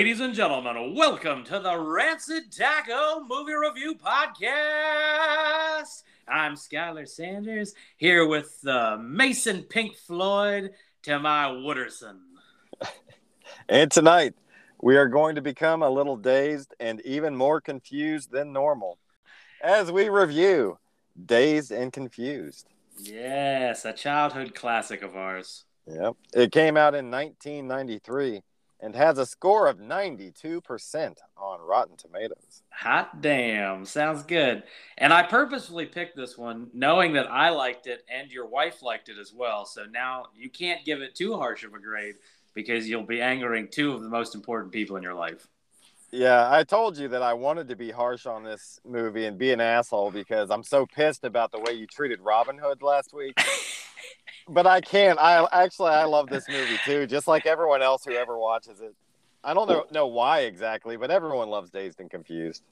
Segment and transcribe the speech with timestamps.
[0.00, 4.44] Ladies and gentlemen, welcome to the Rancid Taco Movie Review Podcast.
[6.26, 10.70] I'm Skylar Sanders here with uh, Mason Pink Floyd
[11.02, 12.16] to my Wooderson.
[13.68, 14.32] And tonight,
[14.80, 18.96] we are going to become a little dazed and even more confused than normal
[19.62, 20.78] as we review
[21.26, 22.70] Dazed and Confused.
[22.96, 25.64] Yes, a childhood classic of ours.
[25.86, 26.16] Yep.
[26.32, 28.40] It came out in 1993
[28.80, 32.62] and has a score of 92% on Rotten Tomatoes.
[32.70, 34.62] Hot damn, sounds good.
[34.96, 39.08] And I purposefully picked this one knowing that I liked it and your wife liked
[39.08, 39.66] it as well.
[39.66, 42.16] So now you can't give it too harsh of a grade
[42.54, 45.46] because you'll be angering two of the most important people in your life.
[46.12, 49.52] Yeah, I told you that I wanted to be harsh on this movie and be
[49.52, 53.38] an asshole because I'm so pissed about the way you treated Robin Hood last week.
[54.50, 55.18] but I can't.
[55.18, 58.94] I actually I love this movie too, just like everyone else who ever watches it.
[59.42, 62.62] I don't know know why exactly, but everyone loves Dazed and Confused.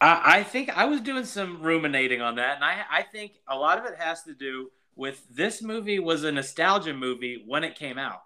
[0.00, 3.56] I, I think I was doing some ruminating on that, and I, I think a
[3.56, 7.74] lot of it has to do with this movie was a nostalgia movie when it
[7.74, 8.22] came out,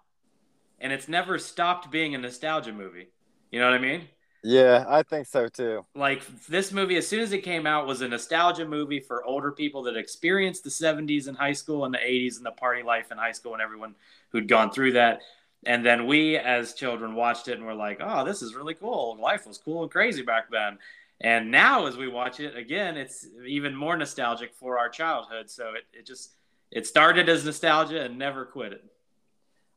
[0.79, 3.09] and it's never stopped being a nostalgia movie.
[3.51, 4.09] You know what I mean?
[4.47, 5.87] Yeah, I think so too.
[5.95, 9.51] Like this movie, as soon as it came out, was a nostalgia movie for older
[9.51, 13.11] people that experienced the 70s in high school and the 80s and the party life
[13.11, 13.95] in high school and everyone
[14.29, 15.21] who'd gone through that.
[15.65, 19.17] And then we, as children, watched it and were like, "Oh, this is really cool.
[19.19, 20.77] Life was cool and crazy back then."
[21.21, 25.49] And now, as we watch it again, it's even more nostalgic for our childhood.
[25.49, 26.35] So it, it just
[26.69, 28.83] it started as nostalgia and never quit it.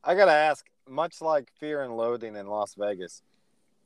[0.03, 3.23] I gotta ask, much like Fear and Loathing in Las Vegas,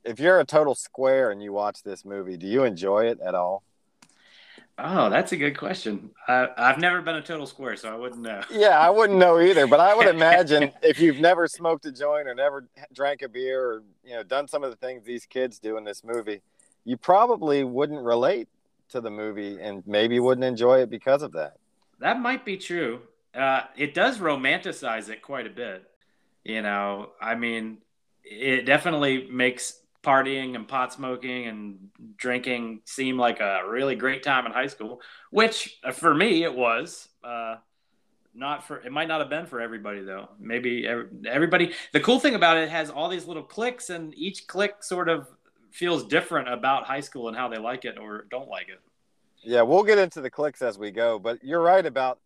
[0.04, 3.36] if you're a total square and you watch this movie, do you enjoy it at
[3.36, 3.64] all?
[4.80, 6.10] Oh, that's a good question.
[6.28, 8.42] I, I've never been a total square, so I wouldn't know.
[8.52, 12.28] Yeah, I wouldn't know either, but I would imagine if you've never smoked a joint
[12.28, 15.60] or never drank a beer or you know done some of the things these kids
[15.60, 16.42] do in this movie,
[16.86, 18.48] you probably wouldn't relate
[18.90, 21.58] to the movie and maybe wouldn't enjoy it because of that.
[22.00, 23.02] That might be true.
[23.34, 25.84] Uh, it does romanticize it quite a bit.
[26.44, 27.78] You know, I mean,
[28.24, 34.46] it definitely makes partying and pot smoking and drinking seem like a really great time
[34.46, 37.10] in high school, which uh, for me it was.
[37.24, 37.56] Uh,
[38.36, 40.30] not for it might not have been for everybody though.
[40.40, 41.74] Maybe everybody.
[41.92, 45.08] The cool thing about it, it has all these little clicks, and each click sort
[45.08, 45.28] of
[45.72, 48.80] feels different about high school and how they like it or don't like it.
[49.44, 52.20] Yeah, we'll get into the clicks as we go, but you're right about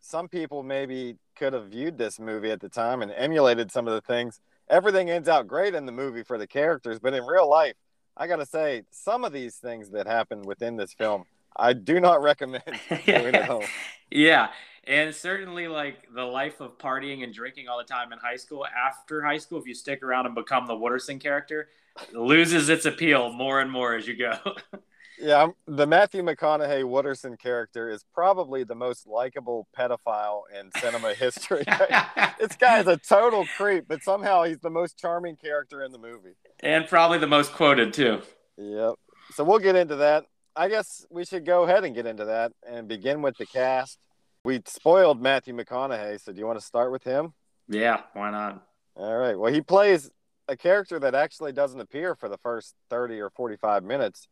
[0.00, 3.94] some people maybe could have viewed this movie at the time and emulated some of
[3.94, 7.48] the things everything ends out great in the movie for the characters, but in real
[7.48, 7.74] life,
[8.16, 11.24] I got to say, some of these things that happen within this film,
[11.56, 12.62] I do not recommend
[13.46, 13.64] home.
[14.10, 14.48] Yeah.
[14.84, 18.66] And certainly, like the life of partying and drinking all the time in high school,
[18.66, 21.68] after high school, if you stick around and become the Wooderson character,
[22.12, 24.32] loses its appeal more and more as you go.
[25.20, 31.62] Yeah, the Matthew McConaughey Wooderson character is probably the most likable pedophile in cinema history.
[32.38, 35.98] this guy is a total creep, but somehow he's the most charming character in the
[35.98, 36.36] movie.
[36.60, 38.22] And probably the most quoted, too.
[38.56, 38.94] Yep.
[39.34, 40.24] So we'll get into that.
[40.56, 43.98] I guess we should go ahead and get into that and begin with the cast.
[44.44, 47.34] We spoiled Matthew McConaughey, so do you want to start with him?
[47.68, 48.66] Yeah, why not?
[48.96, 49.38] All right.
[49.38, 50.10] Well, he plays
[50.48, 54.26] a character that actually doesn't appear for the first 30 or 45 minutes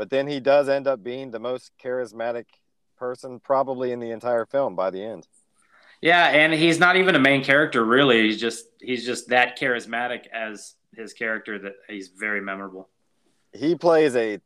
[0.00, 2.46] but then he does end up being the most charismatic
[2.96, 5.28] person probably in the entire film by the end.
[6.00, 8.22] Yeah, and he's not even a main character really.
[8.22, 12.88] He's just he's just that charismatic as his character that he's very memorable.
[13.52, 14.38] He plays a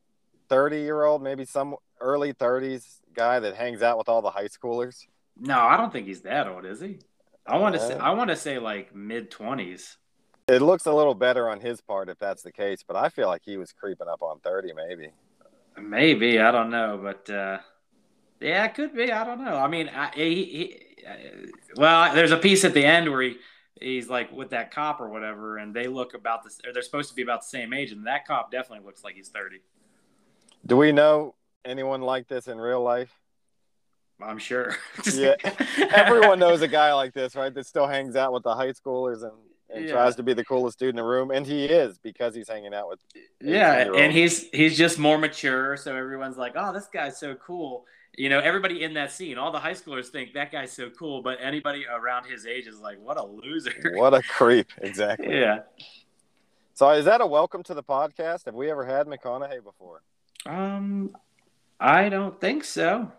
[0.51, 5.07] 30-year-old, maybe some early 30s guy that hangs out with all the high schoolers.
[5.39, 6.99] No, I don't think he's that old, is he?
[7.47, 9.99] I want to say I want to say like mid 20s.
[10.49, 13.29] It looks a little better on his part if that's the case, but I feel
[13.29, 15.11] like he was creeping up on 30 maybe.
[15.81, 17.59] Maybe I don't know, but uh,
[18.41, 19.11] yeah, it could be.
[19.11, 19.56] I don't know.
[19.56, 23.37] I mean, I, he, he, uh, well, there's a piece at the end where he
[23.81, 27.15] he's like with that cop or whatever, and they look about this, they're supposed to
[27.15, 29.61] be about the same age, and that cop definitely looks like he's thirty.
[30.67, 31.35] Do we know
[31.65, 33.12] anyone like this in real life?
[34.23, 34.76] I'm sure.
[35.12, 35.35] Yeah.
[35.94, 37.53] Everyone knows a guy like this, right?
[37.53, 39.32] That still hangs out with the high schoolers and,
[39.75, 39.93] and Yeah.
[39.93, 42.73] tries to be the coolest dude in the room, and he is because he's hanging
[42.75, 43.00] out with.
[43.41, 47.85] yeah, and he's he's just more mature, so everyone's like, "Oh, this guy's so cool."
[48.17, 51.21] You know, everybody in that scene, all the high schoolers think that guy's so cool,
[51.21, 54.69] but anybody around his age is like, "What a loser!" What a creep!
[54.81, 55.37] Exactly.
[55.38, 55.61] yeah.
[56.75, 58.47] So, is that a welcome to the podcast?
[58.47, 60.03] Have we ever had McConaughey before?
[60.47, 61.15] Um,
[61.81, 63.11] I don't think so.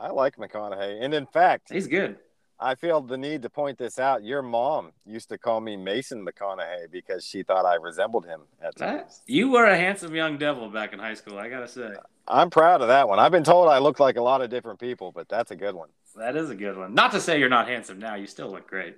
[0.00, 2.18] I like McConaughey, and in fact, He's good.
[2.60, 4.24] I feel the need to point this out.
[4.24, 8.76] Your mom used to call me Mason McConaughey because she thought I resembled him at
[8.76, 9.22] times.
[9.26, 11.38] you were a handsome young devil back in high school.
[11.38, 11.90] I gotta say,
[12.26, 13.20] I'm proud of that one.
[13.20, 15.74] I've been told I look like a lot of different people, but that's a good
[15.74, 15.88] one.
[16.16, 16.94] that is a good one.
[16.94, 18.16] Not to say you're not handsome now.
[18.16, 18.96] You still look great.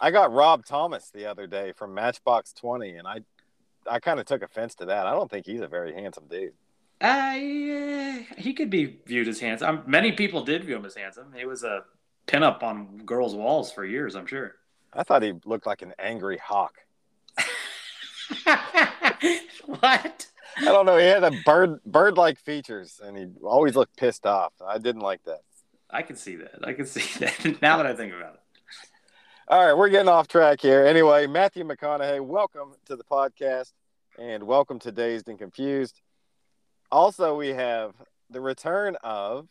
[0.00, 3.20] I got Rob Thomas the other day from Matchbox 20, and I,
[3.88, 5.06] I kind of took offense to that.
[5.06, 6.52] I don't think he's a very handsome dude.
[7.00, 9.68] Uh, yeah, he could be viewed as handsome.
[9.68, 11.32] Um, many people did view him as handsome.
[11.36, 11.84] He was a
[12.26, 14.14] pinup on girls' walls for years.
[14.14, 14.54] I'm sure.
[14.92, 16.74] I thought he looked like an angry hawk.
[19.66, 20.26] what?
[20.56, 20.98] I don't know.
[20.98, 24.52] He had a bird, bird-like features, and he always looked pissed off.
[24.64, 25.40] I didn't like that.
[25.90, 26.66] I can see that.
[26.66, 27.60] I can see that.
[27.60, 28.40] now that I think about it.
[29.48, 30.86] All right, we're getting off track here.
[30.86, 33.72] Anyway, Matthew McConaughey, welcome to the podcast
[34.18, 36.00] and welcome to Dazed and Confused.
[36.90, 37.92] Also, we have
[38.30, 39.48] the return of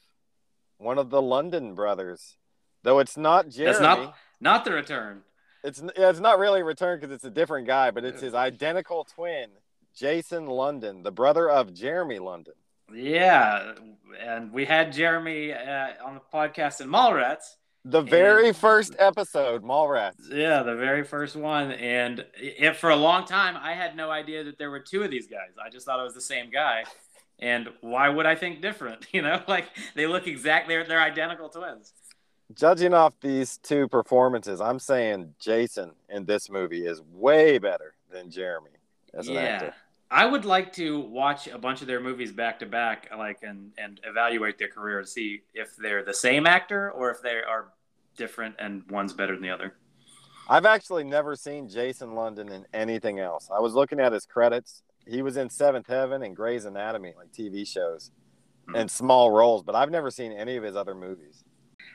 [0.78, 2.38] one of the London brothers,
[2.84, 3.72] though it's not Jeremy.
[3.72, 5.22] That's not not the return.
[5.64, 8.34] It's yeah, it's not really a return because it's a different guy, but it's his
[8.34, 9.50] identical twin,
[9.96, 12.54] Jason London, the brother of Jeremy London.
[12.94, 13.74] Yeah,
[14.20, 17.56] and we had Jeremy uh, on the podcast in Mallrats.
[17.86, 20.30] The very first episode, Mallrats.
[20.30, 24.44] Yeah, the very first one, and if for a long time I had no idea
[24.46, 25.52] that there were two of these guys.
[25.64, 26.84] I just thought it was the same guy.
[27.40, 29.06] And why would I think different?
[29.14, 29.66] You know, like
[29.96, 31.94] they look exactly they're, they're identical twins.
[32.54, 38.30] Judging off these two performances, I'm saying Jason in this movie is way better than
[38.30, 38.72] Jeremy
[39.14, 39.42] as an yeah.
[39.42, 39.74] actor.
[40.12, 43.72] I would like to watch a bunch of their movies back to back, like and
[43.80, 47.70] and evaluate their career and see if they're the same actor or if they are
[48.16, 49.74] different and one's better than the other.
[50.48, 53.50] I've actually never seen Jason London in anything else.
[53.52, 54.84] I was looking at his credits.
[55.08, 58.12] He was in Seventh Heaven and Grey's Anatomy, like TV shows,
[58.68, 58.76] Hmm.
[58.76, 61.43] and small roles, but I've never seen any of his other movies.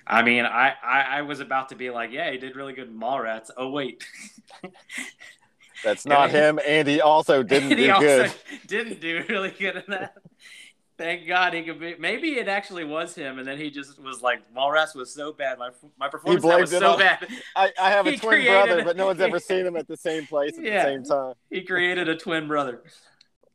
[0.09, 2.89] I mean, I, I, I was about to be like, yeah, he did really good
[2.89, 3.51] in Mallrats.
[3.57, 4.05] Oh wait,
[5.85, 8.33] That's not him, and he also didn't And he do also good.
[8.67, 10.15] didn't do really good in that.
[10.97, 11.95] Thank God he could be.
[11.97, 15.57] Maybe it actually was him, and then he just was like, Mallrats was so bad.
[15.59, 17.29] My my performance was so on- bad.
[17.55, 19.87] I, I have a He twin created brother, but no one's ever seen him at
[19.87, 20.85] the same place at Yeah.
[20.85, 21.35] the same time.
[21.51, 22.83] He created a twin brother.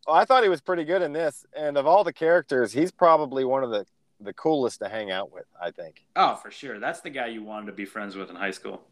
[0.08, 2.92] Well, I thought he was pretty good in this, and of all the characters, he's
[2.92, 3.86] probably one of the
[4.24, 5.46] the coolest to hang out with.
[5.62, 6.80] I think Oh, for sure.
[6.80, 8.84] That's the guy you wanted to be friends with in high school.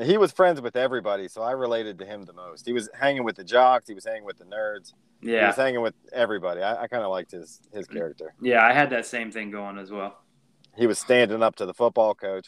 [0.00, 2.64] He was friends with everybody, so I related to him the most.
[2.66, 5.40] He was hanging with the jocks, he was hanging with the nerds, Yeah.
[5.40, 6.62] he was hanging with everybody.
[6.62, 8.32] I, I kind of liked his his character.
[8.40, 8.64] yeah.
[8.64, 10.18] I had that same thing going as well.
[10.76, 12.46] He was standing up to the football coach.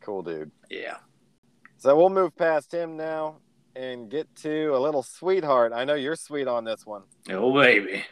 [0.00, 0.50] Cool dude.
[0.68, 0.96] Yeah.
[1.78, 3.36] So we'll move past him now
[3.74, 5.72] and get to a little sweetheart.
[5.72, 7.02] I know you're sweet on this one.
[7.30, 8.04] Oh baby,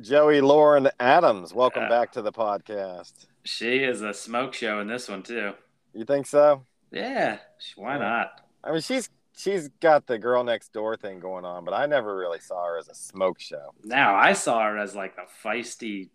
[0.00, 1.88] Joey Lauren Adams, welcome Yeah.
[1.88, 3.26] back to the podcast.
[3.46, 5.52] she is a smoke show in this one too.
[5.92, 6.64] You think so?
[6.90, 7.38] Yeah,
[7.76, 8.40] why not?
[8.64, 12.16] I mean, she's she's got the girl next door thing going on, but I never
[12.16, 13.74] really saw her as a smoke show.
[13.84, 16.08] Now I saw her as like a feisty,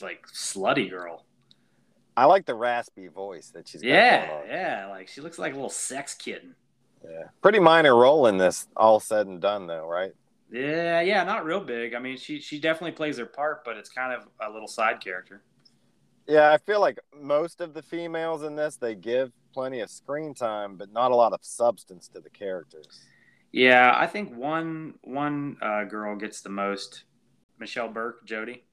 [0.00, 1.26] like slutty girl.
[2.16, 4.86] I like the raspy voice that she's got Yeah, yeah.
[4.88, 6.54] Like she looks like a little sex kitten.
[7.04, 7.24] Yeah.
[7.42, 10.12] Pretty minor role in this, all said and done, though, right?
[10.52, 11.24] Yeah, yeah.
[11.24, 11.94] Not real big.
[11.94, 15.00] I mean, she she definitely plays her part, but it's kind of a little side
[15.02, 15.42] character.
[16.28, 20.34] Yeah, I feel like most of the females in this they give plenty of screen
[20.34, 23.00] time, but not a lot of substance to the characters.
[23.50, 27.04] Yeah, I think one one uh, girl gets the most.
[27.58, 28.64] Michelle Burke, Jody,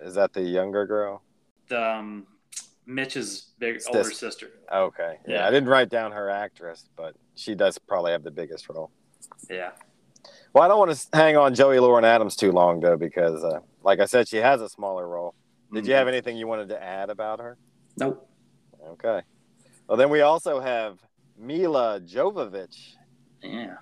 [0.00, 1.22] Is that the younger girl?
[1.68, 2.26] the, um,
[2.86, 4.48] Mitch's big It's older this- sister.
[4.72, 5.18] Okay.
[5.28, 5.46] Yeah, Yeah.
[5.46, 8.90] I didn't write down her actress, but she does probably have the biggest role.
[9.50, 9.72] Yeah,
[10.52, 13.60] Well, I don't want to hang on Joey Lauren Adams too long, though, because, uh,
[13.84, 15.34] like I said, she has a smaller role.
[15.72, 17.56] Did you have anything you wanted to add about her?
[17.96, 18.28] Nope.
[18.88, 19.20] Okay.
[19.86, 20.98] Well, then we also have
[21.38, 22.94] Milla Jovovich,
[23.42, 23.76] Yeah.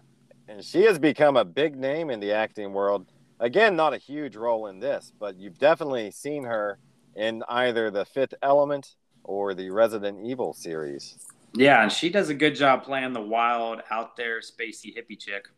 [0.46, 3.06] and she has become a big name in the acting world.
[3.40, 6.78] Again, not a huge role in this, but you've definitely seen her
[7.16, 11.18] in either the Fifth Element or the Resident Evil series.
[11.54, 15.48] Yeah, and she does a good job playing the wild, out there, spacey hippie chick.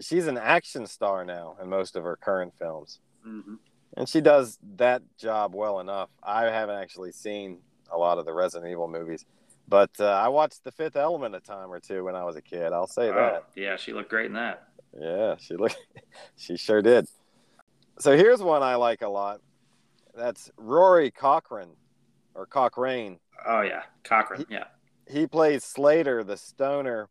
[0.00, 3.00] She's an action star now in most of her current films.
[3.22, 3.54] hmm
[3.96, 6.10] And she does that job well enough.
[6.22, 7.58] I haven't actually seen
[7.92, 9.24] a lot of the Resident Evil movies,
[9.66, 12.42] but uh, I watched The Fifth Element a time or two when I was a
[12.42, 12.72] kid.
[12.72, 13.16] I'll say that.
[13.16, 14.68] Oh, yeah, she looked great in that.
[14.98, 15.78] Yeah, she looked.
[16.36, 17.06] she sure did.
[17.98, 19.40] So here's one I like a lot.
[20.14, 21.76] That's Rory Cochrane,
[22.34, 23.18] or Cochrane.
[23.46, 24.46] Oh yeah, Cochran.
[24.48, 24.64] Yeah.
[25.08, 27.08] He plays Slater, the stoner,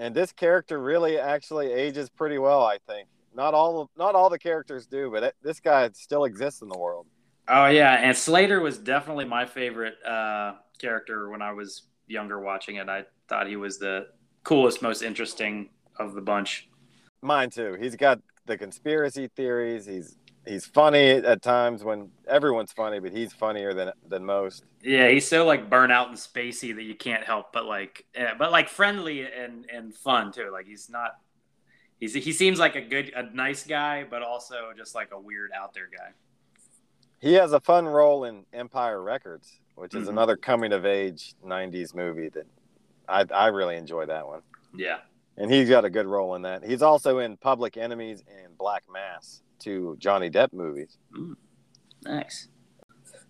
[0.00, 2.64] and this character really actually ages pretty well.
[2.64, 6.62] I think not all not all the characters do, but it, this guy still exists
[6.62, 7.06] in the world.
[7.46, 12.76] Oh yeah, and Slater was definitely my favorite uh, character when I was younger watching
[12.76, 12.88] it.
[12.88, 14.06] I thought he was the
[14.42, 16.68] coolest, most interesting of the bunch.
[17.22, 17.76] Mine too.
[17.78, 19.84] He's got the conspiracy theories.
[19.84, 20.16] He's
[20.46, 24.64] he's funny at times when everyone's funny, but he's funnier than than most.
[24.82, 28.50] Yeah, he's so like burnout and spacey that you can't help but like, eh, but
[28.52, 30.50] like friendly and and fun too.
[30.52, 31.16] Like he's not.
[31.98, 35.50] He's, he seems like a good, a nice guy, but also just like a weird
[35.54, 36.12] out there guy.
[37.18, 40.12] He has a fun role in Empire Records, which is Mhm.
[40.12, 42.46] another coming of age '90s movie that
[43.06, 44.40] I I really enjoy that one.
[44.74, 45.00] Yeah.
[45.36, 46.64] And he's got a good role in that.
[46.64, 50.98] He's also in Public Enemies and Black Mass, two Johnny Depp movies.
[51.16, 51.36] Mm.
[52.04, 52.48] Nice.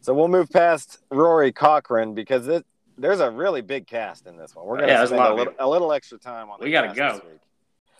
[0.00, 2.64] So we'll move past Rory Cochrane because it,
[2.96, 4.66] there's a really big cast in this one.
[4.66, 7.14] We're gonna a spend lot a little, a little extra time on We gotta go.
[7.14, 7.40] this week.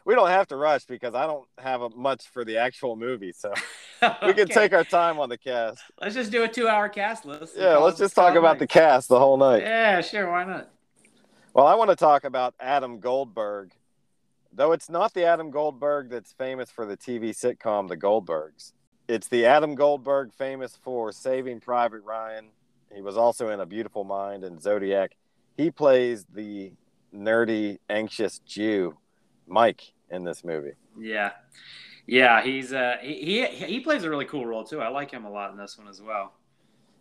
[0.07, 3.33] We don't have to rush because I don't have a, much for the actual movie,
[3.33, 3.53] so
[4.27, 5.83] we can take our time on the cast.
[6.01, 7.55] Let's just do a two-hour cast list.
[7.57, 9.63] Yeah, let's just talk about the cast the whole night.
[9.63, 10.31] Yeah, sure.
[10.31, 10.71] Why not?
[11.53, 13.73] Well, I want to talk about Adam Goldberg,
[14.53, 18.73] though it's not the Adam Goldberg that's famous for the TV sitcom The Goldbergs.
[19.09, 22.51] It's the Adam Goldberg famous for Saving Private Ryan.
[22.95, 25.17] He was also in A Beautiful Mind and Zodiac.
[25.57, 26.73] He plays the
[27.15, 28.99] nerdy, anxious Jew,
[29.47, 30.73] Mike, in this movie.
[30.99, 31.33] Yeah,
[32.07, 32.43] yeah.
[32.43, 34.81] He's uh he he, he plays a really cool role too.
[34.81, 36.35] I like him a lot in this one as well.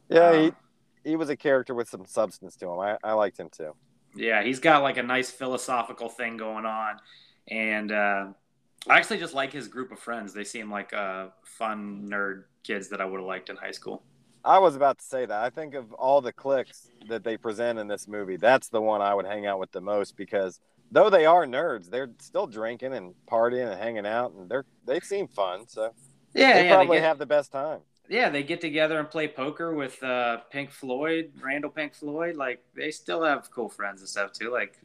[0.09, 0.55] Yeah, he, Um,
[1.03, 2.79] he was a character with some substance to him.
[2.79, 3.73] I, I liked him too.
[4.15, 6.97] Yeah, he's got like a nice philosophical thing going on,
[7.49, 8.27] and uh,
[8.89, 10.33] I actually just like his group of friends.
[10.33, 14.03] They seem like uh, fun nerd kids that I would have liked in high school.
[14.43, 15.43] I was about to say that.
[15.43, 19.01] I think of all the cliques that they present in this movie, that's the one
[19.01, 20.59] I would hang out with the most because
[20.91, 24.99] though they are nerds, they're still drinking and partying and hanging out, and they're they
[25.01, 25.67] seem fun.
[25.67, 25.93] So
[26.33, 27.81] Yeah, they yeah, probably they get, have the best time.
[28.07, 32.35] yeah, they get together and play poker with uh, Pink Floyd, Randall Pink Floyd.
[32.35, 34.51] Like they still have cool friends and stuff too.
[34.51, 34.79] Like,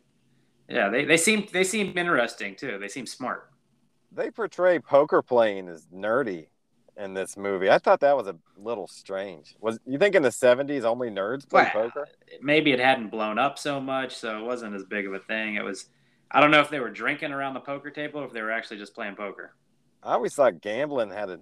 [0.68, 2.78] yeah, they, they seem they seem interesting too.
[2.78, 3.50] They seem smart.
[4.12, 6.48] They portray poker playing as nerdy
[6.96, 7.70] in this movie.
[7.70, 9.56] I thought that was a little strange.
[9.60, 12.08] Was you think in the seventies only nerds played Well, poker?
[12.40, 15.56] maybe it hadn't blown up so much, so it wasn't as big of a thing.
[15.56, 15.88] It was,
[16.30, 18.50] I don't know if they were drinking around the poker table or if they were
[18.50, 19.54] actually just playing poker.
[20.02, 21.40] I always thought gambling had a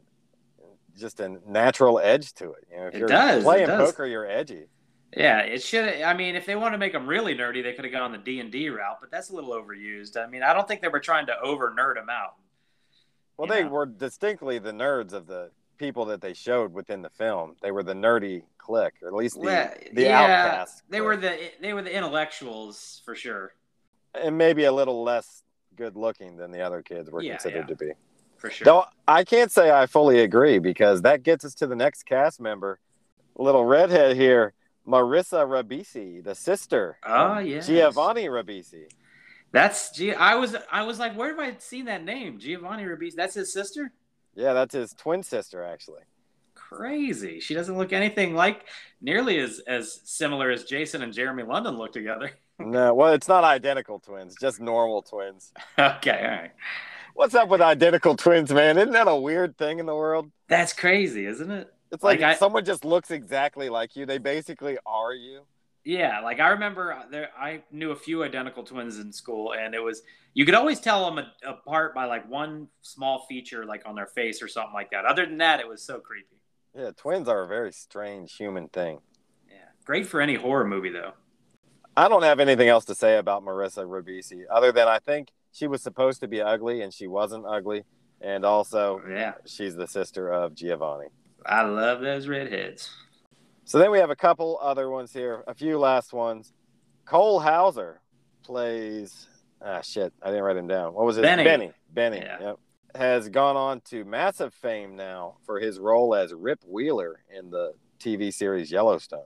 [0.98, 2.64] just a natural edge to it.
[2.70, 4.66] You know, if It you're does, playing poker, you're edgy.
[5.16, 6.00] Yeah, it should.
[6.02, 8.12] I mean, if they want to make them really nerdy, they could have gone on
[8.12, 10.16] the D and D route, but that's a little overused.
[10.16, 12.34] I mean, I don't think they were trying to over nerd them out.
[13.36, 13.70] Well, you they know?
[13.70, 17.56] were distinctly the nerds of the people that they showed within the film.
[17.60, 20.82] They were the nerdy clique, or at least the, Well, the yeah, outcasts.
[20.88, 23.54] They were the they were the intellectuals for sure,
[24.14, 25.42] and maybe a little less
[25.76, 27.74] good looking than the other kids were Yeah, considered yeah.
[27.74, 27.90] to be.
[28.38, 28.64] for sure.
[28.64, 32.40] Though I can't say I fully agree because that gets us to the next cast
[32.40, 32.78] member,
[33.36, 34.52] little redhead here,
[34.86, 36.98] Marissa Ribisi, the sister.
[37.04, 37.60] Oh, ah, yeah.
[37.60, 38.84] Giovanni Ribisi.
[39.52, 40.12] That's G.
[40.14, 42.38] I was I was like, where have I seen that name?
[42.38, 43.14] Giovanni Ribisi.
[43.14, 43.92] That's his sister.
[44.34, 46.02] Yeah, that's his twin sister actually.
[46.54, 47.38] Crazy.
[47.40, 48.66] She doesn't look anything like
[49.00, 52.32] nearly as as similar as Jason and Jeremy London look together.
[52.58, 55.52] No, well, it's not identical twins, just normal twins.
[55.78, 56.52] okay, all right.
[57.14, 58.78] What's up with identical twins, man?
[58.78, 60.30] Isn't that a weird thing in the world?
[60.48, 61.72] That's crazy, isn't it?
[61.92, 64.06] It's like, Like, I- someone just looks exactly like you.
[64.06, 65.42] They basically are you.
[65.84, 69.74] Yeah, like I remember uh, there I knew a few identical twins in school and
[69.74, 73.82] it was you could always tell them a, apart by like one small feature like
[73.84, 75.04] on their face or something like that.
[75.04, 76.36] Other than that, it was so creepy.
[76.76, 79.00] Yeah, twins are a very strange human thing.
[79.50, 79.56] Yeah.
[79.84, 81.14] Great for any horror movie though.
[81.96, 85.66] I don't have anything else to say about Marissa Ribisi other than I think she
[85.66, 87.82] was supposed to be ugly and she wasn't ugly.
[88.20, 89.34] And also, Yeah.
[89.46, 91.08] she's the sister of Giovanni.
[91.46, 92.90] I love those redheads.
[93.64, 96.52] So then we have a couple other ones here, a few last ones.
[97.04, 98.00] Cole Hauser
[98.42, 99.26] plays.
[99.64, 100.12] Ah, shit.
[100.22, 100.94] I didn't write him down.
[100.94, 101.22] What was it?
[101.22, 101.44] Benny.
[101.44, 101.72] Benny.
[101.92, 102.18] Benny.
[102.18, 102.40] Yeah.
[102.40, 102.58] Yep.
[102.94, 107.72] Has gone on to massive fame now for his role as Rip Wheeler in the
[107.98, 109.24] TV series Yellowstone.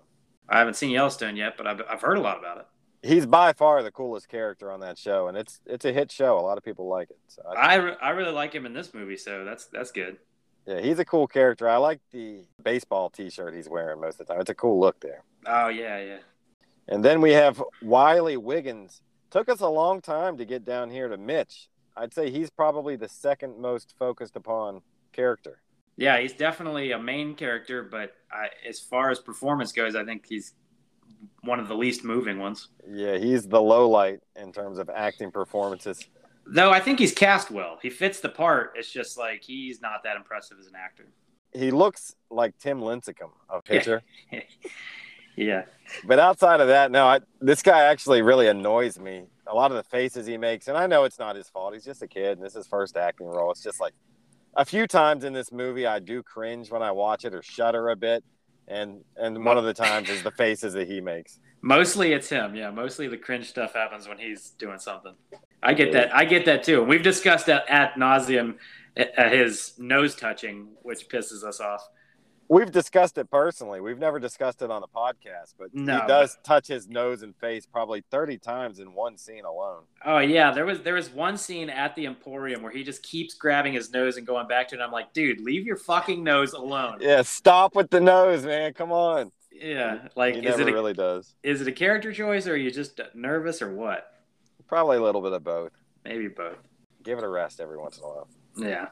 [0.48, 2.66] I haven't seen Yellowstone yet, but I've, I've heard a lot about it.
[3.02, 6.38] he's by far the coolest character on that show, and it's it's a hit show.
[6.38, 7.18] A lot of people like it.
[7.26, 10.18] So I, I, re- I really like him in this movie, so that's that's good.
[10.66, 11.68] Yeah, he's a cool character.
[11.68, 14.40] I like the baseball T-shirt he's wearing most of the time.
[14.40, 15.22] It's a cool look there.
[15.46, 16.18] Oh yeah, yeah.
[16.88, 19.00] And then we have Wiley Wiggins.
[19.30, 21.68] Took us a long time to get down here to Mitch.
[21.96, 24.82] I'd say he's probably the second most focused upon
[25.12, 25.60] character.
[25.96, 30.26] Yeah, he's definitely a main character, but I, as far as performance goes, I think
[30.26, 30.52] he's
[31.40, 32.68] one of the least moving ones.
[32.86, 36.06] Yeah, he's the low light in terms of acting performances.
[36.46, 37.78] Though I think he's cast well.
[37.82, 38.72] He fits the part.
[38.76, 41.06] It's just like he's not that impressive as an actor.
[41.52, 44.02] He looks like Tim Lincecum, a pitcher.
[45.36, 45.64] yeah.
[46.04, 49.24] But outside of that, no, I, this guy actually really annoys me.
[49.46, 51.72] A lot of the faces he makes, and I know it's not his fault.
[51.72, 53.50] He's just a kid, and this is his first acting role.
[53.52, 53.94] It's just like
[54.56, 57.90] a few times in this movie, I do cringe when I watch it or shudder
[57.90, 58.24] a bit,
[58.66, 61.38] and and one of the times is the faces that he makes.
[61.62, 62.54] Mostly it's him.
[62.54, 65.14] Yeah, mostly the cringe stuff happens when he's doing something.
[65.62, 66.14] I get that.
[66.14, 66.82] I get that too.
[66.82, 68.56] We've discussed that at nauseum
[68.96, 71.82] at his nose touching, which pisses us off.
[72.48, 73.80] We've discussed it personally.
[73.80, 76.00] We've never discussed it on the podcast, but No.
[76.00, 79.82] he does touch his nose and face probably 30 times in one scene alone.
[80.04, 83.34] Oh yeah, there was there was one scene at the Emporium where he just keeps
[83.34, 84.78] grabbing his nose and going back to it.
[84.78, 86.98] And I'm like, dude, leave your fucking nose alone.
[87.00, 88.74] Yeah, stop with the nose, man.
[88.74, 89.32] Come on.
[89.50, 91.34] Yeah, like he is it a, really does.
[91.42, 94.12] is it a character choice or are you just nervous or what?
[94.68, 95.72] Probably a little bit of both.
[96.04, 96.58] Maybe both.
[97.02, 98.28] Give it a rest every once in a while.
[98.56, 98.88] Yeah.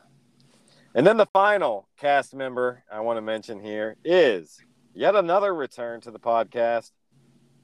[0.95, 4.61] And then the final cast member I want to mention here is
[4.95, 6.93] yet another return to the podcast,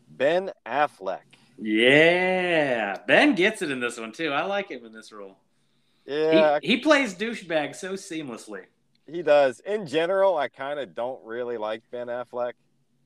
[0.09, 1.21] Ben Affleck.
[1.63, 4.33] Yeah, Ben gets it in this one too.
[4.33, 5.37] I like him in this role.
[6.07, 8.65] Yeah, He, he plays douchebag so seamlessly.
[9.07, 9.61] he does.
[9.61, 12.53] In general, I kind of don't really like Ben Affleck.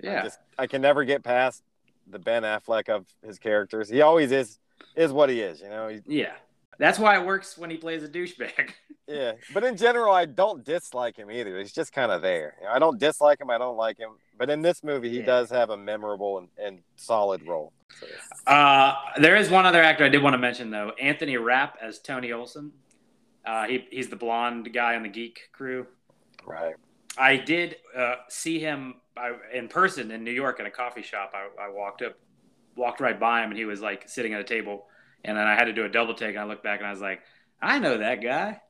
[0.02, 1.62] I Yeah, just I can never get past
[2.06, 3.88] the Ben Affleck of his characters.
[3.90, 4.58] He always is
[4.96, 5.88] is what he is, you know.
[5.88, 6.32] He, yeah.
[6.78, 8.70] That's why it works when he plays a douchebag.
[9.06, 11.56] yeah, but in general, I don't dislike him either.
[11.58, 12.56] He's just kind of there.
[12.60, 13.48] You know, I don't dislike him.
[13.48, 14.10] I don't like him.
[14.36, 15.26] But in this movie, he Yeah.
[15.26, 17.72] does have a memorable and, and solid role.
[18.00, 18.06] So,
[18.52, 22.00] Uh, there is one other actor I did want to mention though, Anthony Rapp as
[22.00, 22.72] Tony Olson.
[23.44, 25.86] Uh, he he's the blonde guy on the Geek crew.
[26.44, 26.74] right.
[27.16, 31.32] I did uh, see him I, in person in New York at a coffee shop.
[31.34, 32.16] I, I walked up,
[32.76, 34.86] walked right by him, and he was like sitting at a table.
[35.24, 36.90] And then I had to do a double take, and I looked back, and I
[36.90, 37.20] was like,
[37.60, 38.60] I know that guy.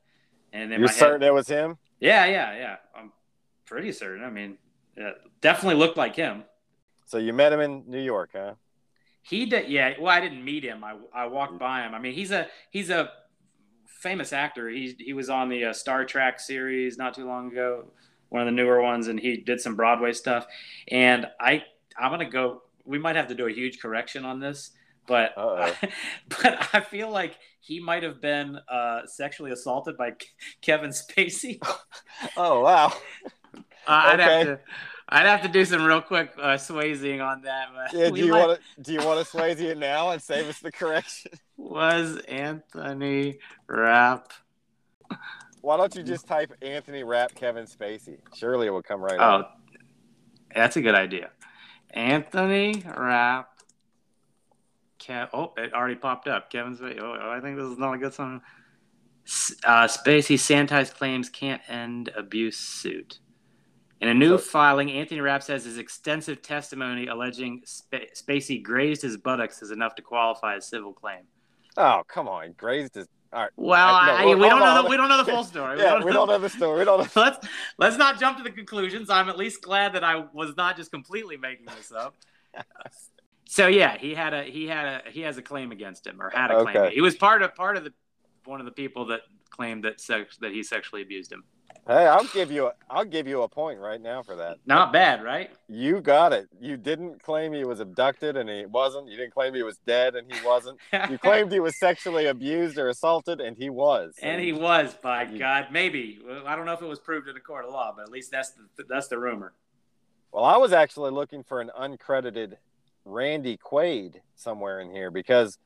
[0.53, 1.77] And then You're my head, certain it was him?
[1.99, 2.75] yeah, yeah, yeah.
[2.95, 3.11] I'm
[3.65, 4.23] pretty certain.
[4.23, 4.57] I mean,
[5.41, 6.43] definitely looked like him.
[7.05, 8.53] So you met him in New York, huh?
[9.21, 9.93] He did, yeah.
[9.99, 10.83] Well, I didn't meet him.
[10.83, 11.93] I, I walked by him.
[11.93, 13.09] I mean, he's a he's a
[13.85, 14.69] famous actor.
[14.69, 17.91] He he was on the uh, Star Trek series not too long ago,
[18.29, 20.45] one of the newer ones, and he did some Broadway stuff.
[20.87, 21.63] And I
[21.97, 22.61] I'm gonna go.
[22.85, 24.71] We might have to do a huge correction on this,
[25.07, 25.73] but Uh-oh.
[26.29, 30.25] but I feel like he might have been uh, sexually assaulted by Ke-
[30.61, 31.59] Kevin Spacey.
[32.37, 32.93] Oh wow.
[33.87, 34.59] I'd have to.
[35.09, 37.67] I'd have to do some real quick uh, swayzing on that.
[37.75, 40.21] But Yeah, do you might- want to do you want to Swayze it now and
[40.21, 41.31] save us the correction?
[41.57, 44.31] was Anthony Rapp.
[45.61, 48.17] Why don't you just type Anthony Rapp Kevin Spacey?
[48.35, 49.59] Surely it will come right Oh, up.
[50.55, 51.29] that's a good idea.
[51.95, 53.49] Anthony Rapp.
[54.99, 56.51] Kev- oh, it already popped up.
[56.51, 56.81] Kevin's.
[56.81, 58.41] Oh, I think this is not a good song.
[59.63, 63.19] Uh, Spacey sanitized claims can't end abuse suit.
[64.01, 69.17] In a new filing, Anthony Rapp says his extensive testimony alleging Sp- Spacey grazed his
[69.17, 71.23] buttocks is enough to qualify as civil claim.
[71.77, 72.53] Oh, come on.
[72.57, 73.51] Grazed his all right.
[73.55, 74.65] Well, I- no, I, we don't know.
[74.65, 74.83] on.
[74.83, 75.79] The, we don't know the full story.
[75.85, 76.79] Yeah, we don't know the story.
[76.79, 77.07] We don't know.
[77.21, 79.09] let's let's not jump to the conclusions.
[79.09, 82.15] I'm at least glad that I was not just completely making this up.
[83.45, 86.29] so yeah, he had a he had a he has a claim against him or
[86.29, 86.77] had a claim.
[86.77, 86.95] Okay.
[86.95, 87.93] He was part of part of the
[88.45, 91.43] one of the people that claimed that sex that he sexually abused him.
[91.87, 94.57] Hey, I'll give you a I'll give you a point right now for that.
[94.65, 95.51] Not bad, right?
[95.69, 96.47] You got it.
[96.59, 99.07] You didn't claim he was abducted and he wasn't.
[99.07, 100.79] You didn't claim he was dead and he wasn't.
[101.11, 104.15] You claimed he was sexually abused or assaulted and he was.
[104.23, 104.95] and he was.
[104.95, 107.71] By You- God, maybe I don't know if it was proved in a court of
[107.71, 109.53] law, but at least that's the that's the rumor.
[110.31, 112.55] Well, I was actually looking for an uncredited
[113.05, 115.59] Randy Quaid somewhere in here because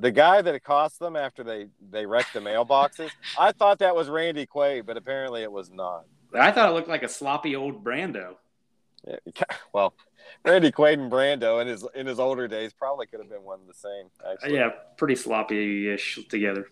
[0.00, 4.08] the guy that accosted them after they they wrecked the mailboxes, I thought that was
[4.08, 6.04] Randy Quaid, but apparently it was not.
[6.34, 8.36] I thought it looked like a sloppy old Brando.
[9.06, 9.16] Yeah,
[9.72, 9.94] Well,
[10.44, 13.60] Randy Quaid and Brando in his in his older days probably could have been one
[13.66, 14.06] the same.
[14.30, 14.54] Actually.
[14.54, 16.66] Yeah, pretty sloppy-ish together.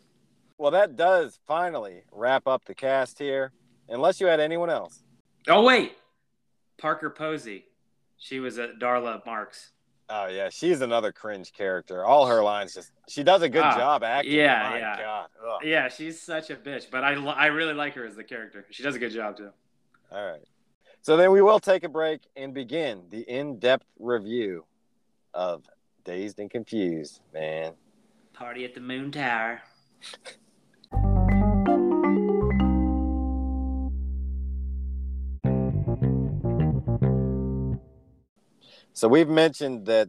[0.58, 3.52] Well, that does finally wrap up the cast here.
[3.88, 5.02] Unless you had anyone else.
[5.48, 5.92] Oh wait,
[6.78, 7.64] Parker Posey.
[8.18, 9.70] She was at Darla Marks.
[10.10, 12.04] Oh yeah, she's another cringe character.
[12.04, 14.32] All her lines just she does a good Ah, job acting.
[14.32, 14.96] yeah, My yeah.
[14.98, 15.60] God.
[15.62, 18.64] Yeah, she's such a bitch, but I I really like her as the character.
[18.70, 19.50] She does a good job too.
[20.10, 20.42] All right.
[21.02, 24.64] So then we will take a break and begin the in-depth review
[25.34, 25.64] of
[26.04, 27.74] Dazed and Confused, man.
[28.32, 29.60] Party at the Moon Tower.
[38.98, 40.08] So we've mentioned that,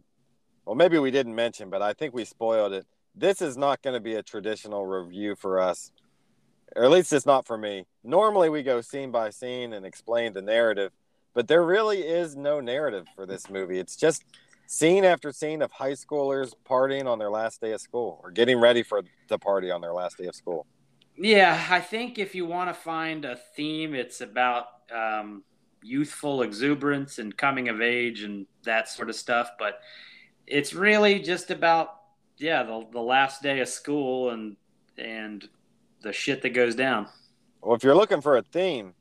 [0.64, 2.84] well, maybe we didn't mention, but I think we spoiled it.
[3.14, 5.92] This is not going to be a traditional review for us,
[6.74, 7.84] or at least it's not for me.
[8.02, 10.90] Normally we go scene by scene and explain the narrative,
[11.34, 13.78] but there really is no narrative for this movie.
[13.78, 14.24] It's just
[14.66, 18.58] scene after scene of high schoolers partying on their last day of school or getting
[18.58, 20.66] ready for the party on their last day of school.
[21.16, 25.44] Yeah, I think if you want to find a theme, it's about um,
[25.82, 29.50] youthful exuberance and coming of age and that sort of stuff.
[29.58, 29.80] But
[30.46, 31.96] it's really just about
[32.38, 34.56] yeah the, the last day of school and
[34.98, 35.48] and
[36.02, 37.06] the shit that goes down.
[37.62, 38.94] Well, if you're looking for a theme,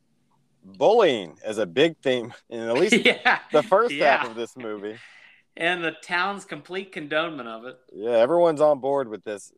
[0.63, 4.17] bullying is a big theme in at least yeah, the first Yeah.
[4.17, 4.97] half of this movie.
[5.57, 7.77] and the town's complete condonement of it.
[7.93, 9.51] Yeah, everyone's on board with this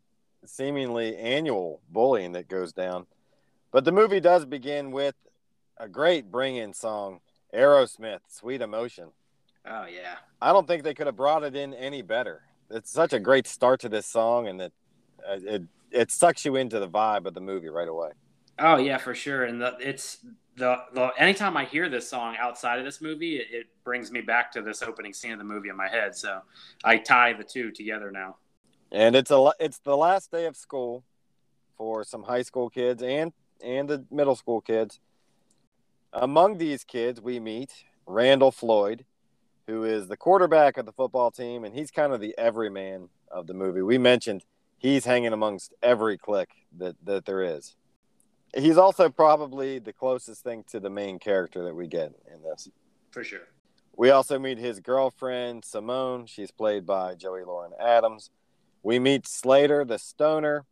[0.46, 3.06] seemingly annual bullying that goes down.
[3.72, 5.16] But the movie does begin with
[5.82, 7.20] a great bring in song,
[7.54, 9.10] Aerosmith, Sweet Emotion.
[9.66, 12.44] Oh yeah, I don't think they could have brought it in any better.
[12.70, 14.74] It's such a great start to this song, and it,
[15.28, 18.12] uh, it, it sucks you into the vibe of the movie right away.
[18.60, 19.44] oh yeah, for sure.
[19.44, 20.20] And the, it's
[20.56, 24.22] the the anytime I hear this song outside of this movie, it, it brings me
[24.22, 26.16] back to this opening scene of the movie in my head.
[26.16, 26.42] So
[26.84, 28.38] I tie the two together now.
[28.92, 31.04] And it's a it's the last day of school
[31.78, 35.00] for some high school kids and and the middle school kids.
[36.14, 37.72] Among these kids, we meet
[38.06, 39.06] Randall Floyd,
[39.68, 43.48] who is the quarterback of the football team, and he's kind of the everyman of
[43.48, 43.82] the movie.
[43.82, 44.44] We mentioned
[44.78, 47.76] he's hanging amongst every clique that that there is.
[48.54, 52.68] He's also probably the closest thing to the main character that we get in this.
[53.12, 53.48] For sure.
[53.96, 56.26] We also meet his girlfriend, Simone.
[56.26, 58.30] She's played by Joey Lauren Adams.
[58.84, 60.66] We meet Slater, the stoner,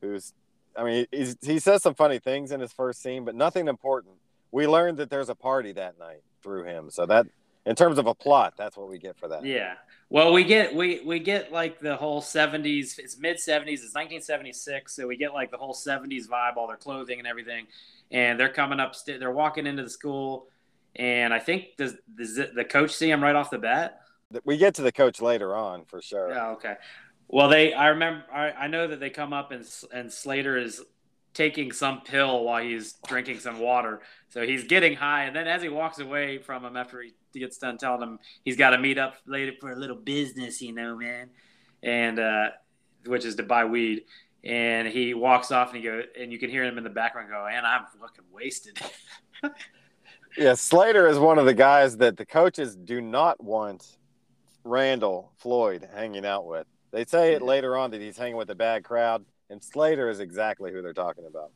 [0.00, 0.34] who's,
[0.76, 4.16] I mean, he's, he says some funny things in his first scene, but nothing important.
[4.50, 6.90] We learned that there's a party that night through him.
[6.90, 7.26] So, that,
[7.66, 9.44] in terms of a plot, that's what we get for that.
[9.44, 9.74] Yeah.
[10.10, 12.98] Well, we get we we get like the whole '70s.
[12.98, 13.84] It's mid '70s.
[13.84, 17.66] It's 1976, so we get like the whole '70s vibe, all their clothing and everything.
[18.10, 18.94] And they're coming up.
[19.06, 20.46] They're walking into the school,
[20.96, 24.00] and I think does, does the coach see him right off the bat?
[24.44, 26.30] We get to the coach later on for sure.
[26.30, 26.50] Yeah.
[26.52, 26.76] Okay.
[27.28, 27.74] Well, they.
[27.74, 28.24] I remember.
[28.32, 30.82] I, I know that they come up and and Slater is
[31.34, 34.00] taking some pill while he's drinking some water.
[34.28, 37.58] So he's getting high, and then as he walks away from him after he gets
[37.58, 40.96] done telling him he's got to meet up later for a little business, you know,
[40.96, 41.30] man,
[41.82, 42.48] and uh,
[43.06, 44.04] which is to buy weed.
[44.44, 47.28] And he walks off, and he go, and you can hear him in the background
[47.30, 48.78] go, "And I'm fucking wasted."
[50.38, 53.98] Yeah, Slater is one of the guys that the coaches do not want
[54.62, 56.64] Randall Floyd hanging out with.
[56.92, 60.20] They say it later on that he's hanging with a bad crowd, and Slater is
[60.20, 61.50] exactly who they're talking about.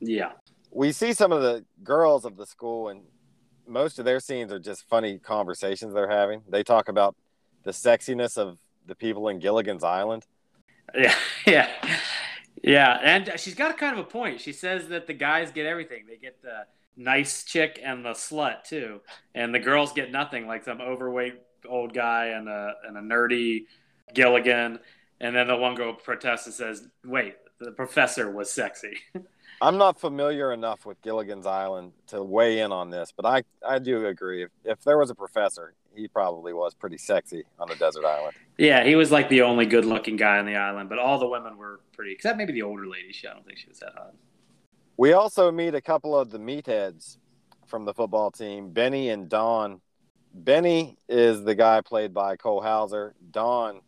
[0.00, 0.32] yeah.
[0.70, 3.02] We see some of the girls of the school, and
[3.66, 6.42] most of their scenes are just funny conversations they're having.
[6.48, 7.14] They talk about
[7.62, 10.24] the sexiness of the people in Gilligan's Island.
[10.94, 11.14] Yeah,
[11.46, 11.68] yeah,
[12.62, 12.98] yeah.
[13.02, 14.40] And she's got kind of a point.
[14.40, 16.04] She says that the guys get everything.
[16.06, 19.00] They get the nice chick and the slut too,
[19.34, 23.64] and the girls get nothing, like some overweight old guy and a and a nerdy
[24.12, 24.78] Gilligan.
[25.20, 28.98] And then the one girl protests and says, "Wait, the professor was sexy."
[29.60, 33.78] I'm not familiar enough with Gilligan's Island to weigh in on this, but I, I
[33.78, 34.42] do agree.
[34.42, 38.34] If, if there was a professor, he probably was pretty sexy on a desert island.
[38.58, 41.56] yeah, he was like the only good-looking guy on the island, but all the women
[41.56, 43.12] were pretty, except maybe the older lady.
[43.12, 44.14] She, I don't think she was that hot.
[44.96, 47.18] We also meet a couple of the meatheads
[47.66, 49.80] from the football team, Benny and Don.
[50.32, 53.14] Benny is the guy played by Cole Hauser.
[53.30, 53.80] Don,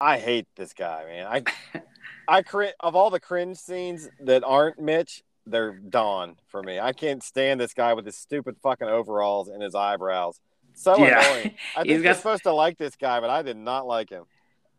[0.00, 1.26] I hate this guy, man.
[1.26, 1.82] I,
[2.28, 6.78] I cri- of all the cringe scenes that aren't Mitch, they're Don for me.
[6.80, 10.40] I can't stand this guy with his stupid fucking overalls and his eyebrows.
[10.74, 11.20] So Yeah.
[11.20, 11.54] annoying.
[11.76, 14.24] I think you're supposed to like this guy, but I did not like him.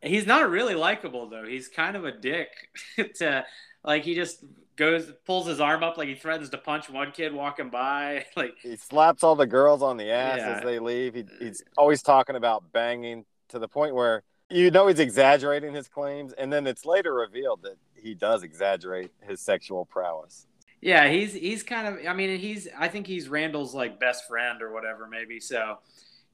[0.02, 1.46] He's not really likable though.
[1.46, 2.50] He's kind of a dick
[3.16, 3.46] to
[3.84, 4.44] like he just
[4.76, 8.26] goes pulls his arm up like he threatens to punch one kid walking by.
[8.36, 10.58] Like He slaps all the girls on the ass Yeah.
[10.58, 11.14] as they leave.
[11.14, 15.74] He, he's uh, always talking about banging to the point where you know he's exaggerating
[15.74, 20.48] his claims, and then it's later revealed that he does exaggerate his sexual prowess.
[20.82, 24.62] yeah, he's he's kind of I mean he's I think he's Randall's like best friend
[24.62, 25.40] or whatever maybe.
[25.40, 25.80] So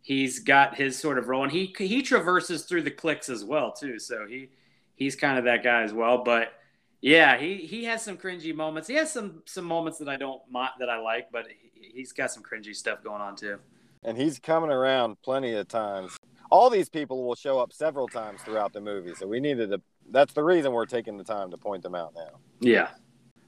[0.02, 3.72] he's got his sort of role, and he he traverses through the cliques as well
[3.72, 4.00] too.
[4.00, 4.50] So he
[4.96, 6.24] he's kind of that guy as well.
[6.24, 6.54] But
[7.02, 8.88] yeah, he he has some cringy moments.
[8.88, 10.42] He has some some moments that I don't
[10.80, 13.60] that I like, but he's got some cringy stuff going on too.
[14.04, 16.18] And he's coming around plenty of times.
[16.50, 19.82] All these people will show up several times throughout the movie, so we needed to.
[20.12, 22.40] That's the reason we're taking the time to point them out now.
[22.60, 22.90] Yeah.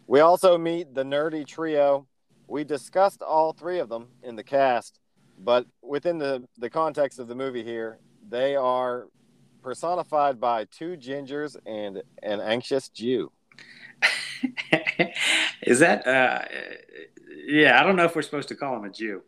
[0.07, 2.05] We also meet the nerdy trio.
[2.47, 4.99] We discussed all three of them in the cast,
[5.39, 7.97] but within the, the context of the movie here,
[8.29, 9.07] they are
[9.63, 13.31] personified by two gingers and an anxious Jew.
[15.61, 16.41] Is that, uh,
[17.45, 19.21] yeah, I don't know if we're supposed to call him a Jew.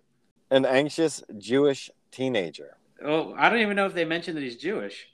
[0.52, 2.78] An anxious Jewish teenager.
[3.04, 5.08] Oh, I don't even know if they mentioned that he's Jewish.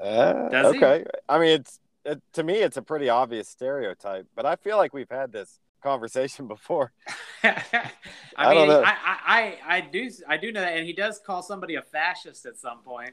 [0.00, 1.04] Uh, Does okay.
[1.06, 1.18] He?
[1.28, 4.94] I mean, it's it, to me, it's a pretty obvious stereotype, but I feel like
[4.94, 6.92] we've had this conversation before.
[7.42, 7.90] I,
[8.36, 11.76] I, mean, I, I, I do, I do know that, and he does call somebody
[11.76, 13.12] a fascist at some point.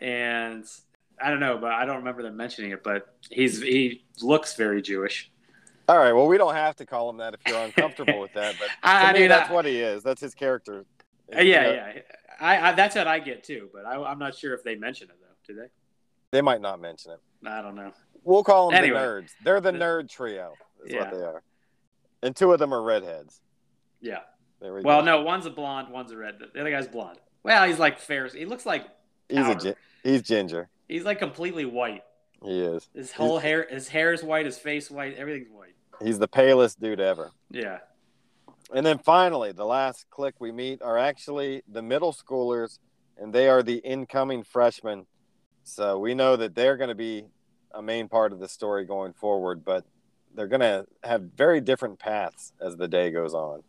[0.00, 0.64] and
[1.22, 2.82] I don't know, but I don't remember them mentioning it.
[2.82, 5.30] But he's he looks very Jewish.
[5.88, 8.54] All right, well, we don't have to call him that if you're uncomfortable with that,
[8.58, 10.02] but I, me, that's what he is.
[10.02, 10.84] That's his character.
[11.32, 11.92] Yeah, you know, yeah.
[12.40, 15.16] I, that's what I get too, but I, am not sure if they mention it
[15.20, 15.52] though.
[15.52, 15.68] Do they?
[16.30, 17.20] They might not mention it.
[17.46, 17.92] I don't know.
[18.24, 18.98] We'll call them anyway.
[18.98, 19.30] the nerds.
[19.44, 20.54] They're the nerd trio.
[20.84, 21.00] Is yeah.
[21.00, 21.42] what they are.
[22.22, 23.40] And two of them are redheads.
[24.00, 24.20] Yeah.
[24.60, 25.04] There we well, go.
[25.06, 26.38] no, one's a blonde, one's a red.
[26.38, 27.18] The other guy's blonde.
[27.42, 28.28] Well, he's like fair.
[28.28, 28.86] He looks like
[29.28, 30.68] he's a he's ginger.
[30.88, 32.02] He's like completely white.
[32.42, 32.88] He is.
[32.94, 34.44] His whole he's, hair, his hair is white.
[34.44, 35.16] His face white.
[35.16, 35.74] Everything's white.
[36.02, 37.32] He's the palest dude ever.
[37.50, 37.78] Yeah.
[38.74, 42.78] And then finally, the last clique we meet are actually the middle schoolers,
[43.18, 45.06] and they are the incoming freshmen.
[45.64, 47.26] So we know that they're going to be
[47.72, 49.84] a main part of the story going forward, but
[50.34, 53.62] they're going to have very different paths as the day goes on.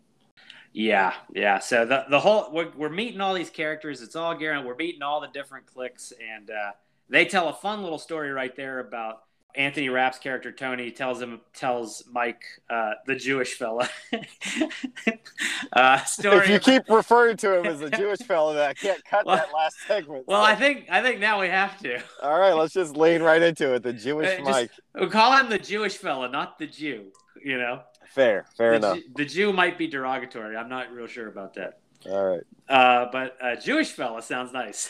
[0.73, 1.59] Yeah, yeah.
[1.59, 4.01] So the the whole we're, we're meeting all these characters.
[4.01, 4.65] It's all Garrett.
[4.65, 6.71] We're meeting all the different cliques, and uh,
[7.09, 9.23] they tell a fun little story right there about
[9.55, 13.89] Anthony Rapp's character Tony tells him tells Mike uh, the Jewish fella
[15.73, 16.37] uh, story.
[16.37, 19.37] If you keep referring to him as the Jewish fella, that I can't cut well,
[19.37, 20.27] that last segment.
[20.27, 20.51] Well, so.
[20.51, 22.01] I think I think now we have to.
[22.21, 23.83] All right, let's just lean right into it.
[23.83, 24.71] The Jewish uh, just, Mike.
[24.95, 27.11] We'll call him the Jewish fella, not the Jew.
[27.43, 27.81] You know.
[28.09, 28.97] Fair, fair the enough.
[28.97, 30.57] Jew, the Jew might be derogatory.
[30.57, 31.79] I'm not real sure about that.
[32.09, 32.43] All right.
[32.67, 34.89] Uh, but a Jewish fella sounds nice.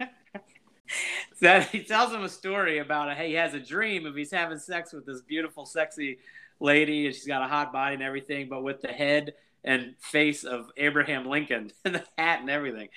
[1.40, 4.58] that he tells him a story about hey, he has a dream of he's having
[4.58, 6.18] sex with this beautiful, sexy
[6.60, 10.44] lady, and she's got a hot body and everything, but with the head and face
[10.44, 12.88] of Abraham Lincoln and the hat and everything.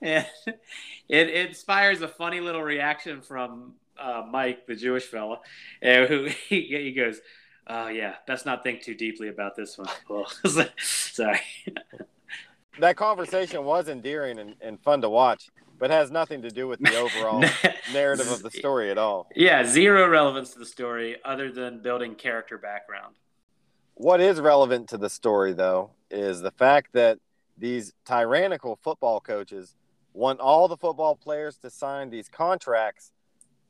[0.00, 0.60] And it,
[1.08, 5.40] it inspires a funny little reaction from uh, Mike, the Jewish fella,
[5.84, 7.20] uh, who he, he goes,
[7.66, 11.40] "Oh yeah, best not think too deeply about this one." Sorry.
[12.80, 15.50] that conversation was endearing and, and fun to watch
[15.82, 17.44] but has nothing to do with the overall
[17.92, 19.28] narrative of the story at all.
[19.34, 23.16] Yeah, zero relevance to the story other than building character background.
[23.94, 27.18] What is relevant to the story, though, is the fact that
[27.58, 29.74] these tyrannical football coaches
[30.12, 33.10] want all the football players to sign these contracts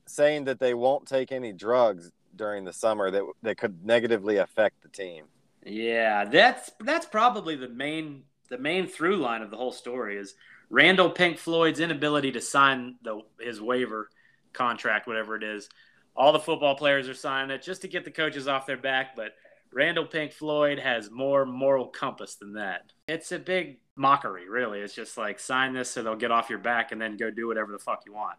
[0.07, 4.83] saying that they won't take any drugs during the summer that that could negatively affect
[4.83, 5.25] the team.
[5.65, 10.35] Yeah, that's that's probably the main the main through line of the whole story is
[10.73, 14.09] Randall Pink Floyd's inability to sign the his waiver
[14.55, 15.69] contract, whatever it is.
[16.17, 19.15] All the football players are signing it just to get the coaches off their back,
[19.15, 19.33] but
[19.71, 22.91] Randall Pink Floyd has more moral compass than that.
[23.07, 24.81] It's a big mockery, really.
[24.81, 27.47] It's just like sign this so they'll get off your back and then go do
[27.47, 28.39] whatever the fuck you want.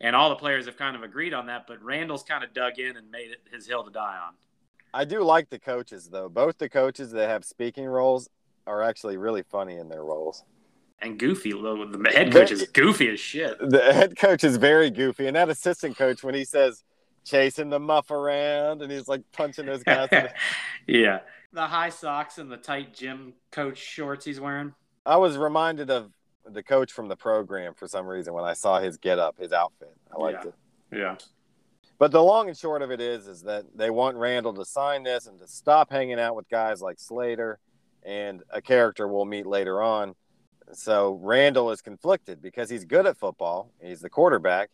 [0.00, 2.78] And all the players have kind of agreed on that, but Randall's kind of dug
[2.78, 4.34] in and made it his hill to die on.
[4.92, 6.28] I do like the coaches though.
[6.28, 8.28] Both the coaches that have speaking roles
[8.64, 10.44] are actually really funny in their roles
[11.00, 11.52] and goofy.
[11.52, 13.58] The head coach is goofy as shit.
[13.60, 16.82] The head coach is very goofy, and that assistant coach when he says
[17.24, 20.08] chasing the muff around and he's like punching those guys.
[20.86, 21.20] yeah,
[21.52, 24.74] the high socks and the tight gym coach shorts he's wearing.
[25.06, 26.10] I was reminded of
[26.46, 29.52] the coach from the program for some reason when I saw his get up, his
[29.52, 29.94] outfit.
[30.14, 30.48] I liked yeah.
[30.48, 30.98] it.
[30.98, 31.16] Yeah.
[31.98, 35.04] But the long and short of it is, is that they want Randall to sign
[35.04, 37.58] this and to stop hanging out with guys like Slater
[38.04, 40.14] and a character we'll meet later on
[40.72, 43.70] so Randall is conflicted because he's good at football.
[43.82, 44.70] He's the quarterback,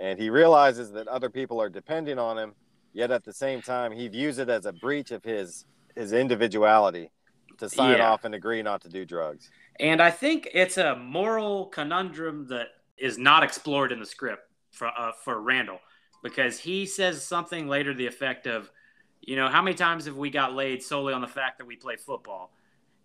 [0.00, 2.54] and he realizes that other people are depending on him.
[2.92, 7.10] Yet at the same time, he views it as a breach of his his individuality
[7.58, 8.10] to sign yeah.
[8.10, 9.50] off and agree not to do drugs.
[9.80, 14.88] And I think it's a moral conundrum that is not explored in the script for
[14.88, 15.80] uh, for Randall
[16.22, 18.70] because he says something later the effect of,
[19.20, 21.76] you know, how many times have we got laid solely on the fact that we
[21.76, 22.52] play football?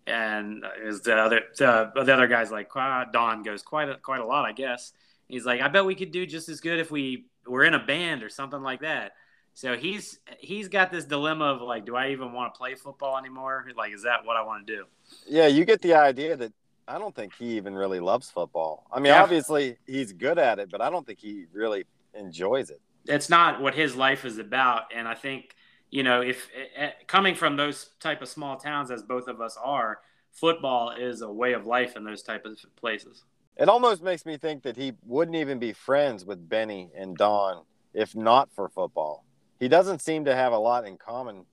[0.06, 4.24] And is the other the, the other guy's like Don goes quite a, quite a
[4.24, 4.92] lot, I guess.
[5.28, 7.78] He's like, I bet we could do just as good if we were in a
[7.78, 9.12] band or something like that.
[9.54, 13.18] So he's he's got this dilemma of like, do I even want to play football
[13.18, 13.66] anymore?
[13.76, 14.84] Like, is that what I want to do?
[15.28, 16.52] Yeah, you get the idea that
[16.88, 18.86] I don't think he even really loves football.
[18.92, 19.22] I mean, yeah.
[19.22, 21.84] obviously he's good at it, but I don't think he really
[22.14, 22.80] enjoys it.
[23.06, 25.54] It's not what his life is about, and I think
[25.90, 26.48] you know if
[26.80, 30.00] uh, coming from those type of small towns as both of us are,
[30.32, 33.24] football is a way of life in those type of places.
[33.56, 37.64] It almost makes me think that he wouldn't even be friends with Benny and Don
[37.92, 39.24] if not for football
[39.60, 41.44] he doesn't seem to have a lot in common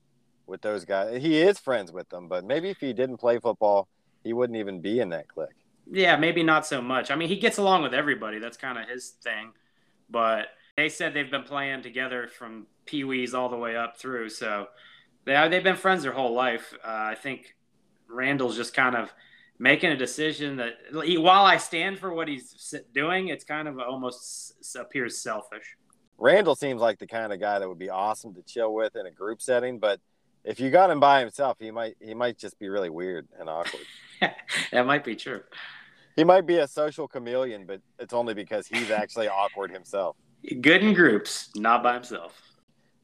[0.48, 1.22] with those guys.
[1.22, 3.90] He is friends with them, but maybe if he didn't play football,
[4.24, 5.50] he wouldn't even be in that clique.
[5.92, 7.12] Yeah, maybe not so much.
[7.12, 8.40] I mean, he gets along with everybody.
[8.40, 9.52] That's kind of his thing.
[10.10, 10.48] But
[10.78, 14.30] they said they've been playing together from Pee Wee's all the way up through.
[14.30, 14.68] So
[15.26, 16.74] they they've been friends their whole life.
[16.86, 17.56] Uh, I think
[18.08, 19.12] Randall's just kind of
[19.60, 24.76] making a decision that while I stand for what he's doing, it's kind of almost
[24.76, 25.76] appears selfish.
[26.20, 29.08] Randall seems like the kind of guy that would be awesome to chill with in
[29.08, 30.00] a group setting, but
[30.44, 33.50] if you got him by himself, he might he might just be really weird and
[33.50, 33.84] awkward.
[34.72, 35.42] that might be true.
[36.16, 40.16] He might be a social chameleon, but it's only because he's actually awkward himself.
[40.62, 42.42] Good in groups, not by himself.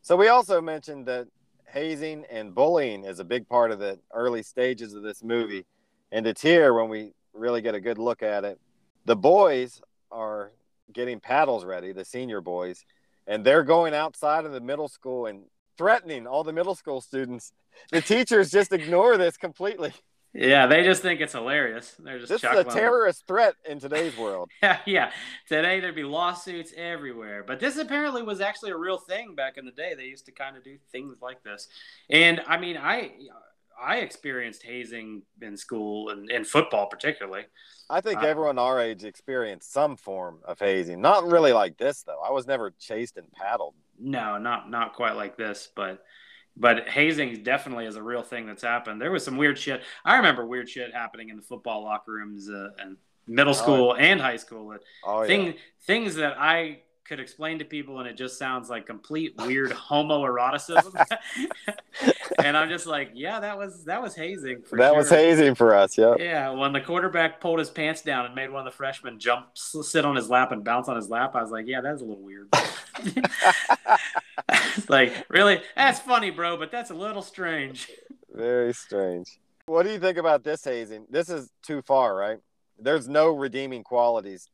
[0.02, 1.28] So we also mentioned that
[1.68, 5.66] hazing and bullying is a big part of the early stages of this movie,
[6.12, 8.60] and it's here when we really get a good look at it.
[9.06, 10.52] The boys are
[10.94, 12.86] getting paddles ready, the senior boys,
[13.28, 15.44] and they're going outside of the middle school and
[15.78, 17.52] threatening all the middle school students.
[17.92, 19.94] The teachers just ignore this completely.
[20.34, 21.96] Yeah, they just think it's hilarious.
[22.00, 24.50] They're just this is a terrorist threat in today's world.
[24.64, 25.12] yeah, yeah.
[25.48, 29.66] Today there'd be lawsuits everywhere, but this apparently was actually a real thing back in
[29.66, 29.94] the day.
[29.96, 31.68] They used to kind of do things like this,
[32.10, 33.12] and I mean, I
[33.80, 37.46] I experienced hazing in school and in football particularly.
[37.90, 41.00] I think uh, everyone our age experienced some form of hazing.
[41.00, 42.22] Not really like this though.
[42.26, 43.76] I was never chased and paddled.
[44.00, 46.04] No, not not quite like this, but
[46.56, 49.02] but hazing definitely is a real thing that's happened.
[49.02, 49.82] There was some weird shit.
[50.06, 53.92] I remember weird shit happening in the football locker rooms uh, and middle oh, school
[53.92, 54.76] oh, and high school.
[55.06, 55.52] Oh, thing, yeah.
[55.86, 61.06] Things that I could explain to people and it just sounds like complete weird homoeroticism.
[62.44, 64.98] and I'm just like, yeah, that was that was hazing That sure.
[64.98, 66.16] was hazing for us, yeah.
[66.18, 69.48] Yeah, when the quarterback pulled his pants down and made one of the freshmen jump
[69.54, 72.06] sit on his lap and bounce on his lap, I was like, yeah, that's a
[72.06, 72.48] little weird.
[74.90, 75.62] like, really?
[75.76, 77.90] That's funny, bro, but that's a little strange.
[78.32, 79.40] Very strange.
[79.66, 81.06] What do you think about this hazing?
[81.10, 82.40] This is too far, right?
[82.80, 84.50] There's no redeeming qualities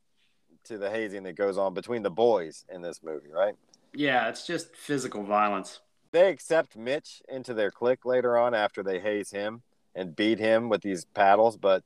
[0.64, 3.54] to the hazing that goes on between the boys in this movie, right?
[3.92, 5.80] Yeah, it's just physical violence.
[6.12, 9.62] They accept Mitch into their clique later on after they haze him
[9.94, 11.82] and beat him with these paddles, but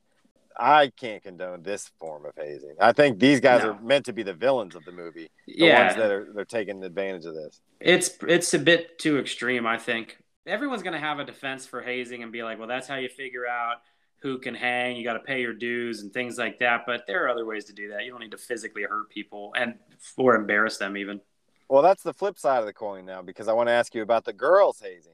[0.57, 2.77] I can't condone this form of hazing.
[2.81, 3.71] I think these guys no.
[3.71, 5.31] are meant to be the villains of the movie.
[5.47, 5.85] The yeah.
[5.87, 7.61] ones that are they're taking advantage of this.
[7.81, 10.19] It's it's a bit too extreme, I think.
[10.47, 13.47] Everyone's gonna have a defense for hazing and be like, well, that's how you figure
[13.47, 13.79] out
[14.25, 14.97] who can hang.
[14.97, 16.85] You got to pay your dues and things like that.
[16.87, 18.05] But there are other ways to do that.
[18.05, 19.75] You don't need to physically hurt people and
[20.17, 21.21] or embarrass them even.
[21.69, 24.01] Well, that's the flip side of the coin now because I want to ask you
[24.01, 25.13] about the girls hazing.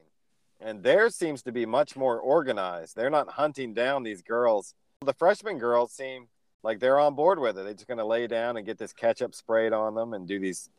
[0.61, 2.95] And theirs seems to be much more organized.
[2.95, 4.75] They're not hunting down these girls.
[5.03, 6.27] The freshman girls seem
[6.63, 7.65] like they're on board with it.
[7.65, 10.39] They're just going to lay down and get this ketchup sprayed on them and do
[10.39, 10.69] these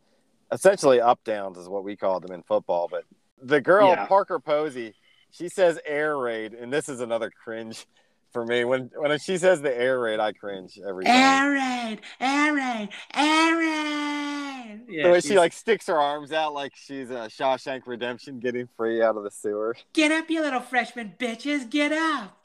[0.50, 2.88] essentially up downs, is what we call them in football.
[2.90, 3.04] But
[3.42, 4.06] the girl, yeah.
[4.06, 4.94] Parker Posey,
[5.32, 7.86] she says air raid, and this is another cringe
[8.32, 8.64] for me.
[8.64, 11.14] When when she says the air raid, I cringe every time.
[11.14, 14.80] Air raid, air raid, air raid.
[14.88, 18.68] Yeah, the way she like sticks her arms out like she's a Shawshank Redemption, getting
[18.76, 19.76] free out of the sewer.
[19.92, 21.68] Get up, you little freshman bitches!
[21.68, 22.38] Get up.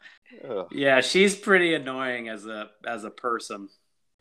[0.48, 0.68] Ugh.
[0.72, 3.70] Yeah, she's pretty annoying as a as a person.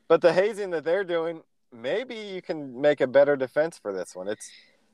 [0.09, 1.43] But the hazing that they're doing,
[1.73, 4.29] maybe you can make a better defense for this one.
[4.29, 4.51] It's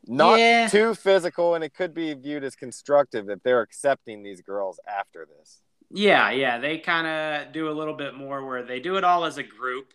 [0.07, 0.69] not yeah.
[0.69, 5.27] too physical, and it could be viewed as constructive if they're accepting these girls after
[5.39, 5.61] this.
[5.95, 9.25] Yeah, yeah, they kind of do a little bit more where they do it all
[9.27, 9.93] as a group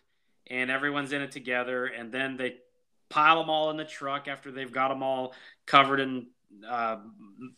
[0.50, 2.58] and everyone's in it together, and then they
[3.10, 5.34] pile them all in the truck after they've got them all
[5.66, 6.28] covered in
[6.68, 6.98] uh,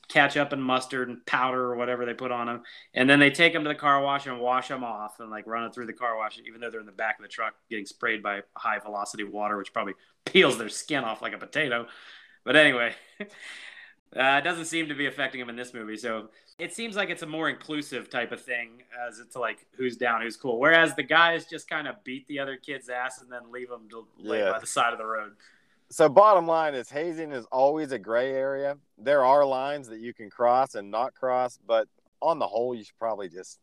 [0.08, 2.64] ketchup and mustard and powder or whatever they put on them,
[2.94, 5.46] and then they take them to the car wash and wash them off and like
[5.46, 7.56] run it through the car wash, even though they're in the back of the truck
[7.70, 9.94] getting sprayed by high velocity water, which probably
[10.26, 11.88] peels their skin off like a potato.
[12.46, 12.94] But anyway,
[14.16, 15.98] uh, it doesn't seem to be affecting him in this movie.
[15.98, 19.98] So it seems like it's a more inclusive type of thing as it's like who's
[19.98, 20.60] down, who's cool.
[20.60, 23.88] Whereas the guys just kind of beat the other kid's ass and then leave them
[23.92, 24.52] to lay yeah.
[24.52, 25.34] by the side of the road.
[25.92, 28.78] So bottom line is hazing is always a gray area.
[28.98, 31.88] There are lines that you can cross and not cross, but
[32.22, 33.60] on the whole, you should probably just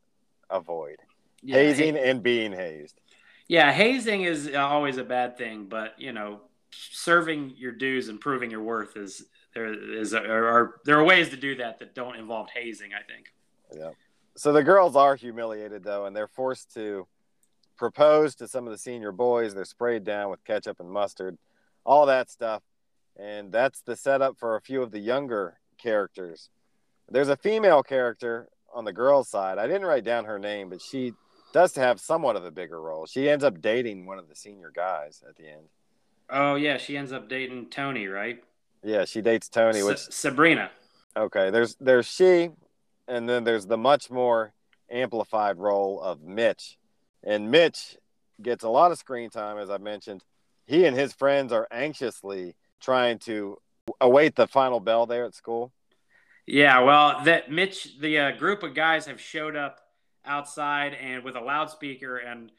[0.50, 0.96] avoid
[1.42, 3.00] Yeah, hazing ha- and being hazed.
[3.48, 6.40] yeah, hazing is always a bad thing, but you know,
[6.70, 9.26] serving your dues and proving your worth is
[9.56, 12.90] there is are, are there are ways to do that that don't involve hazing.
[12.92, 13.32] I think.
[13.74, 13.90] Yeah.
[14.36, 17.06] So the girls are humiliated though, and they're forced to
[17.78, 19.54] propose to some of the senior boys.
[19.54, 21.38] They're sprayed down with ketchup and mustard,
[21.84, 22.62] all that stuff.
[23.18, 26.50] And that's the setup for a few of the younger characters.
[27.08, 29.56] There's a female character on the girls' side.
[29.58, 31.14] I didn't write down her name, but she
[31.54, 33.06] does have somewhat of a bigger role.
[33.06, 35.68] She ends up dating one of the senior guys at the end.
[36.28, 38.42] Oh yeah, she ends up dating Tony, right?
[38.82, 40.70] Yeah, she dates Tony, which Sabrina.
[41.16, 42.50] Okay, there's there's she,
[43.08, 44.52] and then there's the much more
[44.90, 46.78] amplified role of Mitch,
[47.22, 47.96] and Mitch
[48.40, 50.22] gets a lot of screen time, as I mentioned.
[50.66, 53.58] He and his friends are anxiously trying to
[54.00, 55.72] await the final bell there at school.
[56.46, 59.80] Yeah, well, that Mitch, the uh, group of guys have showed up
[60.24, 62.52] outside and with a loudspeaker and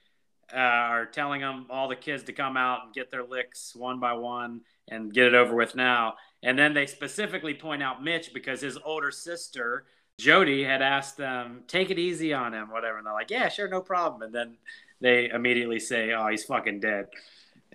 [0.53, 3.99] uh, are telling them all the kids to come out and get their licks one
[3.99, 6.15] by one and get it over with now.
[6.43, 9.85] And then they specifically point out Mitch because his older sister
[10.19, 12.97] Jodi had asked them take it easy on him, whatever.
[12.97, 14.23] And they're like, yeah, sure, no problem.
[14.23, 14.57] And then
[14.99, 17.07] they immediately say, oh, he's fucking dead.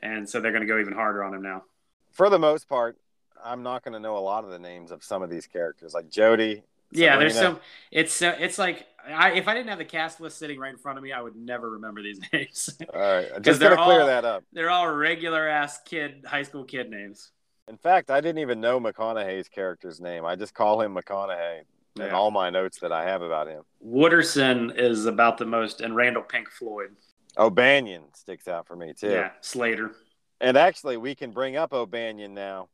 [0.02, 1.62] And so they're going to go even harder on him now.
[2.10, 2.98] For the most part,
[3.44, 5.94] I'm not going to know a lot of the names of some of these characters,
[5.94, 6.64] like Jodi.
[6.92, 7.58] Yeah, there's some.
[7.90, 10.78] It's uh, it's like I, if I didn't have the cast list sitting right in
[10.78, 12.70] front of me, I would never remember these names.
[12.92, 14.44] All right, just to clear all- that up.
[14.52, 17.30] They're all regular ass kid, high school kid names.
[17.68, 20.24] In fact, I didn't even know McConaughey's character's name.
[20.24, 21.62] I just call him McConaughey
[21.96, 23.62] in all my notes that I have about him.
[23.86, 26.96] Wooderson is about the most, and Randall Pink Floyd.
[27.38, 29.10] O'Banion sticks out for me too.
[29.10, 29.92] Yeah, Slater.
[30.40, 32.68] And actually, we can bring up O'Banion now.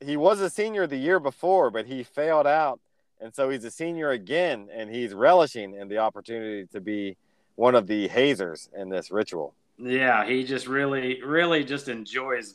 [0.00, 2.80] He was a senior the year before, but he failed out.
[3.20, 7.16] And so he's a senior again, and he's relishing in the opportunity to be
[7.56, 9.54] one of the hazers in this ritual.
[9.78, 12.54] Yeah, he just really, really just enjoys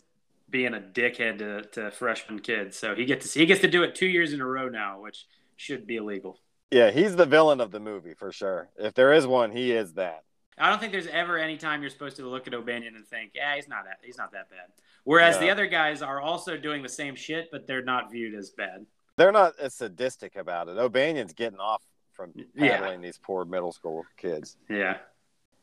[0.49, 2.77] being a dickhead to, to freshman kids.
[2.77, 5.01] So he gets to he gets to do it two years in a row now,
[5.01, 6.39] which should be illegal.
[6.71, 8.69] Yeah, he's the villain of the movie for sure.
[8.77, 10.23] If there is one, he is that.
[10.57, 13.31] I don't think there's ever any time you're supposed to look at O'Banion and think,
[13.35, 14.67] yeah, he's not that he's not that bad.
[15.03, 18.49] Whereas the other guys are also doing the same shit, but they're not viewed as
[18.51, 18.85] bad.
[19.17, 20.77] They're not as sadistic about it.
[20.77, 22.95] O'Banion's getting off from Yeah.
[22.97, 24.57] these poor middle school kids.
[24.69, 24.97] Yeah.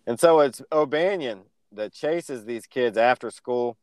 [0.07, 1.43] And so it's O'Banion
[1.73, 3.77] that chases these kids after school.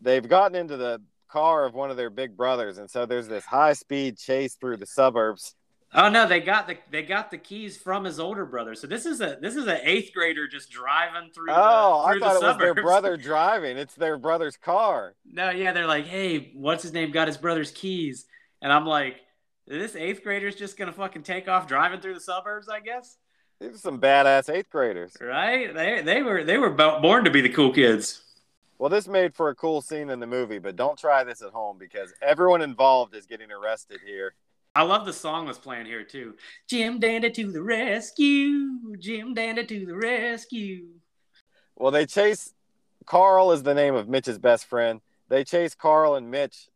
[0.00, 3.44] They've gotten into the car of one of their big brothers, and so there's this
[3.44, 5.54] high speed chase through the suburbs.
[5.94, 8.74] Oh no, they got the they got the keys from his older brother.
[8.74, 11.46] So this is a this is an eighth grader just driving through.
[11.50, 13.78] Oh, the, I through thought it the was their brother driving.
[13.78, 15.14] It's their brother's car.
[15.24, 17.10] No, yeah, they're like, hey, what's his name?
[17.10, 18.26] Got his brother's keys,
[18.62, 19.16] and I'm like,
[19.66, 23.18] this eighth grader's just gonna fucking take off driving through the suburbs, I guess.
[23.60, 25.16] These are some badass eighth graders.
[25.20, 25.74] Right?
[25.74, 28.22] They they were they were bo- born to be the cool kids.
[28.78, 31.50] Well, this made for a cool scene in the movie, but don't try this at
[31.50, 34.34] home because everyone involved is getting arrested here.
[34.76, 36.36] I love the song that's playing here too.
[36.68, 38.96] Jim Dandy to the rescue!
[39.00, 40.86] Jim Dandy to the rescue!
[41.74, 42.54] Well, they chase
[43.04, 45.00] Carl is the name of Mitch's best friend.
[45.28, 46.68] They chase Carl and Mitch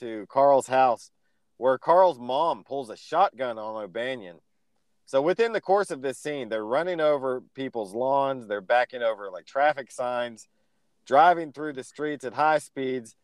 [0.00, 1.10] to Carl's house
[1.58, 4.36] where Carl's mom pulls a shotgun on O'Banion.
[5.06, 9.30] So within the course of this scene, they're running over people's lawns, they're backing over
[9.30, 10.48] like traffic signs,
[11.06, 13.14] driving through the streets at high speeds,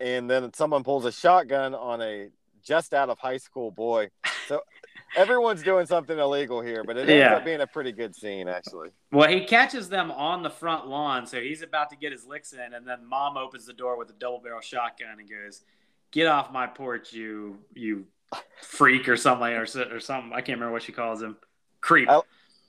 [0.00, 2.28] and then someone pulls a shotgun on a
[2.64, 4.08] just out of high school boy.
[4.48, 4.62] So
[5.16, 7.36] everyone's doing something illegal here, but it ends Yeah.
[7.36, 8.88] up being a pretty good scene actually.
[9.12, 12.52] Well, he catches them on the front lawn, so he's about to get his licks
[12.54, 15.62] in, and then mom opens the door with a double barrel shotgun and goes,
[16.10, 18.06] "Get off my porch, you you
[18.62, 21.36] freak or something or, or something." I can't remember what she calls him.
[21.80, 22.08] Creep.
[22.10, 22.20] I-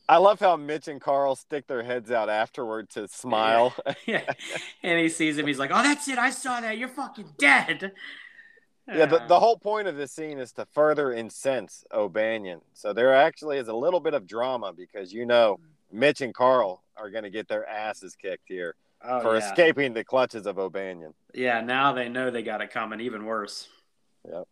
[0.09, 3.75] I love how Mitch and Carl stick their heads out afterward to smile.
[4.05, 4.23] yeah.
[4.83, 5.45] And he sees him.
[5.47, 6.17] He's like, "Oh, that's it.
[6.17, 6.77] I saw that.
[6.77, 7.91] You're fucking dead."
[8.87, 12.61] Yeah, the, the uh, whole point of this scene is to further incense O'Banion.
[12.73, 15.59] So there actually is a little bit of drama because you know
[15.91, 19.45] Mitch and Carl are going to get their asses kicked here Oh, for yeah.
[19.47, 21.13] escaping the clutches of O'Banion.
[21.33, 22.99] Yeah, now they know they got it coming.
[22.99, 23.67] Even worse.
[24.29, 24.47] Yep.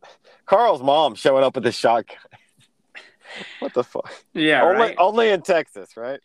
[0.45, 2.17] Carl's mom showing up with a shotgun.
[3.59, 4.11] what the fuck?
[4.33, 4.63] Yeah.
[4.63, 4.95] only, right?
[4.97, 6.19] only in Texas, right?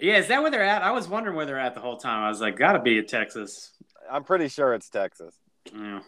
[0.00, 0.16] Yeah.
[0.16, 0.82] Is that where they're at?
[0.82, 2.22] I was wondering where they're at the whole time.
[2.22, 3.72] I was like, gotta be in Texas.
[4.10, 5.34] I'm pretty sure it's Texas.
[5.74, 6.00] Yeah.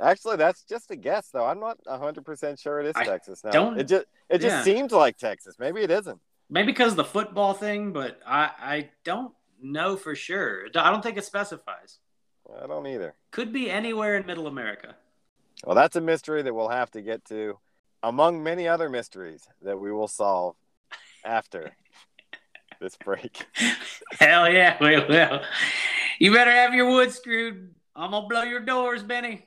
[0.00, 1.46] Actually, that's just a guess, though.
[1.46, 3.50] I'm not 100% sure it is I Texas now.
[3.50, 4.62] don't- It just, it just yeah.
[4.62, 5.56] seems like Texas.
[5.58, 6.20] Maybe it isn't.
[6.50, 9.32] Maybe because of the football thing, but I I don't
[9.62, 10.66] know for sure.
[10.74, 11.98] I don't think it specifies.
[12.62, 13.14] I don't either.
[13.30, 14.94] Could be anywhere in Middle America.
[15.64, 17.58] Well, that's a mystery that we'll have to get to,
[18.02, 20.54] among many other mysteries that we will solve
[21.24, 21.74] after
[22.80, 23.46] this break.
[24.20, 25.40] Hell yeah, we will.
[26.18, 27.74] You better have your wood screwed.
[27.94, 29.46] I'm gonna blow your doors, Benny.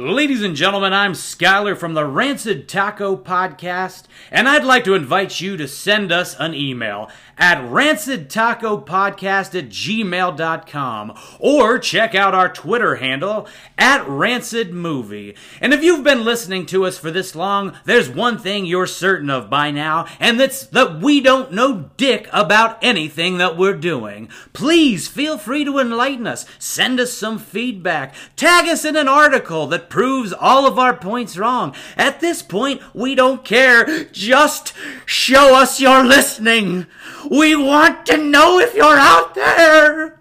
[0.00, 5.42] Ladies and gentlemen, I'm Skyler from the Rancid Taco Podcast, and I'd like to invite
[5.42, 12.96] you to send us an email at rancidtacopodcast at gmail.com or check out our Twitter
[12.96, 13.46] handle
[13.76, 15.36] at rancidmovie.
[15.60, 19.28] And if you've been listening to us for this long, there's one thing you're certain
[19.28, 24.30] of by now, and that's that we don't know dick about anything that we're doing.
[24.54, 29.66] Please feel free to enlighten us, send us some feedback, tag us in an article
[29.66, 31.74] that proves all of our points wrong.
[31.96, 34.04] At this point, we don't care.
[34.06, 34.72] Just
[35.04, 36.86] show us you're listening.
[37.30, 40.20] We want to know if you're out there.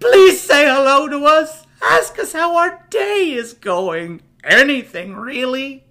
[0.00, 1.64] Please say hello to us.
[1.82, 4.22] Ask us how our day is going.
[4.42, 5.84] Anything, really.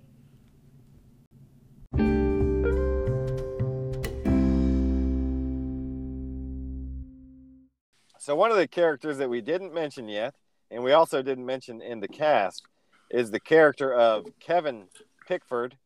[8.19, 10.33] So one of the characters that we didn't mention yet,
[10.71, 12.63] and we also didn't mention in the cast,
[13.13, 14.85] is the character of Kevin
[15.27, 15.77] Pickford.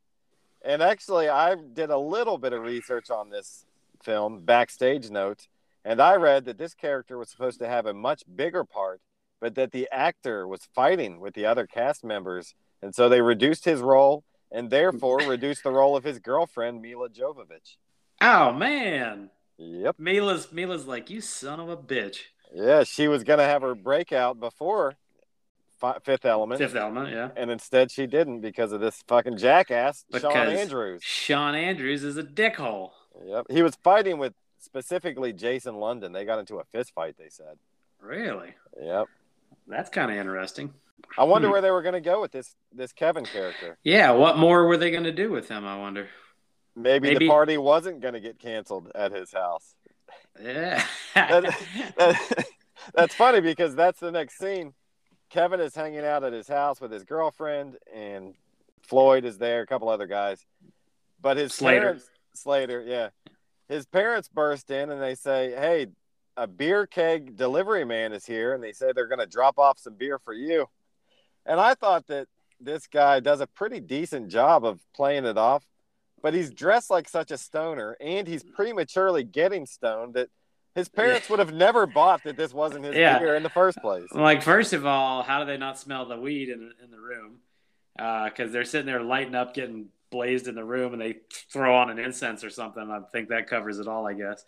[0.66, 3.66] And actually, I did a little bit of research on this
[4.02, 5.48] film, backstage notes,
[5.84, 9.02] and I read that this character was supposed to have a much bigger part,
[9.42, 13.66] but that the actor was fighting with the other cast members, and so they reduced
[13.66, 17.76] his role and therefore reduced the role of his girlfriend Milla Jovovich.
[18.22, 19.30] Oh man.
[19.58, 19.96] Yep.
[20.00, 22.20] Milla's Milla's like, you son of a bitch.
[22.54, 24.96] Yeah, she was gonna have her breakout before
[25.80, 27.30] Fi- Fifth Element, Fifth element, yeah.
[27.36, 31.04] and instead she didn't because of this fucking jackass Shawn Andrews.
[31.04, 32.92] Shawn Andrews is a dickhole.
[33.26, 36.12] Yep, he was fighting with specifically Jason London.
[36.14, 37.16] They got into a fist fight.
[37.18, 37.58] They said.
[38.02, 38.54] Really?
[38.82, 39.08] Yep.
[39.68, 40.74] That's kind of interesting.
[41.18, 41.52] I wonder Hmm.
[41.54, 43.78] where they were going to go with this this Kevin character.
[43.84, 46.08] Yeah, what more were they going to do with him, I wonder?
[46.76, 49.76] Maybe, Maybe- the party wasn't going to get canceled at his house.
[50.42, 50.84] Yeah.
[51.16, 51.44] That-
[51.98, 52.46] that-
[52.96, 54.74] that's funny because that's the next scene.
[55.30, 58.34] Kevin is hanging out at his house with his girlfriend, and
[58.82, 60.46] Floyd is there, a couple other guys.
[61.22, 61.82] But his Slater.
[61.82, 63.10] parents, Slater, yeah,
[63.68, 65.88] his parents burst in and they say, "Hey,
[66.38, 69.80] a beer keg delivery man is here," and they say they're going to drop off
[69.80, 70.68] some beer for you.
[71.46, 72.28] And I thought that
[72.60, 75.66] this guy does a pretty decent job of playing it off,
[76.22, 80.30] but he's dressed like such a stoner, and he's prematurely getting stoned that
[80.78, 83.18] his parents would have never bought that this wasn't his Yeah.
[83.18, 84.12] beer in the first place.
[84.12, 87.40] like, first of all, how do they not smell the weed in, in the room?
[87.96, 91.16] Because they're sitting there lighting up, getting blazed in the room, and they
[91.52, 92.92] throw on an incense or something.
[92.92, 94.46] I think that covers it all, I guess.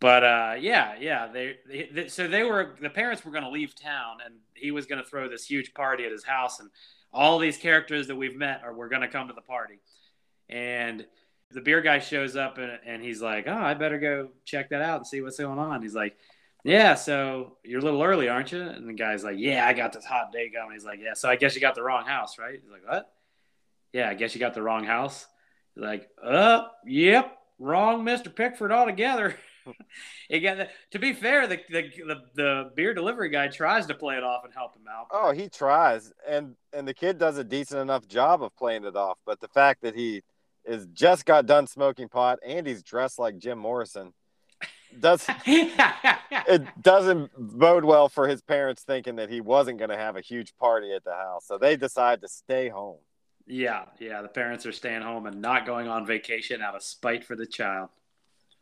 [0.00, 1.28] But uh, yeah, yeah.
[1.28, 4.72] They, they, they so they were the parents were going to leave town, and he
[4.72, 6.70] was going to throw this huge party at his house, and
[7.12, 9.78] all these characters that we've met are were going to come to the party,
[10.48, 11.06] and
[11.52, 14.82] the beer guy shows up and, and he's like, "Oh, I better go check that
[14.82, 16.16] out and see what's going on." He's like,
[16.64, 19.92] "Yeah, so you're a little early, aren't you?" And the guy's like, "Yeah, I got
[19.92, 22.38] this hot day going." He's like, "Yeah, so I guess you got the wrong house,
[22.38, 23.12] right?" He's like, "What?"
[23.92, 25.26] Yeah, I guess you got the wrong house.
[25.74, 29.36] He's like, "Uh, yep, wrong, Mister Pickford altogether."
[30.40, 34.24] got to be fair, the, the the the beer delivery guy tries to play it
[34.24, 35.06] off and help him out.
[35.10, 38.96] Oh, he tries, and and the kid does a decent enough job of playing it
[38.96, 39.18] off.
[39.24, 40.22] But the fact that he
[40.64, 44.12] is just got done smoking pot and he's dressed like Jim Morrison
[45.00, 50.16] does it doesn't bode well for his parents thinking that he wasn't going to have
[50.16, 51.46] a huge party at the house.
[51.46, 52.98] So they decide to stay home.
[53.46, 54.22] Yeah, yeah.
[54.22, 57.46] The parents are staying home and not going on vacation out of spite for the
[57.46, 57.88] child.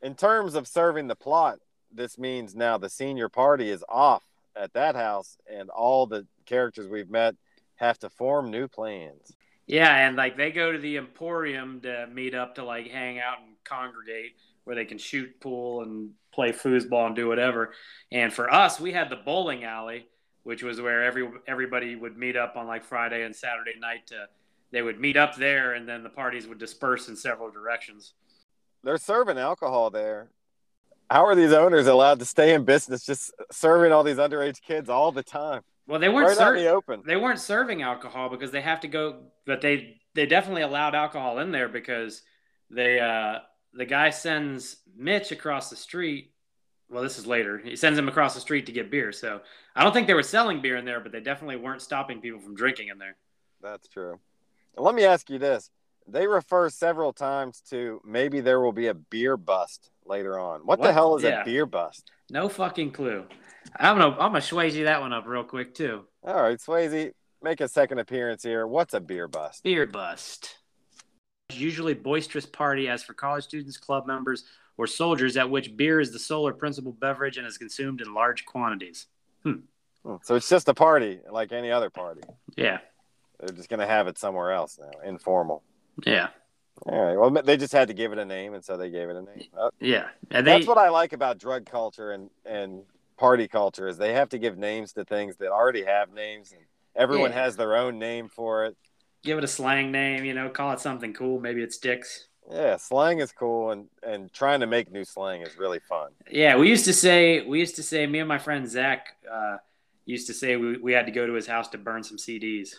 [0.03, 1.59] In terms of serving the plot,
[1.93, 4.23] this means now the senior party is off
[4.57, 7.37] at that house, and all the characters we've met
[7.77, 9.33] have to form new plans.
[9.67, 13.39] Yeah, and like they go to the Emporium to meet up to like hang out
[13.41, 14.33] and congregate
[14.65, 17.73] where they can shoot pool and play foosball and do whatever.
[18.13, 20.09] And for us, we had the bowling alley,
[20.43, 24.27] which was where every everybody would meet up on like Friday and Saturday night to
[24.73, 28.15] they would meet up there and then the parties would disperse in several directions.
[28.85, 30.31] They're serving alcohol there.
[31.11, 34.89] How are these owners allowed to stay in business just serving all these underage kids
[34.89, 35.63] all the time?
[35.91, 37.03] Well, they weren't Right ser- the open.
[37.05, 41.41] they weren't serving alcohol because they have to go but they they definitely allowed alcohol
[41.41, 42.23] in there because
[42.71, 43.41] they uh
[43.75, 46.33] the guy sends Mitch across the street
[46.89, 49.41] well this is later he sends him across the street to get beer so
[49.75, 52.41] I don't think they were selling beer in there but they definitely weren't stopping people
[52.41, 53.17] from drinking in there
[53.61, 54.21] That's true.
[54.77, 55.71] Let me ask you this.
[56.07, 60.61] They refer several times to maybe there will be a beer bust later on.
[60.61, 61.43] What, the hell is Yeah.
[61.43, 62.11] a beer bust?
[62.31, 63.25] No fucking clue
[63.79, 67.13] I'm gonna I'm gonna Swayze that one up real quick too All right, Swayze,
[67.43, 68.67] make a second appearance here.
[68.67, 69.63] What's a beer bust?
[69.63, 70.57] beer bust
[71.53, 74.45] usually boisterous party as for college students, club members,
[74.79, 78.15] or soldiers, at which beer is the sole or principal beverage and is consumed in
[78.15, 79.07] large quantities.
[79.43, 79.55] Hmm.
[80.05, 82.21] Hmm, So it's just a party like any other party.
[82.57, 82.79] Yeah,
[83.41, 85.63] They're just going to have it somewhere else now, informal.
[86.07, 86.29] yeah,
[86.87, 87.17] All right.
[87.17, 89.23] Well, they just had to give it a name, and so they gave it a
[89.23, 89.45] name.
[89.59, 90.09] Uh, yeah.
[90.31, 92.83] And they, That's what I like about drug culture and, and
[93.19, 96.61] party culture is they have to give names to things that already have names, and
[96.97, 97.43] everyone Yeah.
[97.43, 98.77] has their own name for it.
[99.23, 101.39] give it a slang name, you know, call it something cool.
[101.39, 102.29] Maybe it sticks.
[102.51, 106.11] Yeah, slang is cool, and and trying to make new slang is really fun.
[106.31, 109.59] Yeah, we used to say, we used to say, me and my friend Zach uh,
[110.07, 112.71] used to say we, we had to go to his house to burn some CDs.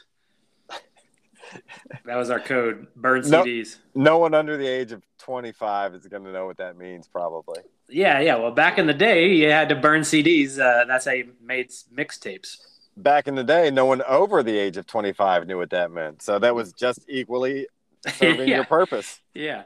[2.05, 3.43] that was our code burn No.
[3.43, 3.77] CDs.
[3.95, 7.61] No one under the age of 25 is going to know what that means, probably.
[7.89, 8.35] Yeah, yeah.
[8.35, 10.59] Well, back in the day, you had to burn CDs.
[10.59, 12.57] Uh, that's how you made mixtapes.
[12.97, 16.21] Back in the day, no one over the age of 25 knew what that meant.
[16.21, 17.67] So that was just equally
[18.07, 18.57] serving Yeah.
[18.57, 19.21] your purpose.
[19.33, 19.63] Yeah.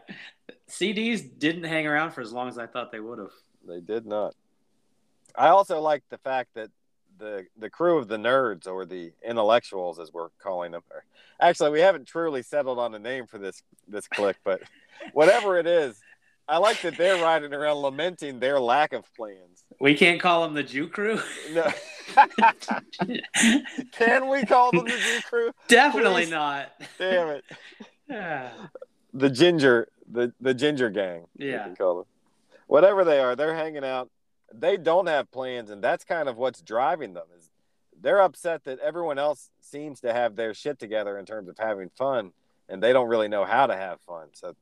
[0.70, 3.32] CDs didn't hang around for as long as I thought they would have.
[3.68, 4.34] They did not.
[5.36, 6.70] I also like the fact that
[7.18, 11.04] the the crew of the nerds or the intellectuals, as we're calling them, or
[11.40, 14.62] actually we haven't truly settled on a name for this this clique, but
[15.14, 16.00] whatever it is,
[16.48, 19.64] I like that they're riding around lamenting their lack of plans.
[19.80, 21.20] We can't call them the Jew crew.
[21.54, 21.68] No.
[23.92, 25.52] Can we call them the G crew?
[25.68, 26.32] Definitely Please.
[26.32, 26.72] not.
[26.98, 27.44] Damn it.
[28.08, 28.52] Yeah.
[29.16, 31.26] The ginger, the the ginger gang.
[31.36, 31.64] Yeah.
[31.64, 32.06] can call them.
[32.68, 34.12] Whatever they are, they're hanging out.
[34.60, 37.26] They don't have plans, and that's kind of what's driving them.
[37.36, 37.50] Is
[38.00, 41.90] they're upset that everyone else seems to have their shit together in terms of having
[41.90, 42.32] fun,
[42.70, 44.30] and they don't really know how to have fun.
[44.34, 44.56] So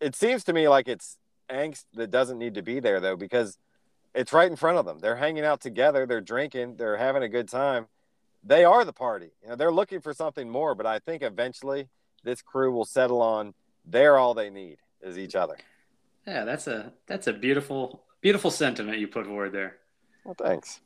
[0.00, 3.58] it seems to me like it's angst that doesn't need to be there though, because
[4.14, 4.98] it's right in front of them.
[4.98, 7.86] They're hanging out together, they're drinking, they're having a good time.
[8.42, 9.30] They are the party.
[9.42, 11.88] You know, they're looking for something more, but I think eventually
[12.24, 13.54] this crew will settle on
[13.84, 15.56] they're all they need is each other.
[16.26, 19.76] Yeah, that's a that's a beautiful beautiful sentiment you put forward there.
[20.24, 20.80] Well, thanks.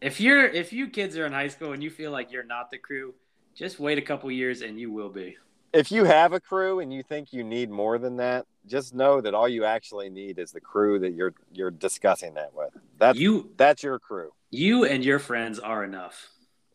[0.00, 2.70] If you're if you kids are in high school and you feel like you're not
[2.70, 3.14] the crew,
[3.54, 5.36] just wait a couple years and you will be.
[5.72, 9.20] If you have a crew and you think you need more than that, just know
[9.20, 12.70] that all you actually need is the crew that you're you're discussing that with.
[12.98, 14.30] That's You that's your crew.
[14.50, 16.28] you and your friends are enough.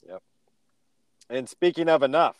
[0.07, 0.21] Yep.
[1.29, 2.37] And speaking of enough,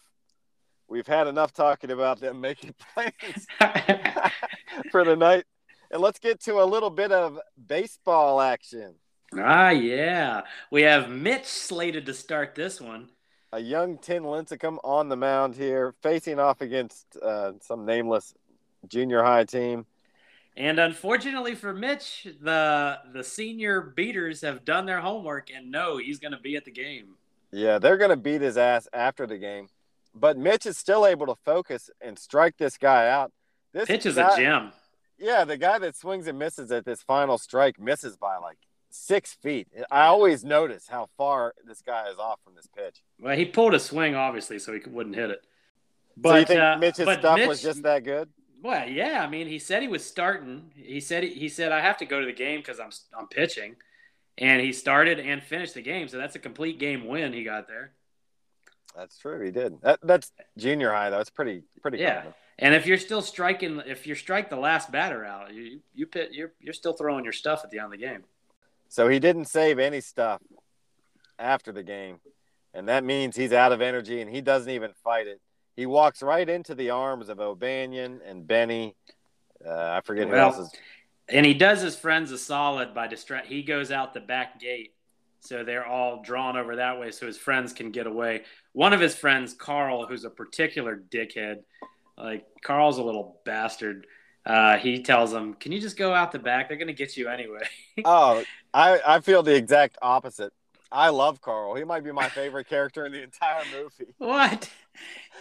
[0.89, 3.47] we've had enough talking about them making plans
[4.91, 5.45] for the night.
[5.93, 8.95] And let's get to a little bit of baseball action.
[9.39, 10.41] ah, yeah.
[10.71, 13.09] We have Mitch slated to start this one.
[13.51, 18.33] A young Tim Lincecum on the mound here, facing off against uh, some nameless
[18.87, 19.85] junior high team.
[20.57, 26.17] And unfortunately for Mitch, the the senior beaters have done their homework and know he's
[26.17, 27.17] going to be at the game.
[27.51, 29.67] Yeah, they're going to beat his ass after the game.
[30.15, 33.31] But Mitch is still able to focus and strike this guy out.
[33.73, 34.71] This Pitch is guy- a gem.
[35.19, 38.57] Yeah, the guy that swings and misses at this final strike misses by like
[38.89, 39.67] six feet.
[39.91, 43.01] I always notice how far this guy is off from this pitch.
[43.19, 45.45] Well, he pulled a swing obviously, so he wouldn't hit it.
[46.23, 48.29] so you think uh, Mitch's but stuff Mitch- was just that good?
[48.61, 49.21] Well, yeah.
[49.21, 50.71] I mean, he said he was starting.
[50.75, 53.75] He said he said I have to go to the game because I'm I'm pitching,
[54.37, 56.07] and he started and finished the game.
[56.07, 57.91] So that's a complete game win he got there.
[58.95, 59.43] That's true.
[59.43, 59.81] He did.
[59.81, 61.19] That, that's junior high though.
[61.19, 62.21] It's pretty pretty Yeah.
[62.21, 62.33] cool.
[62.59, 66.29] And if you're still striking, if you strike the last batter out, you you pit
[66.31, 68.23] you're you're still throwing your stuff at the end of the game.
[68.89, 70.41] So he didn't save any stuff
[71.39, 72.19] after the game,
[72.73, 75.41] and that means he's out of energy and he doesn't even fight it.
[75.75, 78.95] He walks right into the arms of O'Banion and Benny.
[79.65, 80.71] Uh, I forget who else is.
[81.29, 83.47] And he does his friends a solid by distract.
[83.47, 84.93] He goes out the back gate,
[85.39, 88.43] so they're all drawn over that way, so his friends can get away.
[88.73, 91.63] One of his friends, Carl, who's a particular dickhead,
[92.17, 94.07] like Carl's a little bastard.
[94.45, 96.67] Uh, he tells them, "Can you just go out the back?
[96.67, 97.67] They're gonna get you anyway."
[98.05, 98.43] Oh,
[98.73, 100.51] I, I feel the exact opposite.
[100.91, 101.75] I love Carl.
[101.75, 104.13] He might be my favorite character in the entire movie.
[104.17, 104.69] what?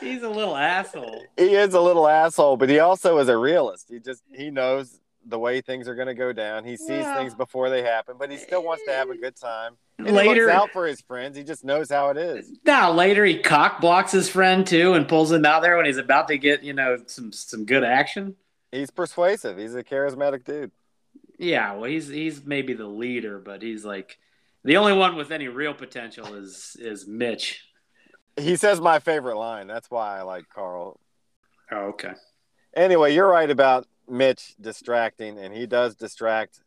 [0.00, 1.24] He's a little asshole.
[1.36, 3.88] He is a little asshole, but he also is a realist.
[3.90, 6.64] He just he knows the way things are going to go down.
[6.64, 9.36] He sees Well- things before they happen, but he still wants to have a good
[9.36, 9.76] time.
[9.98, 11.36] And he Later, looks out for his friends.
[11.36, 12.50] He just knows how it is.
[12.64, 15.98] now later he cock blocks his friend too and pulls him out there when he's
[15.98, 18.34] about to get you know some some good action.
[18.72, 19.58] He's persuasive.
[19.58, 20.72] He's a charismatic dude.
[21.38, 24.18] Yeah, well, he's he's maybe the leader, but he's like
[24.64, 27.64] the only one with any real potential is is Mitch.
[28.36, 29.66] He says my favorite line.
[29.68, 30.98] That's why I like Carl.
[31.70, 32.12] Oh, okay.
[32.74, 36.60] Anyway, you're right about Mitch distracting, and he does distract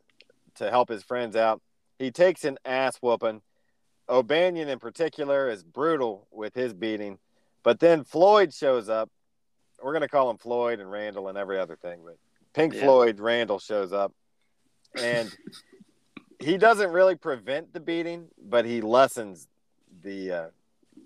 [0.56, 1.60] to help his friends out.
[1.98, 3.42] He takes an ass whooping.
[4.08, 7.18] O'Banion, in particular, is brutal with his beating.
[7.62, 9.10] But then Floyd shows up,
[9.82, 12.16] we're gonna call him Floyd and Randall and every other thing, but
[12.54, 12.82] Pink Yeah.
[12.82, 14.12] Floyd Randall shows up,
[14.94, 15.36] and
[16.40, 19.48] he doesn't really prevent the beating, but he lessens
[20.02, 20.46] the uh,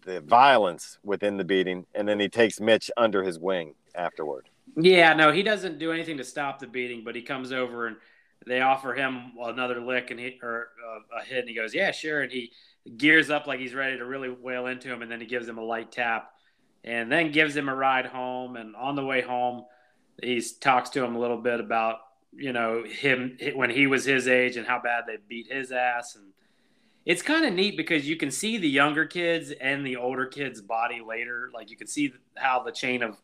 [0.04, 4.48] the violence within the beating, and then he takes Mitch under his wing afterward.
[4.76, 7.96] Yeah, no, he doesn't do anything to stop the beating, but he comes over and
[8.46, 11.90] they offer him another lick and he or uh, a hit, and he goes, "Yeah,
[11.90, 12.52] sure," and he
[12.96, 15.58] gears up like he's ready to really wail into him, and then he gives him
[15.58, 16.30] a light tap,
[16.84, 18.56] and then gives him a ride home.
[18.56, 19.64] And on the way home,
[20.22, 21.98] he talks to him a little bit about
[22.32, 26.16] you know him when he was his age and how bad they beat his ass,
[26.16, 26.32] and
[27.04, 30.60] it's kind of neat because you can see the younger kids and the older kids'
[30.60, 33.20] body later, like you can see how the chain of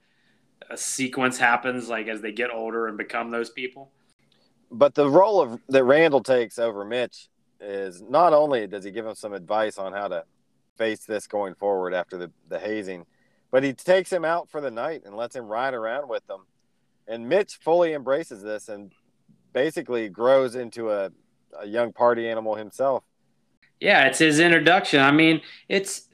[0.70, 3.90] a sequence happens like as they get older and become those people.
[4.70, 7.28] But the role of that Randall takes over Mitch
[7.60, 10.24] is not only does he give him some advice on how to
[10.76, 13.06] face this going forward after the, the hazing,
[13.50, 16.46] but he takes him out for the night and lets him ride around with them.
[17.06, 18.92] And Mitch fully embraces this and
[19.52, 21.10] basically grows into a,
[21.58, 23.04] a young party animal himself.
[23.80, 25.00] Yeah, it's his introduction.
[25.00, 26.08] I mean, it's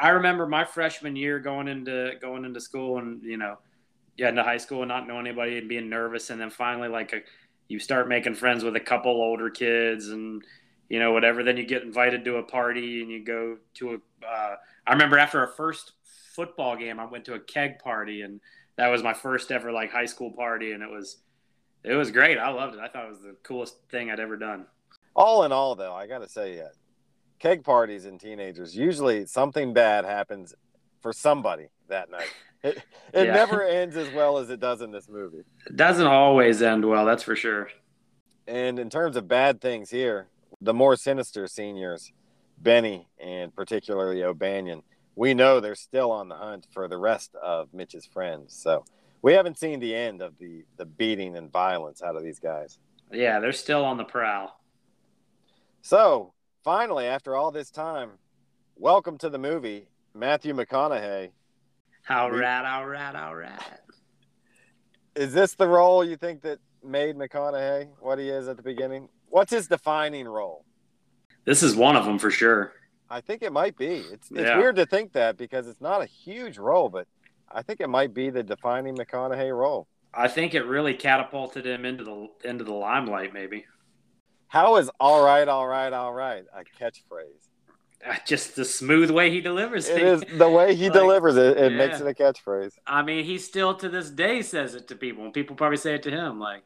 [0.00, 3.58] I remember my freshman year going into going into school and you know,
[4.18, 7.12] yeah, into high school and not knowing anybody and being nervous, and then finally like
[7.14, 7.20] a,
[7.68, 10.42] you start making friends with a couple older kids and
[10.90, 11.42] you know whatever.
[11.42, 14.26] Then you get invited to a party and you go to a.
[14.26, 14.56] Uh,
[14.86, 15.92] I remember after our first
[16.34, 18.40] football game, I went to a keg party and
[18.78, 21.18] that was my first ever like high school party, and it was
[21.84, 22.38] it was great.
[22.38, 22.80] I loved it.
[22.80, 24.66] I thought it was the coolest thing I'd ever done.
[25.14, 26.68] All in all, though, I got to say, uh,
[27.40, 30.54] keg parties and teenagers usually something bad happens
[31.00, 32.32] for somebody that night.
[32.62, 32.78] It,
[33.14, 33.34] it Yeah.
[33.34, 35.44] never ends as well as it does in this movie.
[35.66, 37.68] It doesn't always end well, that's for sure.
[38.46, 40.28] And in terms of bad things here,
[40.60, 42.12] the more sinister seniors,
[42.56, 44.82] Benny and particularly O'Banion,
[45.14, 48.54] we know they're still on the hunt for the rest of Mitch's friends.
[48.60, 48.84] So
[49.22, 52.78] we haven't seen the end of the, the beating and violence out of these guys.
[53.12, 54.58] Yeah, they're still on the prowl.
[55.82, 56.32] So
[56.64, 58.10] finally, after all this time,
[58.76, 61.30] welcome to the movie, Matthew McConaughey.
[62.08, 63.60] All We- right, all right, all right.
[65.14, 69.08] Is this the role you think that made McConaughey what he is at the beginning?
[69.28, 70.64] What's his defining role?
[71.44, 72.72] This is one of them for sure.
[73.10, 73.96] I think it might be.
[73.96, 74.58] It's it's Yeah.
[74.58, 77.08] weird to think that because it's not a huge role, but
[77.50, 79.88] I think it might be the defining McConaughey role.
[80.14, 83.32] I think it really catapulted him into the into the limelight.
[83.32, 83.66] Maybe
[84.48, 87.47] How is all right, all right, all right a catchphrase?
[88.26, 90.06] Just the smooth way he delivers It it.
[90.32, 91.56] is the way he Like, delivers it.
[91.58, 92.72] It makes it a catchphrase.
[92.86, 95.94] I mean, he still to this day says it to people, and people probably say
[95.94, 96.38] it to him.
[96.38, 96.62] Like,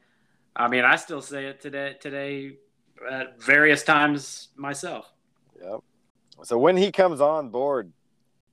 [0.55, 1.97] I mean, I still say it today.
[2.01, 2.57] Today,
[3.11, 5.11] at various times myself.
[5.61, 5.81] Yep.
[6.45, 7.93] So when he comes on board,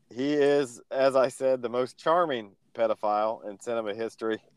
[0.10, 4.40] he is, as I said, the most charming pedophile in cinema history.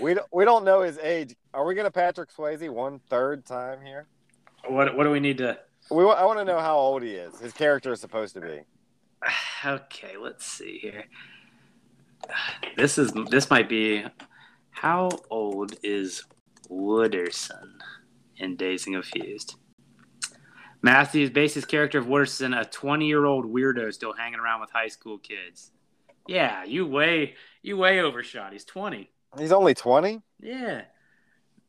[0.00, 1.36] We don't, we don't know his age.
[1.54, 4.08] Are we going to Patrick Swayze one third time here?
[4.66, 5.60] What What do we need to?
[5.90, 7.38] We I want to know how old he is.
[7.38, 8.60] His character is supposed to be.
[9.64, 11.06] Okay, let's see here.
[12.76, 14.04] This is this might be.
[14.70, 16.24] How old is
[16.68, 17.72] Wooderson
[18.36, 19.56] in Dazed and Confused?
[20.82, 24.70] Matthews based his character of Wooderson, a 20 year old weirdo still hanging around with
[24.70, 25.72] high school kids.
[26.28, 28.52] Yeah, you way you way overshot.
[28.52, 29.10] He's 20.
[29.38, 30.22] He's only 20?
[30.40, 30.82] Yeah,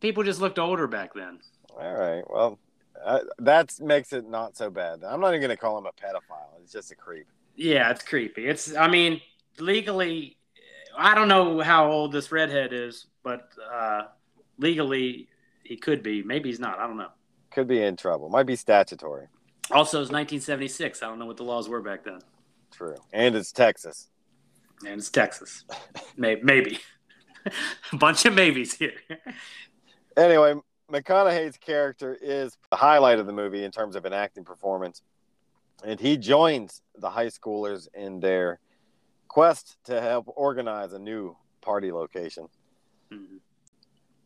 [0.02, 1.40] people just looked older back then.
[1.72, 2.24] All right.
[2.30, 2.60] Well,
[3.04, 5.04] uh, that makes it not so bad.
[5.04, 6.62] I'm not even going to call him a pedophile.
[6.62, 7.28] It's just a creep.
[7.56, 8.48] Yeah, it's creepy.
[8.48, 9.22] It's I mean,
[9.60, 10.38] legally
[10.98, 14.04] I don't know how old this redhead is, but uh
[14.58, 15.28] legally
[15.64, 16.24] he could be.
[16.24, 16.80] Maybe he's not.
[16.80, 17.10] I don't know.
[17.52, 18.30] Could be in trouble.
[18.30, 19.28] Might be statutory.
[19.72, 21.04] Also, it's 1976.
[21.04, 22.20] I don't know what the laws were back then.
[22.72, 22.96] True.
[23.12, 24.08] And it's Texas.
[24.86, 25.66] And it's Texas.
[26.16, 26.42] maybe.
[26.44, 26.80] maybe.
[27.92, 28.94] A bunch of maybes here.
[30.16, 30.56] Anyway,
[30.92, 35.02] McConaughey's character is the highlight of the movie in terms of an acting performance.
[35.84, 38.60] And he joins the high schoolers in their
[39.28, 42.48] quest to help organize a new party location.
[43.12, 43.40] Mhm.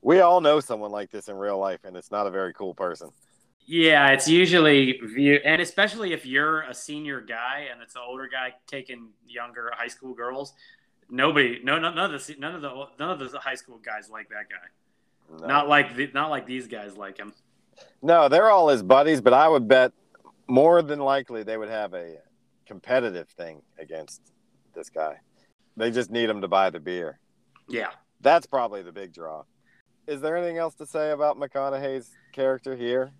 [0.01, 2.73] We all know someone like this in real life, and it's not a very cool
[2.73, 3.11] person.
[3.65, 8.27] Yeah, it's usually view, and especially if you're a senior guy and it's an older
[8.27, 10.53] guy taking younger high school girls.
[11.09, 14.09] Nobody, no, no, none of the none of the none of the high school guys
[14.09, 14.67] like that guy.
[15.39, 15.47] No.
[15.47, 17.33] Not like the, not like these guys like him.
[18.01, 19.93] No, they're all his buddies, but I would bet
[20.47, 22.17] more than likely they would have a
[22.65, 24.21] competitive thing against
[24.75, 25.15] this guy.
[25.77, 27.19] They just need him to buy the beer.
[27.69, 27.91] Yeah.
[28.19, 29.43] That's probably the big draw.
[30.07, 33.11] Is there anything else to say about McConaughey's character here?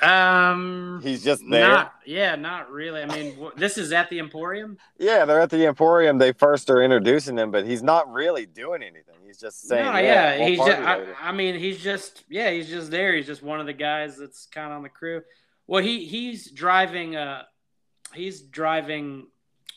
[0.00, 1.66] Um, He's just there.
[1.68, 3.02] not yeah, not really.
[3.02, 4.78] I mean, this is at the Emporium.
[4.98, 6.18] Yeah, they're at the Emporium.
[6.18, 9.16] They first are introducing him, but he's not really doing anything.
[9.26, 10.80] He's just saying, no, "Yeah, yeah, we'll he's just.
[10.80, 11.06] I.
[11.20, 13.14] I mean, he's just yeah, he's just there.
[13.14, 15.22] He's just one of the guys that's kind of on the crew.
[15.66, 17.16] Well, he he's driving.
[17.16, 17.42] Uh,
[18.14, 19.26] he's driving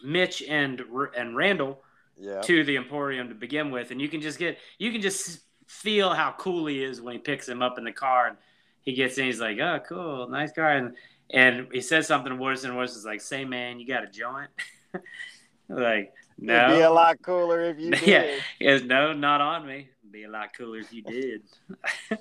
[0.04, 0.82] Mitch and
[1.16, 1.84] and Randall
[2.18, 5.40] yeah, to the Emporium to begin with, and you can just get you can just
[5.68, 8.38] feel how cool he is when he picks him up in the car and
[8.82, 9.26] he gets in.
[9.26, 10.96] He's like, "Oh, cool, nice car," and
[11.30, 12.96] and he says something worse and worse.
[12.96, 14.50] Is like, "Say, man, you got a joint?"
[15.70, 16.66] like, no.
[16.66, 18.08] it'd be a lot cooler if you did.
[18.08, 18.40] Yeah.
[18.60, 19.90] Goes, no, not on me.
[20.10, 21.44] Be a lot cooler if you did.
[22.10, 22.18] Yeah.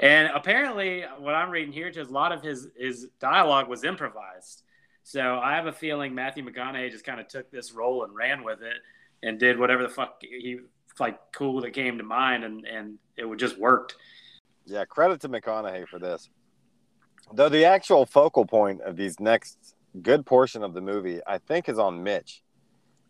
[0.00, 4.62] and apparently, what I'm reading here, just a lot of his his dialogue was improvised.
[5.02, 8.42] So I have a feeling Matthew McConaughey just kind of took this role and ran
[8.42, 8.76] with it
[9.22, 10.58] and did whatever the fuck he
[10.98, 13.96] like cool that came to mind, and and it would just worked.
[14.66, 16.28] Yeah, credit to McConaughey for this.
[17.32, 21.68] Though the actual focal point of these next good portion of the movie, I think,
[21.68, 22.42] is on Mitch.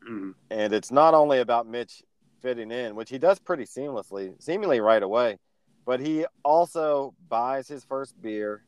[0.09, 0.35] Mm.
[0.51, 2.03] And it's not only about Mitch
[2.43, 5.39] fitting in, which he does pretty seamlessly, seemingly right away,
[5.85, 8.63] but he also buys his first beer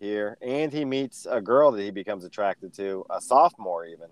[0.00, 4.08] here and he meets a girl that he becomes attracted to, a sophomore even.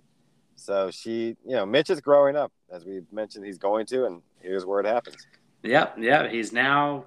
[0.55, 4.23] So she, you know, Mitch is growing up, as we mentioned he's going to, and
[4.41, 5.27] here's where it happens.
[5.63, 6.29] Yep, yeah.
[6.29, 7.07] He's now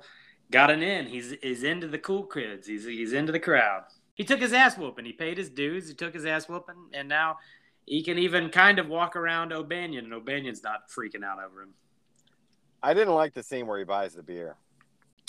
[0.51, 1.07] got an in.
[1.07, 2.67] He's he's into the cool kids.
[2.67, 3.83] He's he's into the crowd.
[4.15, 5.05] He took his ass whooping.
[5.05, 5.87] He paid his dues.
[5.87, 7.37] He took his ass whooping, and now
[7.85, 11.73] he can even kind of walk around O'Banion, and O'Banion's not freaking out over him.
[12.81, 14.55] I didn't like the scene where he buys the beer.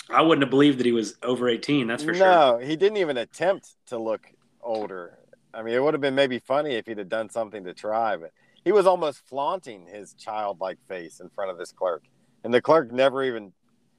[0.09, 1.87] I wouldn't have believed that he was over eighteen.
[1.87, 2.27] That's for sure.
[2.27, 4.27] no, he didn't even attempt to look
[4.61, 5.17] older.
[5.53, 8.17] I mean, it would have been maybe funny if he'd have done something to try,
[8.17, 8.31] but
[8.63, 12.03] he was almost flaunting his childlike face in front of this clerk,
[12.43, 13.53] and the clerk never even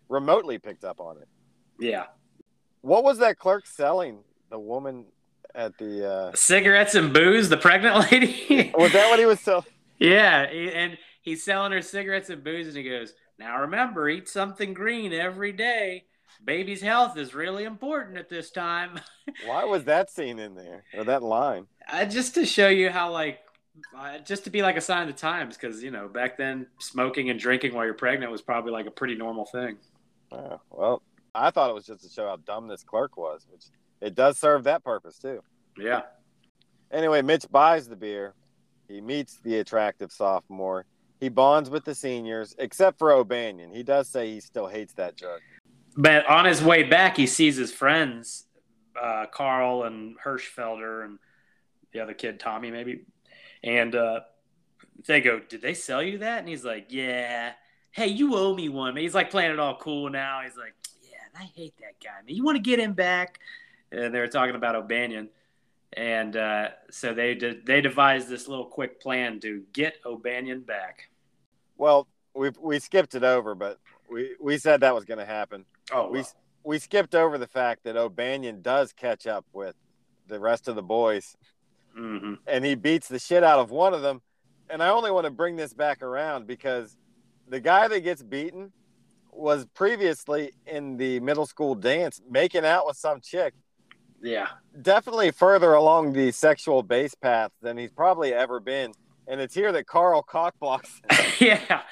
[0.08, 1.28] remotely picked up on it.
[1.78, 2.04] Yeah,
[2.80, 4.20] What was that clerk selling?
[4.50, 5.06] The woman
[5.54, 7.48] at the uh, cigarettes and booze.
[7.48, 8.72] The pregnant lady.
[8.76, 9.64] was that what he was selling?
[9.98, 14.72] yeah, and he's selling her cigarettes and booze, and he goes, "Now remember, eat something
[14.74, 16.04] green every day.
[16.44, 19.00] Baby's health is really important at this time."
[19.46, 21.66] Why was that scene in there or that line?
[21.90, 23.40] Uh, just to show you how like
[23.96, 26.66] uh, just to be like a sign of the times because you know back then
[26.78, 29.76] smoking and drinking while you're pregnant was probably like a pretty normal thing
[30.32, 31.02] Oh, well,
[31.34, 33.64] I thought it was just to show how dumb this clerk was, which
[34.00, 35.40] it does serve that purpose too.
[35.78, 36.02] yeah
[36.92, 38.34] Anyway, Mitch buys the beer.
[38.88, 40.86] He meets the attractive sophomore.
[41.18, 43.72] He bonds with the seniors, except for O'Banion.
[43.74, 45.42] He does say he still hates that jerk.
[45.96, 48.44] but on his way back he sees his friends
[49.00, 51.18] uh, carl and hirschfelder and
[51.92, 53.00] the other kid tommy maybe
[53.64, 54.20] and uh,
[55.06, 57.52] they go did they sell you that and he's like yeah
[57.96, 60.42] hey you owe me one he's like playing it all cool now.
[60.44, 62.36] He's like yeah i hate that guy man.
[62.36, 63.40] You want to get him back?
[63.90, 65.28] And they were talking about o'banion.
[65.92, 71.08] And uh, so they de- they devised this little quick plan to get O'Banion back.
[71.78, 73.78] Well, we we skipped it over, but
[74.10, 75.64] we we said that was going to happen.
[75.92, 76.22] Oh, We
[76.64, 79.74] we skipped over the fact that O'Banion does catch up with
[80.26, 81.36] the rest of the boys,
[81.94, 84.20] hmm and he beats the shit out of one of them.
[84.68, 86.98] And I only want to bring this back around because
[87.48, 88.72] the guy that gets beaten
[89.30, 93.54] was previously in the middle school dance making out with some chick.
[94.22, 94.48] yeah,
[94.80, 98.92] Definitely further along the sexual base path than he's probably ever been.
[99.28, 101.00] And it's here that Carl cockblocks.
[101.40, 101.82] yeah,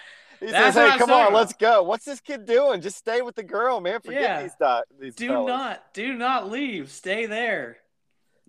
[0.40, 1.32] He That's says, "Hey, come on, about.
[1.32, 1.82] let's go.
[1.82, 2.80] What's this kid doing?
[2.80, 4.00] Just stay with the girl, man.
[4.00, 4.42] Forget Yeah.
[4.42, 4.52] these
[5.00, 6.90] these do fellas." not do not leave.
[6.90, 7.78] Stay there.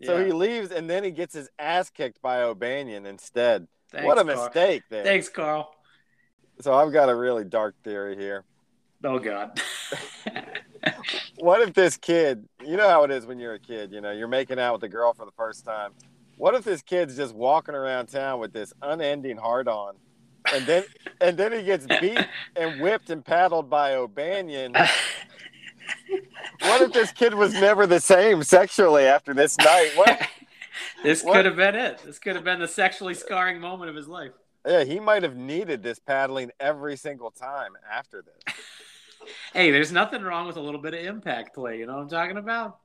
[0.03, 0.25] So Yeah.
[0.25, 3.67] he leaves, and then he gets his ass kicked by O'Banion instead.
[3.91, 4.45] Thanks, what a Carl.
[4.45, 5.03] mistake there.
[5.03, 5.73] Thanks, Carl.
[6.61, 8.43] So I've got a really dark theory here.
[9.03, 9.61] Oh God.
[11.37, 14.11] What if this kid, you know how it is when you're a kid, you know,
[14.11, 15.91] you're making out with a girl for the first time.
[16.37, 19.95] What if this kid's just walking around town with this unending hard on,
[20.53, 20.83] and then
[21.21, 22.19] and then he gets beat
[22.55, 24.75] and whipped and paddled by O'Banion?
[26.61, 29.91] What if this kid was never the same sexually after this night?
[29.95, 30.21] What?
[31.03, 31.35] this What?
[31.35, 32.01] could have been it.
[32.05, 34.31] This could have been the sexually scarring moment of his life.
[34.65, 38.55] Yeah, he might have needed this paddling every single time after this.
[39.53, 41.79] Hey, there's nothing wrong with a little bit of impact play.
[41.79, 42.77] You know what I'm talking about?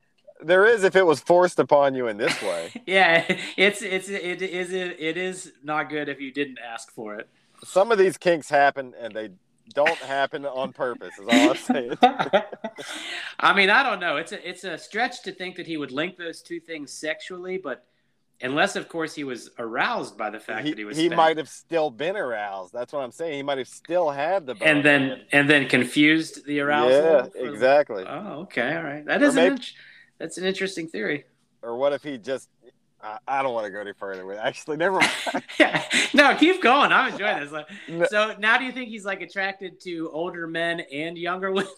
[0.42, 2.70] There is if it was forced upon you in this way.
[2.86, 3.24] Yeah,
[3.58, 7.28] it's it's it is it is not good if you didn't ask for it.
[7.62, 9.30] Some of these kinks happen and they
[9.74, 11.12] don't happen on purpose.
[11.18, 11.98] Is all I'm saying.
[13.40, 14.16] I mean, I don't know.
[14.16, 17.58] It's a it's a stretch to think that he would link those two things sexually,
[17.58, 17.84] but
[18.42, 20.96] unless, of course, he was aroused by the fact he, that he was.
[20.96, 21.16] he fat.
[21.16, 22.72] might have still been aroused.
[22.72, 23.34] That's what I'm saying.
[23.34, 27.30] He might have still had the and then and then confused the arousal.
[27.34, 28.04] yeah, exactly.
[28.06, 29.04] Oh, okay, all right.
[29.04, 29.60] That Or is maybe- an
[30.18, 31.24] That's an interesting theory.
[31.62, 32.48] Or what if he just?
[33.02, 34.36] I, I don't want to go any further with.
[34.38, 35.44] Actually, never mind.
[35.58, 35.82] yeah.
[36.12, 36.90] No, keep going.
[36.92, 37.64] I'm enjoying this.
[37.88, 38.06] No.
[38.10, 41.70] So now, do you think he's like attracted to older men and younger women?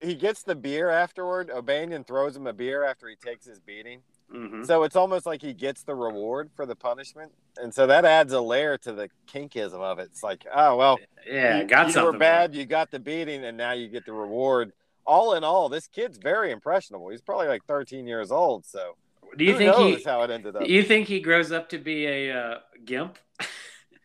[0.00, 1.50] he gets the beer afterward.
[1.50, 4.00] O'Banion throws him a beer after he takes his beating.
[4.34, 4.64] Mm-hmm.
[4.64, 8.32] So it's almost like he gets the reward for the punishment, and so that adds
[8.32, 10.08] a layer to the kinkism of it.
[10.12, 12.12] It's like, oh well, Yeah, you, got you something.
[12.12, 14.72] were bad, you got the beating, and now you get the reward.
[15.04, 17.08] All in all, this kid's very impressionable.
[17.08, 18.96] He's probably like 13 years old, so.
[19.36, 20.02] Do you think he?
[20.02, 20.66] how it ended up?
[20.66, 23.16] You think he grows up to be a uh, gimp?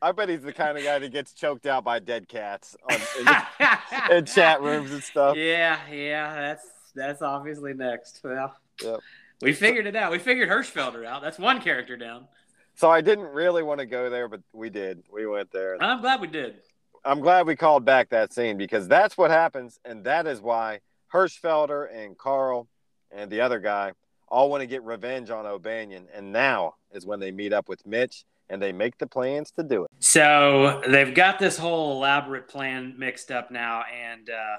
[0.02, 3.00] I bet he's the kind of guy that gets choked out by dead cats on,
[3.20, 5.36] in, in chat rooms and stuff.
[5.36, 8.22] Yeah, yeah, that's that's obviously next.
[8.24, 9.00] Well, Yep.
[9.42, 10.12] We figured it out.
[10.12, 11.22] We figured Hirschfelder out.
[11.22, 12.28] That's one character down.
[12.76, 15.04] So I didn't really want to go there, but we did.
[15.12, 15.82] We went there.
[15.82, 16.62] I'm glad we did.
[17.06, 20.80] I'm glad we called back that scene because that's what happens, and that is why
[21.14, 22.68] Hirschfelder and Carl
[23.12, 23.94] and the other guy
[24.28, 27.86] all want to get revenge on O'Bannion, and now is when they meet up with
[27.86, 29.92] Mitch and they make the plans to do it.
[30.00, 34.58] So they've got this whole elaborate plan mixed up now, and uh,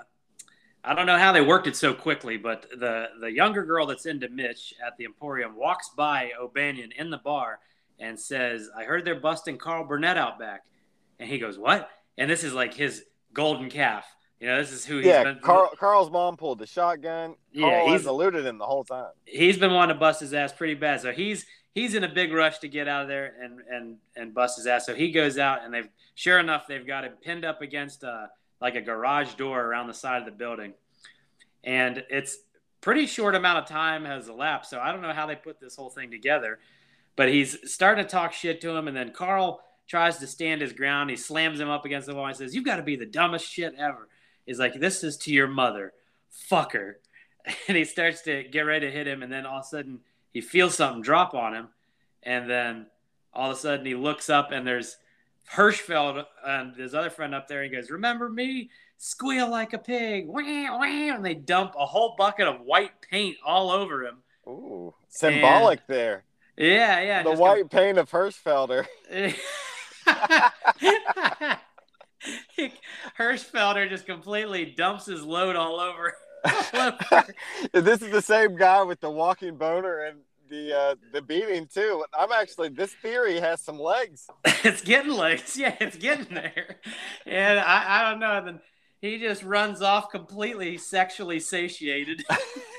[0.87, 2.37] I don't know how they worked it so quickly.
[2.37, 7.11] But the the younger girl that's into Mitch at the Emporium walks by O'Bannion in
[7.11, 7.59] the bar
[7.99, 10.65] and says, "I heard they're busting Carl Burnett out back,"
[11.19, 14.07] and he goes, "What?" And this is like his golden calf.
[14.41, 15.39] You know, this is who he's yeah, been.
[15.41, 17.37] Carl, Carl's mom pulled the shotgun.
[17.53, 19.11] Yeah, Carl he's- eluded him the whole time.
[19.25, 21.01] he's been wanting to bust his ass pretty bad.
[21.01, 24.35] So he's he's in a big rush to get out of there and and and
[24.35, 24.85] bust his ass.
[24.87, 28.29] So he goes out and they've sure enough they've got him pinned up against a
[28.61, 30.75] like a garage door around the side of the building,
[31.65, 32.39] and it's
[32.81, 34.71] pretty short amount of time has elapsed.
[34.71, 36.59] So I don't know how they put this whole thing together,
[37.17, 40.73] but he's starting to talk shit to him, and then Carl tries to stand his
[40.73, 41.11] ground.
[41.11, 43.51] He slams him up against the wall and says, "You've got to be the dumbest
[43.51, 44.09] shit ever."
[44.47, 45.93] He's like, "This is to your mother,
[46.51, 46.95] fucker."
[47.69, 50.01] and he starts to get ready to hit him, and then all of a sudden
[50.33, 51.69] he feels something drop on him,
[52.23, 52.87] and then
[53.33, 54.97] all of a sudden he looks up and there's
[55.55, 57.63] Hirschfeld and his other friend up there.
[57.63, 58.71] He goes, "Remember me?
[58.99, 63.37] Squeal like a pig!" Wah, wah, and they dump a whole bucket of white paint
[63.45, 64.23] all over him.
[64.49, 66.25] Ooh, symbolic there.
[66.57, 67.23] Yeah, yeah.
[67.23, 68.87] the white paint of Hirschfelder.
[73.19, 76.15] Hirschfelder just completely dumps his load all over.
[77.73, 82.05] this is the same guy with the walking boner and the uh, the beating too.
[82.17, 84.27] I'm actually this theory has some legs.
[84.45, 85.57] it's getting legs.
[85.57, 86.77] Yeah, it's getting there.
[87.25, 88.39] And I, I don't know.
[88.39, 88.61] And then
[89.01, 92.25] he just runs off completely sexually satiated.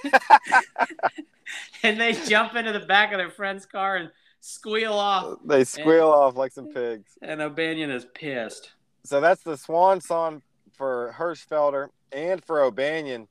[1.83, 4.11] and they jump into the back of their friend's car and
[4.41, 5.39] squeal off.
[5.45, 7.17] They squeal off like some pigs.
[7.21, 8.71] And O'Bannion is pissed.
[9.03, 10.41] So that's the swan song
[10.77, 13.27] for Hirschfelder and for O'Bannion,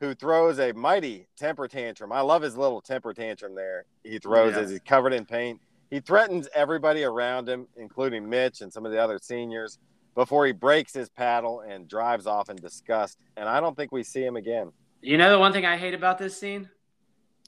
[0.00, 2.10] who throws a mighty temper tantrum.
[2.10, 3.84] I love his little temper tantrum there.
[4.02, 4.62] He throws Yeah.
[4.62, 5.60] as he's covered in paint.
[5.90, 9.78] He threatens everybody around him, including Mitch and some of the other seniors,
[10.14, 13.18] before he breaks his paddle and drives off in disgust.
[13.36, 14.72] And I don't think we see him again.
[15.02, 16.68] You know the one thing I hate about this scene?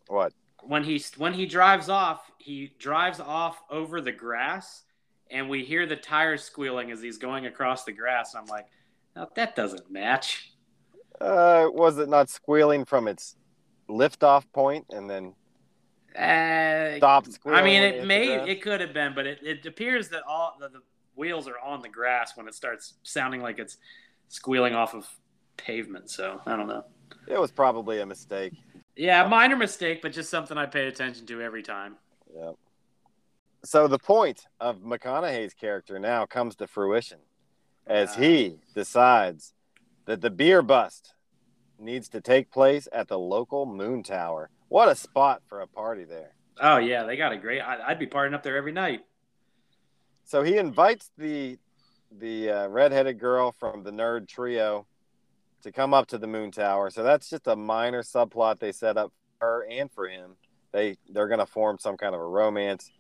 [0.09, 0.33] What?
[0.63, 4.85] When he when he drives off, he drives off over the grass,
[5.31, 8.35] and we hear the tires squealing as he's going across the grass.
[8.35, 8.67] And I'm like,
[9.17, 10.52] no, that doesn't match.
[11.23, 13.37] Uh, was it not squealing from its
[13.89, 15.35] liftoff point and then
[16.19, 17.61] Uh, stopped squealing?
[17.61, 20.69] I mean, it may, it could have been, but it, it appears that all the,
[20.69, 20.81] the
[21.15, 23.77] wheels are on the grass when it starts sounding like it's
[24.29, 25.09] squealing off of
[25.57, 26.11] pavement.
[26.11, 26.85] So I don't know.
[27.29, 28.55] It was probably a mistake.
[28.97, 31.97] Yeah, minor mistake, but just something I pay attention to every time.
[32.35, 32.53] Yeah.
[33.65, 37.19] So the point of McConaughey's character now comes to fruition
[37.87, 39.55] as he decides
[40.07, 41.15] that the beer bust
[41.79, 44.51] needs to take place at the local moon tower.
[44.69, 46.35] What a spot for a party there.
[46.61, 47.61] Oh yeah, they got a great.
[47.61, 49.01] I, I'd be partying up there every night.
[50.25, 51.59] So he invites the
[52.19, 54.87] the uh, redheaded girl from the nerd trio
[55.63, 56.91] to come up to the moon tower.
[56.91, 60.37] So that's just a minor subplot they set up for her and for him.
[60.73, 62.91] They they're going to form some kind of a romance.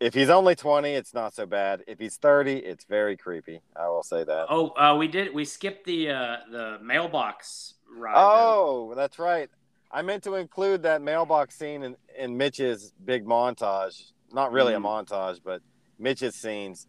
[0.00, 1.82] If he's only 20, it's not so bad.
[1.86, 3.60] If he's 30, it's very creepy.
[3.76, 4.46] I will say that.
[4.50, 5.32] Oh, uh, we did.
[5.32, 8.14] We skipped the uh, the mailbox ride.
[8.16, 9.48] Oh, that's right.
[9.90, 14.10] I meant to include that mailbox scene in, in Mitch's big montage.
[14.32, 14.78] Not really Mhm.
[14.78, 15.62] a montage, but
[15.98, 16.88] Mitch's scenes.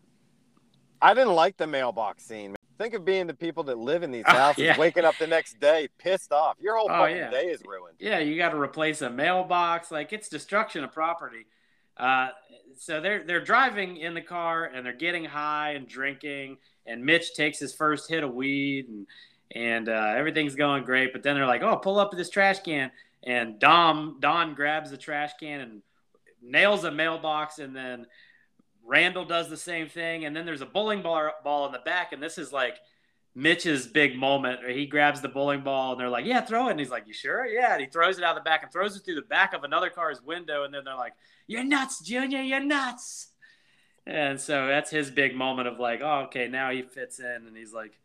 [1.01, 2.55] I didn't like the mailbox scene.
[2.79, 4.77] Think of being the people that live in these Oh, houses, yeah.
[4.79, 6.57] waking up the next day pissed off.
[6.59, 7.29] Your whole Oh, fucking yeah.
[7.29, 7.97] day is ruined.
[7.99, 9.91] Yeah, you got to replace a mailbox.
[9.91, 11.45] Like it's destruction of property.
[11.97, 12.29] Uh,
[12.77, 16.57] so they're they're driving in the car and they're getting high and drinking.
[16.85, 19.07] And Mitch takes his first hit of weed and
[19.53, 21.13] and uh, everything's going great.
[21.13, 22.91] But then they're like, "Oh, pull up this trash can."
[23.25, 25.81] and Dom Don grabs the trash can and
[26.41, 28.05] nails a mailbox, and then
[28.85, 32.13] Randall does the same thing, and then there's a bowling ball ball in the back,
[32.13, 32.77] and this is like
[33.35, 36.79] Mitch's big moment he grabs the bowling ball and they're like, "Yeah, throw it." And
[36.79, 37.73] he's like, "You sure?" Yeah.
[37.73, 39.89] And he throws it out the back and throws it through the back of another
[39.89, 41.13] car's window, and then they're like,
[41.45, 42.41] "You're nuts, Junior!
[42.41, 43.27] You're nuts!"
[44.07, 47.57] And so that's his big moment of like, "Oh, okay, now he fits in," and
[47.57, 47.99] he's like,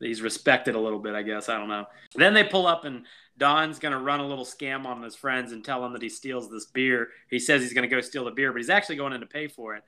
[0.00, 1.48] he's respected a little bit, I guess.
[1.48, 1.86] I don't know.
[2.14, 3.04] Then they pull up and
[3.36, 6.50] Don's gonna run a little scam on his friends and tell them that he steals
[6.50, 7.08] this beer.
[7.30, 9.48] He says he's gonna go steal the beer, but he's actually going in to pay
[9.48, 9.84] for it.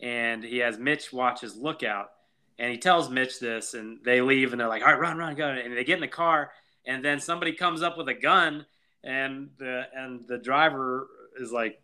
[0.00, 2.10] And he has Mitch watch his lookout
[2.58, 5.34] and he tells Mitch this, and they leave, and they're like, "All right, run, run,
[5.34, 6.50] go!" And they get in the car,
[6.86, 8.66] and then somebody comes up with a gun,
[9.02, 11.80] and the and the driver is like,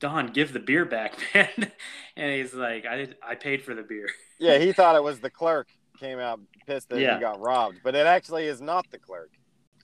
[0.00, 1.72] "Don, give the beer back, man!"
[2.16, 4.08] and he's like, "I I paid for the beer."
[4.40, 5.66] Yeah, he thought it was the clerk.
[5.98, 7.16] Came out pissed that Yeah.
[7.16, 9.30] he got robbed, but it actually is not the clerk.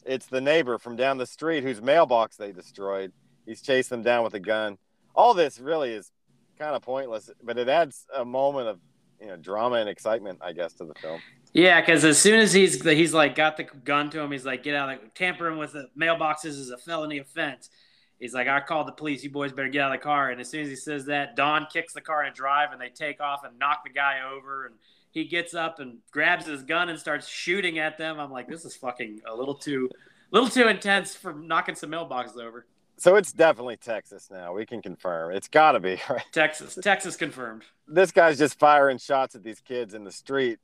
[0.06, 3.12] It's the neighbor from down the street whose mailbox they destroyed.
[3.46, 4.78] He's chasing them down with a gun.
[5.12, 6.12] All this really is
[6.56, 8.78] kind of pointless, but it adds a moment of
[9.20, 11.20] you know drama and excitement, I guess, to the film.
[11.52, 14.62] Yeah, because as soon as he's he's like got the gun to him, he's like,
[14.62, 14.90] "Get out!
[14.90, 17.70] of tampering with the mailboxes is a felony offense."
[18.18, 19.22] He's like, "I called the police.
[19.22, 21.36] You boys better get out of the car." And as soon as he says that,
[21.36, 24.66] Don kicks the car and drive, and they take off and knock the guy over.
[24.66, 24.74] And
[25.12, 28.18] he gets up and grabs his gun and starts shooting at them.
[28.18, 29.88] I'm like, this is fucking a little too,
[30.32, 32.66] little too intense for knocking some mailboxes over.
[33.04, 34.54] So it's definitely Texas now.
[34.54, 35.32] We can confirm.
[35.32, 36.24] It's got to be right.
[36.32, 37.62] Texas, Texas confirmed.
[37.86, 40.58] This guy's just firing shots at these kids in the street,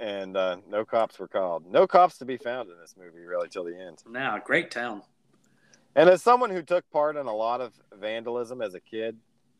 [0.00, 1.70] and uh, no cops were called.
[1.70, 4.02] No cops to be found in this movie, really, till the end.
[4.10, 5.02] Now, great town.
[5.94, 9.18] And as someone who took part in a lot of vandalism as a kid,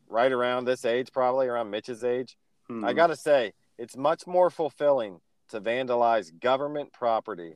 [0.09, 2.35] right around this age, probably around Mitch's age,
[2.67, 2.83] Hmm.
[2.83, 7.55] I got to say, it's much more fulfilling to vandalize government property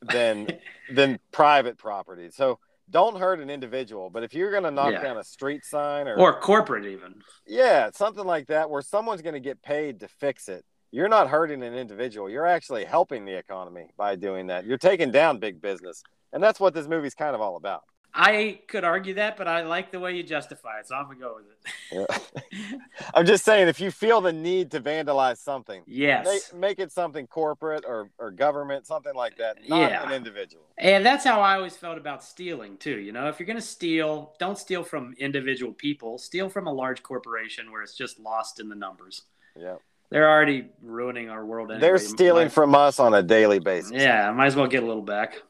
[0.00, 0.48] than
[0.90, 2.30] than private property.
[2.30, 2.58] So
[2.90, 5.02] don't hurt an individual, but if you're going to knock Yeah.
[5.02, 7.14] down a street sign or, or corporate even.
[7.46, 11.28] yeah, something like that where someone's going to get paid to fix it, you're not
[11.28, 12.28] hurting an individual.
[12.28, 14.66] You're actually helping the economy by doing that.
[14.66, 16.02] You're taking down big business.
[16.34, 17.82] And that's what this movie's kind of all about.
[18.14, 21.18] I could argue that, but I like the way you justify it, so I'm gonna
[21.18, 22.08] go with it.
[22.52, 22.78] Yeah.
[23.14, 26.26] I'm just saying, if you feel the need to vandalize something, yes.
[26.52, 30.06] make, make it something corporate or, or government, something like that, not Yeah.
[30.06, 30.64] an individual.
[30.76, 32.98] And that's how I always felt about stealing too.
[32.98, 36.18] You know, if you're gonna steal, don't steal from individual people.
[36.18, 39.22] Steal from a large corporation where it's just lost in the numbers.
[39.58, 39.76] Yeah.
[40.10, 41.70] They're already ruining our world.
[41.70, 41.80] Anyway.
[41.80, 43.92] They're stealing Might- from us on a daily basis.
[43.92, 45.40] Yeah, I might as well get a little back.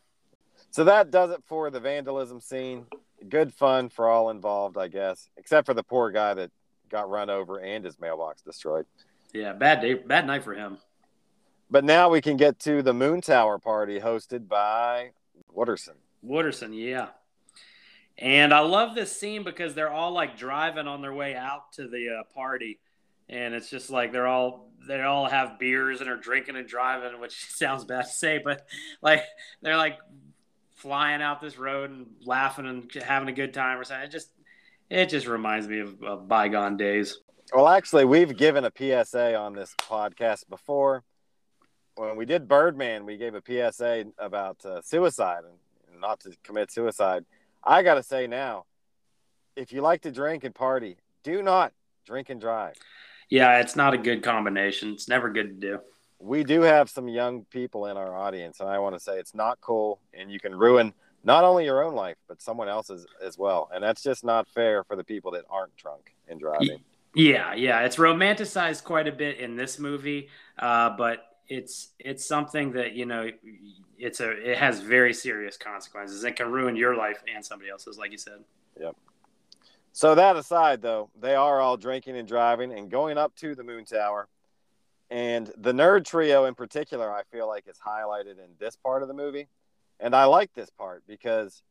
[0.73, 2.87] So that does it for the vandalism scene.
[3.29, 6.51] Good fun for all involved, I guess, except for the poor guy that
[6.89, 8.87] got run over and his mailbox destroyed.
[9.35, 10.79] Yeah, bad day, bad night for him.
[11.71, 15.11] But now we can get to the Moon Tower party hosted by
[15.55, 15.97] Wooderson.
[16.27, 17.09] Wooderson, yeah.
[18.17, 21.87] And I love this scene because they're all like driving on their way out to
[21.87, 22.79] the uh, party,
[23.29, 27.21] and it's just like they're all they all have beers and are drinking and driving,
[27.21, 28.67] which sounds bad to say, but
[29.03, 29.23] like
[29.61, 29.99] they're like
[30.83, 34.05] flying out this road and laughing and having a good time or something.
[34.05, 34.33] It just
[34.91, 37.19] it just reminds me of, of bygone days.
[37.55, 41.05] Well, actually, we've given a PSA on this podcast before.
[41.95, 46.73] When we did Birdman, we gave a PSA about uh, suicide and not to commit
[46.73, 47.25] suicide.
[47.63, 48.65] I got to say now,
[49.55, 51.73] if you like to drink and party, do not
[52.07, 52.75] drink and drive.
[53.31, 54.93] Yeah, it's not a good combination.
[54.93, 55.79] It's never good to do.
[56.23, 59.35] We do have some young people in our audience, and I want to say it's
[59.35, 60.95] not cool, and you can ruin
[61.25, 63.69] not only your own life, but someone else's as well.
[63.75, 66.79] And that's just not fair for the people that aren't drunk and driving.
[67.15, 70.29] Yeah, yeah, it's romanticized quite a bit in this movie,
[70.59, 73.31] uh, but it's it's something that you know
[73.99, 76.25] it's a it has very serious consequences.
[76.25, 78.39] It can ruin your life and somebody else's, like you said.
[78.81, 78.97] Yep.
[79.93, 83.63] So that aside, though, they are all drinking and driving and going up to the
[83.63, 84.29] moon tower.
[85.13, 89.09] And the nerd trio in particular, I feel like is highlighted in this part of
[89.09, 89.47] the movie.
[90.01, 91.63] And I like this part because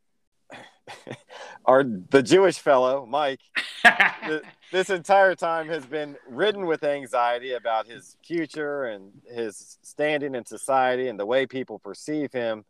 [1.66, 3.40] our the Jewish fellow, Mike,
[3.84, 10.36] th- this entire time has been ridden with anxiety about his future and his standing
[10.36, 12.64] in society and the way people perceive him.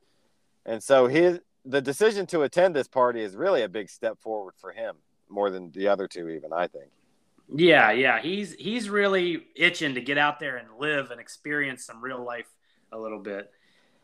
[0.65, 4.53] And so his the decision to attend this party is really a big step forward
[4.57, 4.95] for him,
[5.27, 6.91] more than the other two even, I think.
[7.55, 12.01] Yeah, yeah, he's he's really itching to get out there and live and experience some
[12.01, 12.47] real life
[12.91, 13.51] a little bit.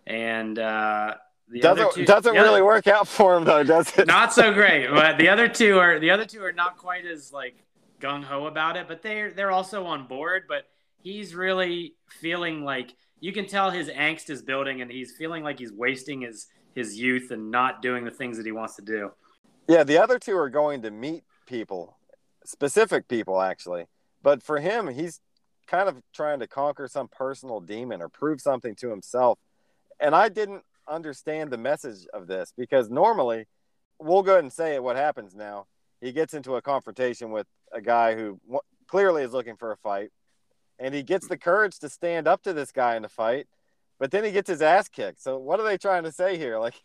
[0.06, 1.16] And uh,
[1.50, 4.08] the Doesn't two, doesn't the other- really work out for him though, does it?
[4.08, 4.88] not so great.
[4.90, 7.56] But the other two are the other two are not quite as like
[8.00, 10.44] gung ho about it, but they're they're also on board.
[10.48, 10.64] But
[11.02, 15.60] he's really feeling like you can tell his angst is building, and he's feeling like
[15.60, 19.12] he's wasting his his youth and not doing the things that he wants to do.
[19.68, 21.97] Yeah, the other two are going to meet people,
[22.48, 23.86] specific people actually.
[24.24, 25.20] But for him, he's
[25.68, 29.38] kind of trying to conquer some personal demon or prove something to himself.
[30.00, 33.46] And I didn't understand the message of this because normally,
[34.00, 35.66] we'll go ahead and say it what happens now.
[36.02, 38.40] He gets into a confrontation with a guy who
[38.88, 40.12] clearly is looking for a fight,
[40.80, 43.48] and he gets the courage to stand up to this guy in the fight,
[44.00, 45.22] but then he gets his ass kicked.
[45.22, 46.60] So, what are they trying to say here?
[46.60, 46.76] Like,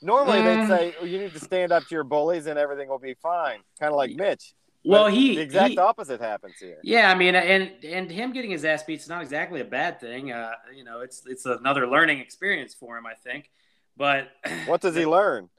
[0.00, 0.68] normally they'd mm.
[0.68, 3.58] say, oh, you need to stand up to your bullies and everything will be fine,
[3.78, 4.54] kind of like Mitch.
[4.84, 6.78] Well, he the exact he, opposite happens here.
[6.82, 10.00] Yeah, I mean, and and him getting his ass beat is not exactly a bad
[10.00, 10.32] thing.
[10.32, 13.50] Uh, you know, it's it's another learning experience for him, I think.
[13.96, 14.30] But
[14.66, 15.50] what does he learn?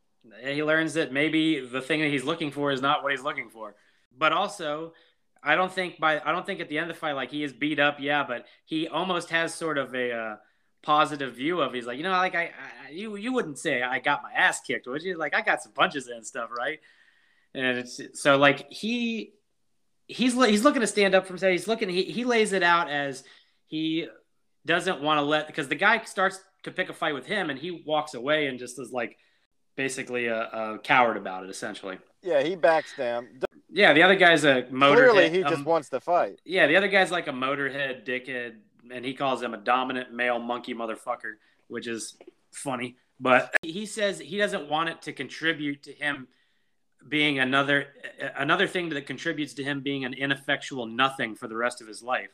[0.43, 3.49] He learns that maybe the thing that he's looking for is not what he's looking
[3.49, 3.75] for.
[4.17, 4.93] But also,
[5.43, 7.43] I don't think by I don't think at the end of the fight like he
[7.43, 10.35] is beat up, yeah, but he almost has sort of a uh,
[10.81, 11.73] positive view of.
[11.73, 12.51] He's like, you know, like I,
[12.87, 15.17] I, you you wouldn't say I got my ass kicked, would you?
[15.17, 16.79] Like I got some punches and stuff, right?
[17.53, 19.33] And it's so like he
[20.07, 22.89] he's he's looking to stand up from say he's looking he, he lays it out
[22.89, 23.23] as
[23.67, 24.07] he
[24.65, 27.57] doesn't want to let because the guy starts to pick a fight with him and
[27.57, 29.17] he walks away and just is like
[29.75, 31.97] basically a, a coward about it essentially.
[32.21, 33.27] Yeah he backs down.
[33.69, 34.95] Yeah the other guy's a motorhead.
[34.95, 36.39] Clearly he just um, wants to fight.
[36.45, 38.57] yeah the other guy's like a motorhead dickhead
[38.91, 41.35] and he calls him a dominant male monkey motherfucker
[41.67, 42.17] which is
[42.51, 42.97] funny.
[43.19, 46.27] But he says he doesn't want it to contribute to him
[47.07, 47.87] being another
[48.37, 52.01] another thing that contributes to him being an ineffectual nothing for the rest of his
[52.01, 52.29] life.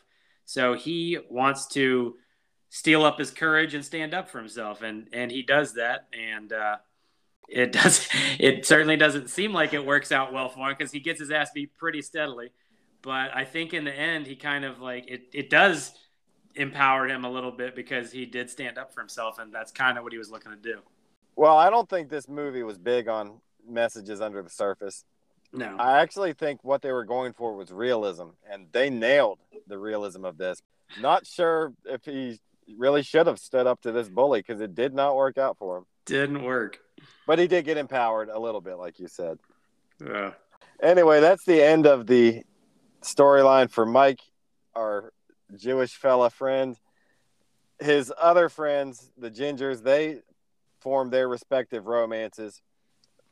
[0.45, 2.15] So he wants to
[2.69, 6.51] steal up his courage and stand up for himself, and and he does that, and
[6.51, 6.77] uh,
[7.47, 8.07] it does
[8.39, 11.31] it certainly doesn't seem like it works out well for him because he gets his
[11.31, 12.51] ass beat pretty steadily.
[13.01, 15.29] But I think in the end, he kind of like it.
[15.33, 15.93] It does
[16.55, 19.97] empower him a little bit because he did stand up for himself, and that's kind
[19.97, 20.79] of what he was looking to do.
[21.35, 25.03] Well, I don't think this movie was big on messages under the surface.
[25.53, 25.75] No.
[25.77, 30.25] I actually think what they were going for was realism, and they nailed the realism
[30.25, 30.61] of this.
[30.99, 32.39] Not sure if he
[32.77, 35.77] really should have stood up to this bully because it did not work out for
[35.77, 35.85] him.
[36.05, 36.79] Didn't work.
[37.25, 39.39] But he did get empowered a little bit, like you said.
[40.03, 40.31] Yeah.
[40.81, 42.43] Anyway, that's the end of the
[43.01, 44.21] storyline for Mike,
[44.75, 45.13] our
[45.55, 46.77] Jewish fella friend.
[47.79, 50.21] His other friends, the Gingers, they
[50.79, 52.61] formed their respective romances.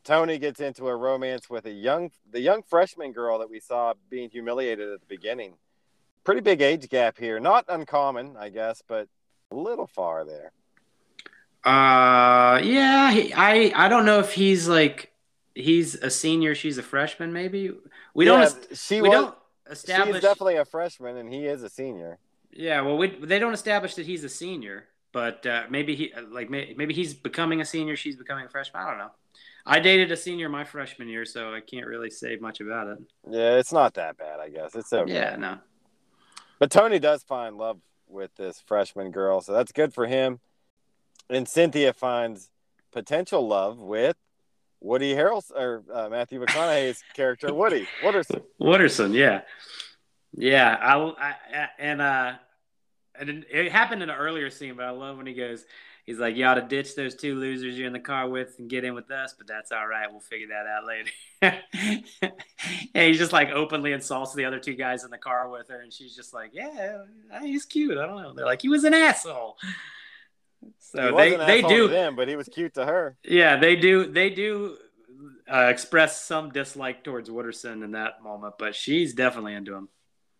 [0.06, 3.94] Tony gets into a romance with a young the young freshman girl that we saw
[4.10, 5.56] being humiliated at the beginning.
[6.24, 7.40] Pretty big age gap here.
[7.40, 9.08] Not uncommon, I guess, but
[9.52, 10.52] a little far there.
[11.64, 15.12] Uh yeah, he, I I don't know if he's like
[15.56, 17.72] he's a senior, she's a freshman maybe.
[18.14, 19.36] We yeah, don't she we was, don't
[19.72, 22.20] establish She's definitely a freshman and he is a senior.
[22.52, 26.52] Yeah, well we they don't establish that he's a senior, but uh, maybe he like
[26.52, 28.84] maybe he's becoming a senior, she's becoming a freshman.
[28.84, 29.12] I don't know.
[29.66, 33.00] I dated a senior my freshman year, so I can't really say much about it.
[33.30, 34.76] Yeah, it's not that bad, I guess.
[34.76, 35.12] It's okay.
[35.12, 35.58] Yeah, no.
[36.60, 40.40] But Tony does find love with this freshman girl, so that's good for him.
[41.30, 42.52] And Cynthia finds
[42.92, 44.16] potential love with
[44.82, 48.44] Woody Harrelson or uh, Matthew McConaughey's character Woody Wooderson.
[48.62, 49.42] Wooderson, yeah,
[50.34, 50.78] yeah.
[50.80, 52.34] I, I and uh,
[53.20, 55.66] and it happened in an earlier scene, but I love when he goes,
[56.06, 58.70] he's like, you ought to ditch those two losers you're in the car with and
[58.70, 60.12] get in with us, but that's all right.
[60.12, 61.12] We'll figure that out later.
[62.94, 65.82] and he just like openly insults the other two guys in the car with her,
[65.82, 67.04] and she's just like, yeah,
[67.42, 67.98] he's cute.
[67.98, 68.34] I don't know.
[68.34, 69.58] They're like, he was an asshole.
[70.80, 73.18] So they they do them, but he was cute to her.
[73.24, 74.78] Yeah, they do they do
[75.52, 79.90] uh, express some dislike towards Wooderson in that moment, but she's definitely into him.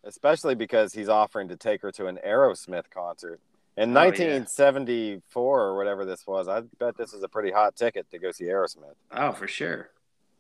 [0.04, 3.40] Especially because he's offering to take her to an Aerosmith concert.
[3.78, 5.64] In 1974 yeah.
[5.64, 8.46] or whatever this was, I bet this was a pretty hot ticket to go see
[8.46, 8.96] Aerosmith.
[9.12, 9.90] Oh, for sure.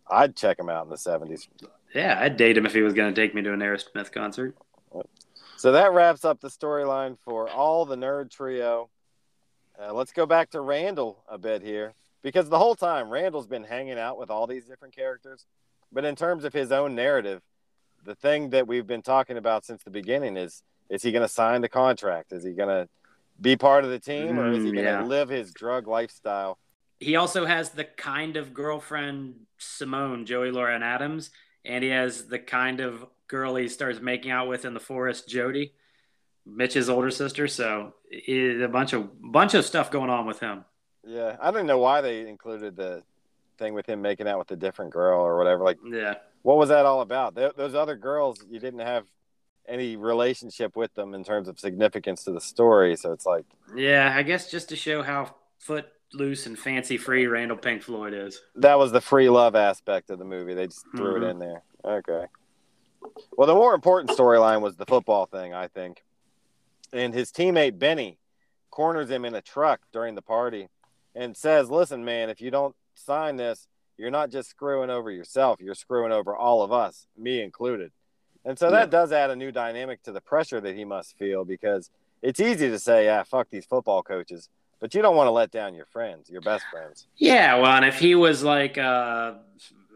[0.09, 1.47] I'd check him out in the 70s.
[1.93, 4.55] Yeah, I'd date him if he was going to take me to an Aerosmith concert.
[5.57, 8.89] So that wraps up the storyline for all the nerd trio.
[9.81, 13.63] Uh, let's go back to Randall a bit here because the whole time Randall's been
[13.63, 15.45] hanging out with all these different characters.
[15.91, 17.41] But in terms of his own narrative,
[18.03, 21.33] the thing that we've been talking about since the beginning is is he going to
[21.33, 22.31] sign the contract?
[22.31, 22.87] Is he going to
[23.39, 25.03] be part of the team, or is he mm, going to yeah.
[25.03, 26.57] live his drug lifestyle?
[26.99, 31.29] He also has the kind of girlfriend Simone, Joey Lauren Adams,
[31.63, 35.27] and he has the kind of girl he starts making out with in the forest,
[35.27, 35.73] Jodi,
[36.45, 37.47] Mitch's older sister.
[37.47, 37.93] So
[38.27, 40.63] a bunch of bunch of stuff going on with him.
[41.03, 43.03] Yeah, I don't know why they included the
[43.57, 45.63] thing with him making out with a different girl or whatever.
[45.63, 47.35] Like, yeah, what was that all about?
[47.35, 49.05] those other girls, you didn't have
[49.67, 52.95] any relationship with them in terms of significance to the story.
[52.95, 57.25] So it's like, yeah, I guess just to show how Foot loose and fancy free
[57.25, 58.39] Randall Pink Floyd is.
[58.55, 60.53] That was the free love aspect of the movie.
[60.53, 61.23] They just threw Mhm.
[61.23, 61.63] it in there.
[61.83, 62.27] Okay.
[63.35, 66.03] Well, the more important storyline was the football thing, I think.
[66.93, 68.19] And his teammate Benny
[68.69, 70.69] corners him in a truck during the party
[71.15, 73.67] and says, "Listen, man, if you don't sign this,
[73.97, 77.91] you're not just screwing over yourself, you're screwing over all of us, me included."
[78.45, 78.85] And so that Yeah.
[78.85, 81.89] does add a new dynamic to the pressure that he must feel because
[82.21, 84.49] it's easy to say, "Yeah, fuck these football coaches,"
[84.79, 87.07] but you don't want to let down your friends, your best friends.
[87.17, 89.41] Yeah, well, and if he was like a,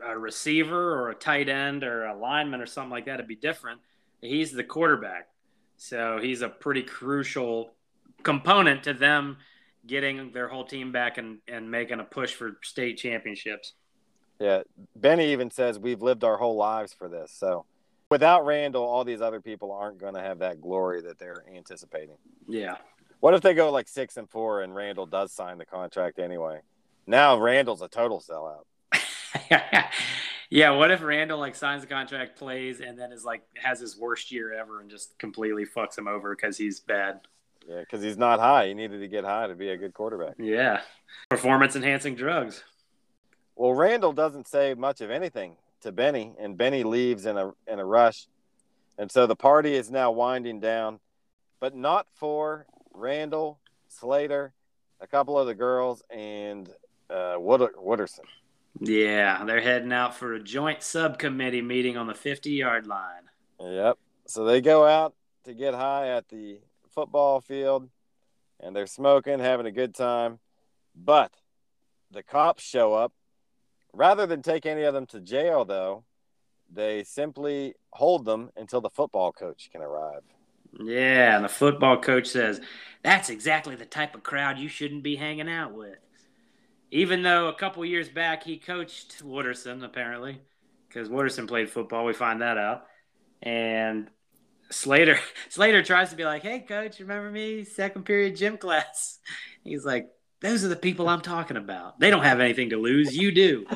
[0.04, 3.36] a receiver or a tight end or a lineman or something like that, it'd be
[3.36, 3.82] different.
[4.22, 5.30] He's the quarterback,
[5.78, 7.72] so he's a pretty crucial
[8.24, 9.38] component to them
[9.88, 13.74] getting their whole team back and, and making a push for state championships.
[14.40, 14.64] Yeah,
[14.96, 17.32] Benny even says we've lived our whole lives for this.
[17.32, 17.66] So
[18.10, 22.18] without Randall, all these other people aren't going to have that glory that they're anticipating.
[22.48, 22.78] Yeah.
[23.20, 26.62] What if they go like six and four and Randall does sign the contract anyway?
[27.06, 28.64] Now Randall's a total sellout.
[30.50, 33.98] yeah, what if Randall like signs the contract, plays, and then is like has his
[33.98, 37.22] worst year ever and just completely fucks him over because he's bad?
[37.68, 38.68] Yeah, because he's not high.
[38.68, 40.36] He needed to get high to be a good quarterback.
[40.40, 40.82] Yeah,
[41.30, 42.64] performance enhancing drugs.
[43.56, 47.80] Well, Randall doesn't say much of anything to Benny, and Benny leaves in a in
[47.80, 48.28] a rush,
[48.98, 51.00] and so the party is now winding down,
[51.60, 54.54] but not for Randall, Slater,
[55.00, 56.70] a couple of the girls, and
[57.10, 58.26] uh, Wood- Wooderson.
[58.80, 63.24] Yeah, they're heading out for a joint subcommittee meeting on the 50 yard line.
[63.60, 63.98] Yep.
[64.28, 65.16] So they go out
[65.46, 66.60] to get high at the
[66.92, 67.90] football field,
[68.60, 70.40] and they're smoking, having a good time,
[70.96, 71.32] but
[72.12, 73.14] the cops show up.
[73.94, 76.04] Rather than take any of them to jail, though,
[76.72, 80.22] they simply hold them until the football coach can arrive.
[80.80, 82.62] Yeah, and the football coach says,
[83.04, 85.98] That's exactly the type of crowd you shouldn't be hanging out with.
[86.92, 90.42] Even though a couple years back he coached Wooderson, apparently,
[90.88, 92.86] because Wooderson played football, we find that out.
[93.42, 94.10] And
[94.70, 95.18] Slater
[95.50, 97.64] Slater tries to be like, Hey coach, remember me?
[97.64, 99.20] Second period gym class.
[99.64, 100.08] He's like,
[100.42, 102.00] Those are the people I'm talking about.
[102.00, 103.16] They don't have anything to lose.
[103.16, 103.68] You do.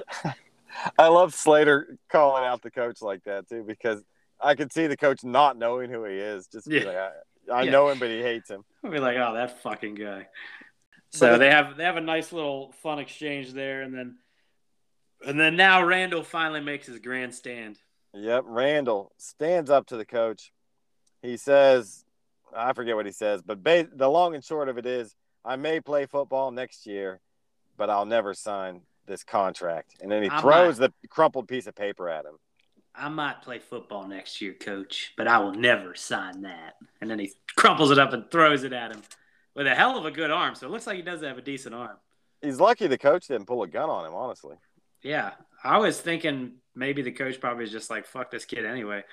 [0.97, 4.03] I love Slater calling out the coach like that, too, because
[4.41, 6.47] I could see the coach not knowing who he is.
[6.47, 6.83] Just Yeah.
[6.85, 7.11] like, I,
[7.53, 7.71] I Yeah.
[7.71, 8.63] know him, but he hates him.
[8.83, 10.27] I'll be like, oh, that fucking guy.
[11.11, 14.17] So But they have they have a nice little fun exchange there, and then
[15.27, 17.77] and then now Randall finally makes his grandstand.
[18.15, 20.51] Yep, Randall stands up to the coach.
[21.21, 22.03] He says,
[22.55, 25.15] I forget what he says, but ba- the long and short of it is,
[25.45, 27.19] I may play football next year,
[27.77, 29.95] but I'll never sign this contract.
[30.01, 32.37] And then he I throws the crumpled piece of paper at him.
[32.95, 36.75] I might play football next year, coach, but I will never sign that.
[37.01, 39.01] And then he crumples it up and throws it at him
[39.55, 40.55] with a hell of a good arm.
[40.55, 41.97] So it looks like he does have a decent arm.
[42.41, 44.57] He's lucky the coach didn't pull a gun on him, honestly.
[45.01, 45.31] Yeah,
[45.63, 49.03] I was thinking maybe the coach probably is just like fuck this kid anyway.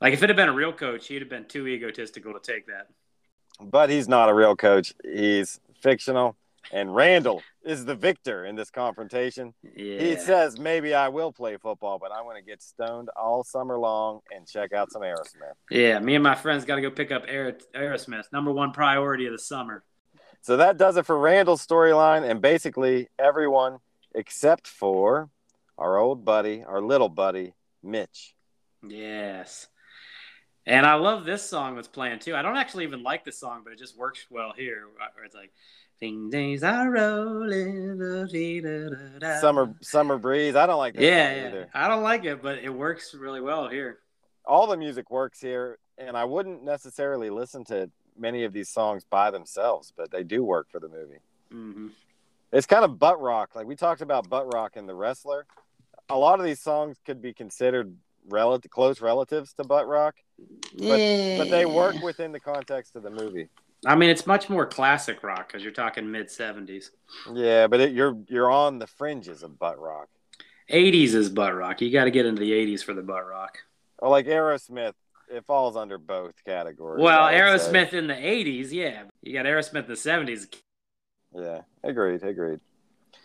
[0.00, 2.66] Like if it had been a real coach, he'd have been too egotistical to take
[2.66, 2.88] that.
[3.60, 4.92] But he's not a real coach.
[5.02, 6.36] He's fictional.
[6.72, 9.54] And Randall is the victor in this confrontation.
[9.62, 10.00] Yeah.
[10.00, 13.78] He says, maybe I will play football, but I'm going to get stoned all summer
[13.78, 15.54] long and check out some Aerosmith.
[15.70, 19.26] Yeah, me and my friends got to go pick up Aer- Aerosmith, number one priority
[19.26, 19.84] of the summer.
[20.42, 23.78] So that does it for Randall's storyline, and basically everyone
[24.12, 25.30] except for
[25.78, 28.34] our old buddy, our little buddy, Mitch.
[28.84, 29.68] Yes.
[30.66, 32.34] And I love this song that's playing too.
[32.34, 34.88] I don't actually even like the song, but it just works well here.
[35.14, 35.52] Where it's like,
[36.00, 40.56] "Things days are rolling." da, da, da, da." Summer Summer Breeze.
[40.56, 41.46] I don't like that Yeah, yeah.
[41.46, 41.70] either.
[41.72, 44.00] I don't like it, but it works really well here.
[44.44, 49.04] All the music works here, and I wouldn't necessarily listen to many of these songs
[49.04, 51.18] by themselves, but they do work for the movie.
[51.50, 51.88] hmm
[52.52, 53.54] It's kind of butt rock.
[53.54, 55.46] Like we talked about butt rock in The Wrestler.
[56.08, 57.96] A lot of these songs could be considered
[58.28, 60.16] relative close relatives to butt rock,
[60.74, 61.38] Yeah.
[61.38, 63.48] but they work within the context of the movie.
[63.84, 66.90] I mean, it's much more classic rock because you're talking mid '70s.
[67.32, 70.08] Yeah, but it, you're you're on the fringes of butt rock.
[70.70, 71.80] '80s is butt rock.
[71.80, 73.58] You got to get into the '80s for the butt rock.
[73.98, 74.94] Or like Aerosmith,
[75.30, 77.02] it falls under both categories.
[77.02, 77.70] Well, I would say.
[77.72, 79.04] Aerosmith in the '80s, yeah.
[79.22, 80.48] You got Aerosmith in the '70s.
[81.34, 82.60] Yeah, agreed, agreed.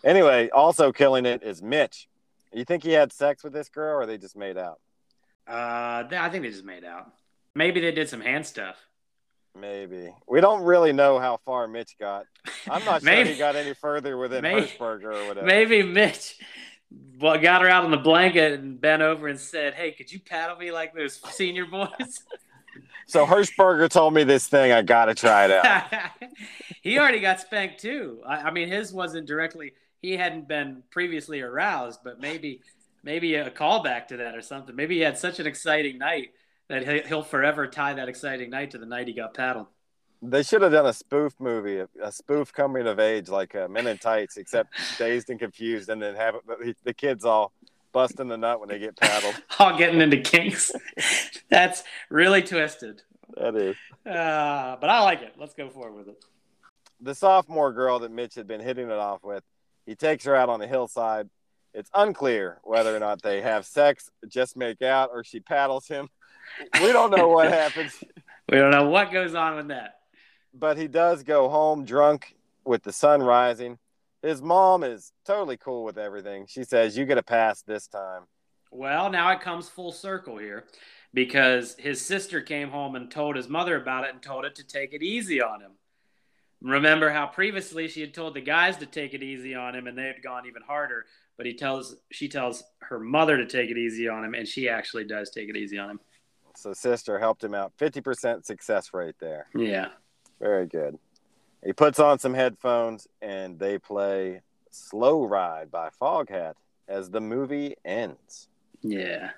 [0.04, 2.08] Anyway, also killing it is Mitch.
[2.54, 4.80] You think he had sex with this girl, or they just made out?
[5.48, 7.12] Uh, they- I think they just made out.
[7.56, 8.78] Maybe they did some hand stuff.
[9.60, 10.14] Maybe.
[10.30, 12.26] We don't really know how far Mitch got.
[12.70, 15.46] I'm not sure he got any further within Maybe- Hirschberger or whatever.
[15.46, 16.38] Maybe Mitch
[17.20, 20.20] well, got her out on the blanket and bent over and said, "Hey, could you
[20.20, 22.24] paddle me like those senior boys?"
[23.08, 24.72] So Hirschberger told me this thing.
[24.72, 26.10] I got to try it out.
[26.82, 28.22] he already got spanked too.
[28.26, 29.74] I, I mean, his wasn't directly.
[30.02, 32.62] He hadn't been previously aroused, but maybe
[33.04, 34.76] maybe a callback to that or something.
[34.76, 36.30] Maybe he had such an exciting night
[36.70, 39.68] that he'll forever tie that exciting night to the night he got paddled.
[40.22, 43.68] They should have done a spoof movie, a, a spoof coming of age like uh,
[43.68, 47.52] Men in Tights, except dazed and confused, and then have the, the kids all
[47.92, 49.36] busting the nut when they get paddled.
[49.60, 50.72] all getting into kinks.
[51.50, 53.02] That's really twisted.
[53.36, 53.76] That is.
[54.06, 55.34] Uh, but I like it.
[55.38, 56.24] Let's go forward with it.
[57.02, 59.44] The sophomore girl that Mitch had been hitting it off with,
[59.86, 61.30] he takes her out on the hillside.
[61.74, 66.10] It's unclear whether or not they have sex, just make out, or she paddles him.
[66.82, 68.04] We don't know what happens.
[68.50, 70.00] We don't know what goes on with that.
[70.54, 72.36] But he does go home drunk
[72.66, 73.78] with the sun rising.
[74.22, 76.46] His mom is totally cool with everything.
[76.48, 78.24] She says, You get a pass this time.
[78.70, 80.66] Well, now it comes full circle here
[81.14, 84.64] because his sister came home and told his mother about it and told it to
[84.64, 85.72] take it easy on him.
[86.62, 89.98] Remember how previously she had told the guys to take it easy on him and
[89.98, 91.06] they had gone even harder,
[91.42, 94.70] but he tells she tells her mother to take it easy on him and she
[94.70, 96.00] actually does take it easy on him.
[96.56, 97.74] So sister helped him out.
[97.80, 99.48] 50% success rate there.
[99.56, 99.88] Yeah.
[100.40, 101.00] Very good.
[101.66, 106.54] He puts on some headphones and they play Slow Ride by Foghat
[106.88, 108.48] as the movie ends.
[108.84, 109.32] Yeah.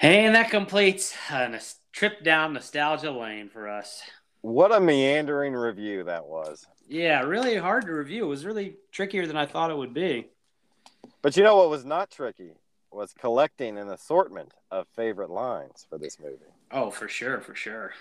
[0.00, 1.60] And that completes a
[1.92, 4.00] trip down nostalgia lane for us.
[4.40, 6.66] What a meandering review that was.
[6.88, 8.24] Yeah, really hard to review.
[8.24, 10.28] It was really trickier than I thought it would be.
[11.22, 12.52] But you know what was not tricky?
[12.90, 16.36] Was collecting an assortment of favorite lines for this movie.
[16.70, 17.92] Oh, for sure, for sure.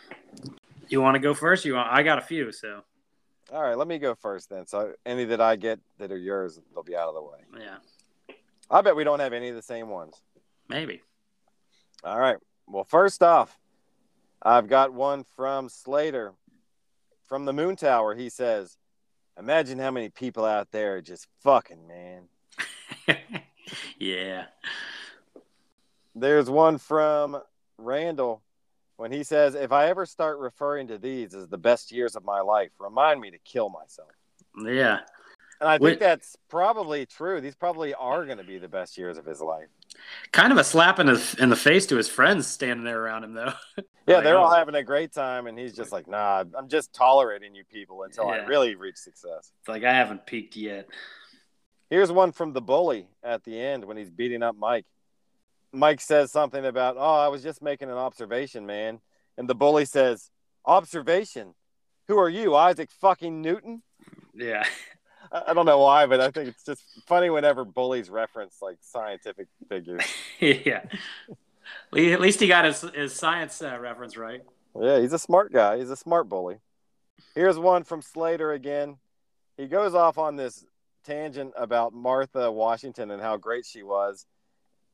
[0.88, 1.66] You want to go first?
[1.66, 1.92] You want?
[1.92, 2.82] I got a few, so.
[3.52, 4.68] All right, let me go first then.
[4.68, 7.40] So any that I get that are yours, they'll be out of the way.
[7.60, 8.36] Yeah.
[8.70, 10.22] I bet we don't have any of the same ones.
[10.70, 11.02] Maybe.
[12.04, 12.38] All right.
[12.68, 13.60] Well, first off,
[14.42, 16.34] I've got one from Slater
[17.28, 18.16] from the Moon Tower.
[18.16, 18.78] He says,
[19.38, 22.24] Imagine how many people out there just fucking, man.
[24.00, 24.46] yeah.
[26.16, 27.42] There's one from
[27.78, 28.42] Randall
[28.98, 32.24] when he says, If I ever start referring to these as the best years of
[32.24, 34.10] my life, remind me to kill myself.
[34.64, 35.00] Yeah.
[35.64, 37.40] And I think that's probably true.
[37.40, 39.68] These probably are going to be the best years of his life.
[40.34, 43.24] Kind of a slap in the in the face to his friends standing there around
[43.24, 43.54] him, though.
[44.06, 44.44] Yeah, they're oh.
[44.44, 48.04] all having a great time, and he's just like, "Nah, I'm just tolerating you people
[48.04, 48.32] until yeah.
[48.32, 50.90] I really reach success." It's like I haven't peaked yet.
[51.94, 54.88] Here's one from the bully at the end when he's beating up Mike.
[55.72, 58.99] Mike says something about, "Oh, I was just making an observation, man,"
[59.38, 60.32] and the bully says,
[60.65, 61.53] "Observation?
[62.07, 63.84] Who are you, Isaac fucking Newton?"
[64.34, 64.65] Yeah.
[65.32, 69.45] I don't know why, but I think it's just funny whenever bullies reference like scientific
[69.70, 70.02] figures.
[70.40, 70.86] yeah.
[71.95, 74.41] At least he got his, his science uh, reference right.
[74.82, 75.78] Yeah, he's a smart guy.
[75.78, 76.57] He's a smart bully.
[77.36, 78.98] Here's one from Slater again.
[79.57, 80.65] He goes off on this
[81.04, 84.26] tangent about Martha Washington and how great she was.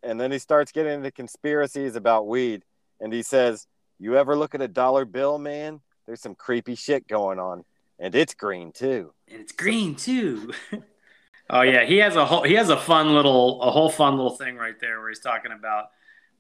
[0.04, 2.64] And then he starts getting into conspiracies about weed.
[3.00, 3.68] And he says,
[4.00, 5.82] You ever look at a dollar bill, man?
[6.06, 7.64] There's some creepy shit going on.
[8.00, 9.14] And it's green too.
[9.28, 10.54] And it's green too.
[11.50, 14.38] oh yeah, he has a whole he has a fun little a whole fun little
[14.38, 15.90] thing right there where he's talking about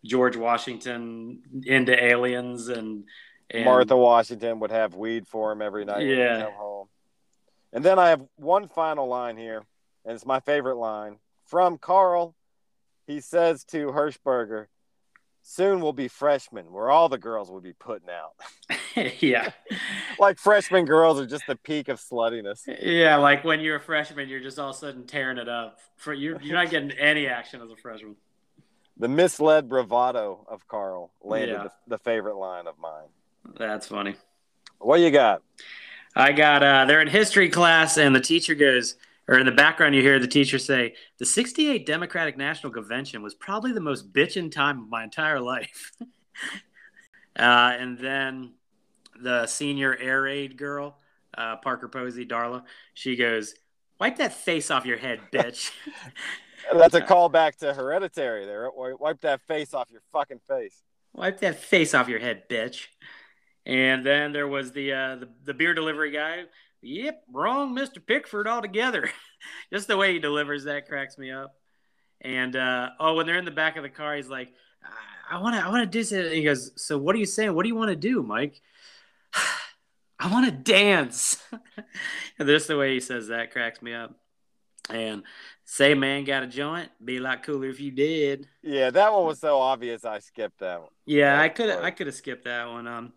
[0.06, 3.04] George Washington into aliens and,
[3.50, 6.16] and Martha Washington would have weed for him every night yeah.
[6.16, 6.88] when he come home.
[7.72, 9.64] And then I have one final line here,
[10.06, 12.36] and it's my favorite line from Carl.
[13.06, 14.68] He says to Hershberger,
[15.42, 18.34] soon we'll be freshmen where all the girls will be putting out.
[19.20, 19.52] yeah.
[20.20, 22.62] like freshman girls are just the peak of sluttiness.
[22.82, 25.80] Yeah, like when you're a freshman, you're just all of a sudden tearing it up.
[25.98, 28.16] For you're you're not getting any action as a freshman.
[28.98, 31.64] The misled bravado of Carl landed yeah.
[31.64, 33.08] the, the, favorite line of mine.
[33.58, 34.16] That's funny.
[34.80, 35.42] What you got?
[36.16, 38.96] I got uh they're in history class and the teacher goes
[39.28, 43.36] or in the background you hear the teacher say the 68 democratic national convention was
[43.36, 45.92] probably the most bitchin' time of my entire life.
[47.38, 48.52] Uh, and then
[49.22, 50.98] the senior air raid girl
[51.38, 52.64] uh, parker posey darla
[52.94, 53.54] she goes
[54.00, 55.72] wipe that face off your head bitch.
[56.74, 58.70] That's a callback to hereditary there.
[58.74, 60.82] Wipe that face off your fucking face.
[61.14, 62.88] Wipe that face off your head bitch
[63.66, 66.46] and then there was the uh, the, the beer delivery guy
[66.82, 68.06] Yep, wrong, Mr.
[68.06, 69.10] Pickford altogether.
[69.74, 71.56] Just the way he delivers that cracks me up.
[72.22, 74.54] And uh, oh, when they're in the back of the car, he's like,
[75.30, 77.54] "I want to, I want to do this." He goes, "So what are you saying?
[77.54, 78.62] What do you want to do, Mike?"
[80.22, 81.42] I want to dance.
[82.38, 84.16] and just the way he says that cracks me up.
[84.90, 85.24] And
[85.64, 86.90] say, man, got a joint?
[87.04, 88.48] Be a lot cooler if you did.
[88.64, 90.04] Yeah, that one was so obvious.
[90.04, 90.90] I skipped that one.
[91.06, 92.88] Yeah, I could, I could have skipped that one.
[92.88, 93.14] Um,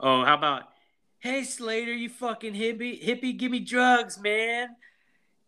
[0.00, 0.64] oh, how about
[1.18, 4.68] Hey Slater, you fucking hippie, hippie, give me drugs, man.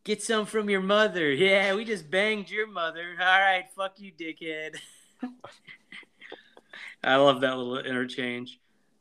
[0.05, 1.31] Get some from your mother.
[1.33, 3.15] Yeah, we just banged your mother.
[3.21, 4.77] All right, fuck you, dickhead.
[7.05, 8.59] I love that little interchange.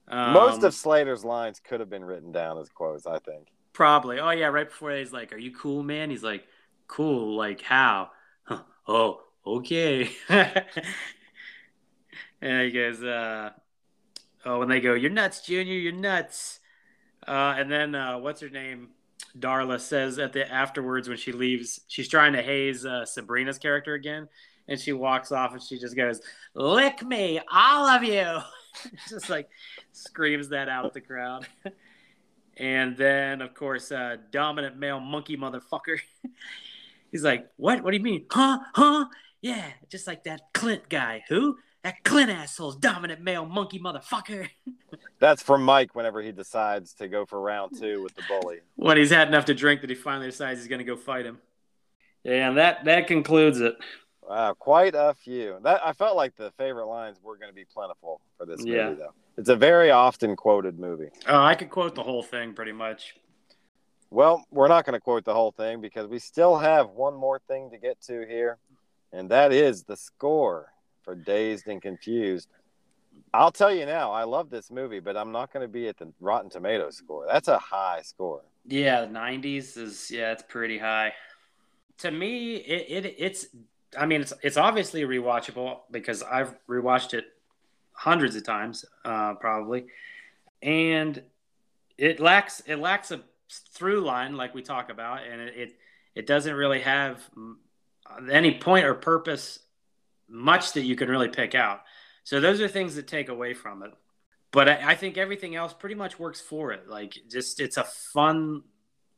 [0.07, 3.48] Um, Most of Slater's lines could have been written down as quotes, I think.
[3.74, 4.19] Probably.
[4.19, 6.45] Oh yeah, right before he's like, "Are you cool, man?" He's like,
[6.88, 8.11] "Cool, like how?"
[8.44, 8.64] Huh.
[8.90, 10.10] Oh, okay.
[10.30, 10.64] and
[12.61, 13.49] he goes, uh,
[14.48, 16.60] "Oh, when they go, you're nuts, Junior, you're nuts."
[17.28, 18.90] Uh, and then uh, what's her name?
[19.38, 23.94] Darla says at the afterwards when she leaves, she's trying to haze uh, Sabrina's character
[23.94, 24.30] again,
[24.68, 26.22] and she walks off and she just goes,
[26.53, 28.40] "Lick me, all of you!"
[29.10, 29.49] just like
[29.91, 31.45] screams that out at the crowd.
[32.57, 35.99] and then, of course, uh, dominant male monkey motherfucker.
[37.11, 37.84] He's like, "What?
[37.84, 38.26] What do you mean?
[38.32, 38.60] Huh?
[38.74, 39.06] Huh?
[39.41, 41.24] Yeah, just like that Clint guy.
[41.30, 41.57] Who?
[41.88, 44.50] That Clint asshole's dominant male monkey motherfucker."
[45.20, 48.58] That's from Mike whenever he decides to go for round two with the bully.
[48.76, 51.26] When he's had enough to drink that he finally decides he's going to go fight
[51.26, 51.38] him.
[52.26, 53.78] Yeah, and that that concludes it.
[54.22, 55.60] Wow, quite a few.
[55.64, 58.72] That I felt like the favorite lines were going to be plentiful for this movie,
[58.72, 58.90] yeah.
[58.90, 59.14] though.
[59.38, 61.08] It's a very often quoted movie.
[61.26, 63.16] Oh, I could quote the whole thing pretty much.
[64.10, 67.40] Well, we're not going to quote the whole thing because we still have one more
[67.48, 68.58] thing to get to here,
[69.14, 70.74] and that is the score
[71.08, 72.50] for Dazed and Confused.
[73.34, 75.98] I'll tell you now, I love this movie, but I'm not going to be at
[75.98, 77.26] the Rotten Tomatoes score.
[77.32, 78.42] That's a high score.
[78.66, 81.14] Yeah, the 90s is yeah, it's pretty high.
[82.00, 83.48] To me, it, it it's
[83.98, 87.26] I mean, it's it's obviously rewatchable because I've rewatched it
[87.94, 89.86] hundreds of times, uh, probably,
[90.62, 91.24] and
[91.98, 95.76] it lacks it lacks a through line like we talk about, and it it,
[96.16, 97.24] it doesn't really have
[98.30, 99.60] any point or purpose
[100.30, 101.82] much that you can really pick out.
[102.24, 103.91] So those are things that take away from it.
[104.52, 106.88] But I, I think everything else pretty much works for it.
[106.88, 108.64] Like just it's a fun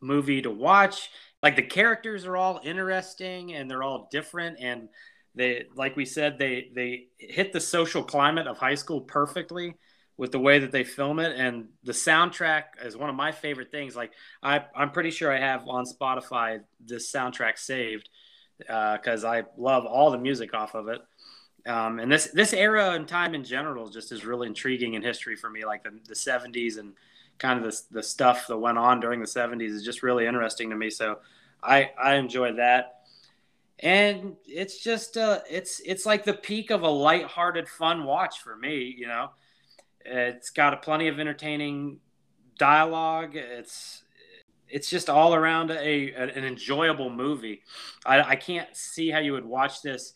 [0.01, 1.09] movie to watch
[1.41, 4.89] like the characters are all interesting and they're all different and
[5.35, 9.75] they like we said they they hit the social climate of high school perfectly
[10.17, 13.71] with the way that they film it and the soundtrack is one of my favorite
[13.71, 14.11] things like
[14.41, 18.09] I, i'm pretty sure i have on spotify this soundtrack saved
[18.59, 21.01] because uh, i love all the music off of it
[21.65, 25.35] um, and this this era and time in general just is really intriguing in history
[25.35, 26.93] for me like the, the 70s and
[27.39, 30.69] kind of the, the stuff that went on during the 70s is just really interesting
[30.69, 30.89] to me.
[30.89, 31.19] So
[31.63, 32.95] I, I enjoy that.
[33.79, 38.57] And it's just uh, it's it's like the peak of a light-hearted, fun watch for
[38.57, 38.93] me.
[38.97, 39.29] You know,
[40.03, 42.01] it's got a plenty of entertaining
[42.57, 43.37] dialogue.
[43.37, 44.03] It's
[44.69, 47.63] it's just all around a, an enjoyable movie.
[48.05, 50.13] I, I can't see how you would watch this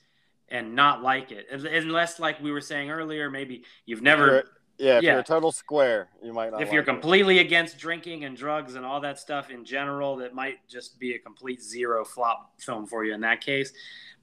[0.50, 4.44] and not like it, unless, like we were saying earlier, maybe you've never
[4.78, 5.12] yeah, if yeah.
[5.12, 6.62] you're a total square, you might not.
[6.62, 7.46] If like you're completely it.
[7.46, 11.20] against drinking and drugs and all that stuff in general, that might just be a
[11.20, 13.72] complete zero flop film for you in that case.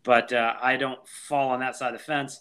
[0.02, 2.40] But uh, I don't fall on that side of the fence,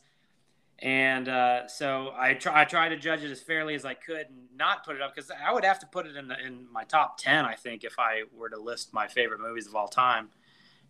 [0.82, 4.28] and uh, so I try I try to judge it as fairly as I could
[4.28, 6.72] and not put it up because I would have to put it in the, in
[6.72, 7.46] my top ten.
[7.46, 10.30] I think if I were to list my favorite movies of all time.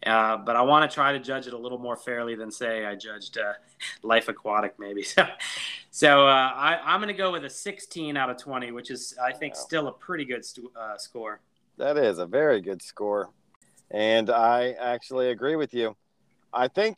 [0.05, 2.85] Uh, but I want to try to judge it a little more fairly than say
[2.85, 3.53] I judged uh,
[4.03, 5.03] Life Aquatic, maybe.
[5.15, 5.25] So,
[5.91, 9.15] so uh, I, am going to go with a 16 out of 20, which is
[9.21, 9.59] I think wow.
[9.59, 10.45] still a pretty good
[10.79, 11.41] uh, score.
[11.77, 13.29] That is a very good score,
[13.91, 15.97] and I actually agree with you.
[16.53, 16.97] I think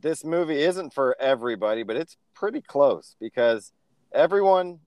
[0.00, 3.72] this movie isn't for everybody, but it's pretty close because
[4.12, 4.80] everyone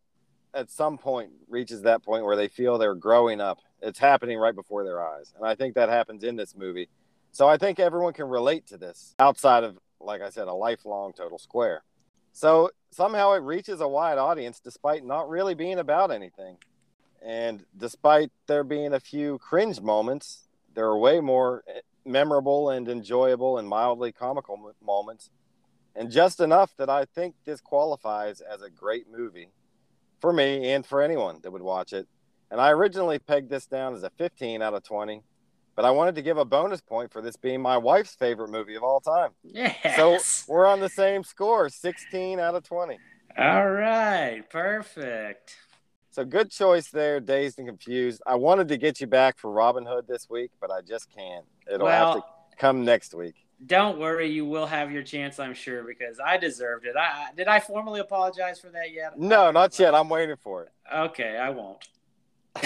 [0.54, 3.60] at some point reaches that point where they feel they're growing up.
[3.82, 6.90] It's happening right before their eyes, and I think that happens in this movie
[7.36, 11.12] so I think everyone can relate to this outside of, like I said, a lifelong
[11.12, 11.84] total square.
[12.32, 16.56] So somehow it reaches a wide audience despite not really being about anything.
[17.22, 22.88] And despite there being a few cringe moments, there are way more eh, memorable and
[22.88, 25.30] enjoyable and mildly comical moments.
[25.96, 29.50] And just enough that I think this qualifies as a great movie
[30.20, 32.08] for me and for anyone that would watch it.
[32.52, 35.22] And I originally pegged this down as a 15 out of 20
[35.76, 38.76] but I wanted to give a bonus point for this being my wife's favorite movie
[38.76, 39.32] of all time.
[39.44, 39.96] Yes.
[39.96, 40.18] So
[40.48, 42.98] we're on the same score, 16 out of 20.
[43.38, 45.58] All right, perfect.
[46.12, 48.22] So good choice there, Dazed and Confused.
[48.26, 51.44] I wanted to get you back for Robin Hood this week, but I just can't.
[51.70, 53.36] It'll well, have to come next week.
[53.66, 56.96] Don't worry, you will have your chance, I'm sure, because I deserved it.
[56.98, 59.18] I did I formally apologize for that yet?
[59.18, 59.96] No, not yet.
[59.96, 60.72] I'm waiting for it.
[60.94, 61.88] Okay, I won't.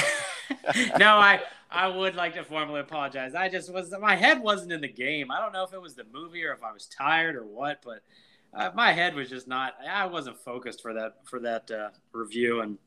[1.00, 1.42] no, I
[1.72, 3.36] I would like to formally apologize.
[3.36, 5.32] I just was my head wasn't in the game.
[5.32, 7.82] I don't know if it was the movie or if I was tired or what,
[7.84, 8.02] but
[8.54, 9.76] uh, my head was just not.
[9.88, 12.78] I wasn't focused for that for that uh, review, and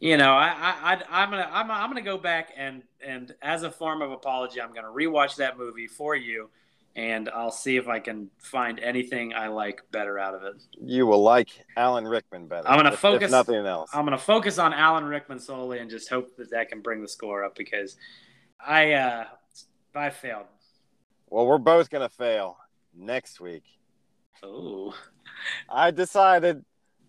[0.00, 3.62] you know, I, I, I am gonna I'm, I'm gonna go back and and as
[3.62, 6.48] a form of apology, I'm gonna rewatch that movie for you,
[6.96, 10.62] and I'll see if I can find anything I like better out of it.
[10.80, 12.66] You will like Alan Rickman better.
[12.66, 13.90] I'm gonna if- focus if nothing else.
[13.92, 17.08] I'm gonna focus on Alan Rickman solely and just hope that that can bring the
[17.08, 17.96] score up because
[18.58, 19.24] I uh
[19.94, 20.46] I failed.
[21.28, 22.56] well, we're both gonna fail
[22.94, 23.64] next week.
[24.42, 24.94] Oh,
[25.68, 26.64] I decided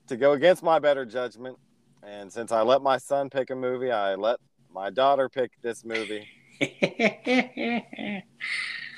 [0.07, 1.57] to go against my better judgment,
[2.03, 4.39] and since I let my son pick a movie, I let
[4.69, 6.27] my daughter pick this movie.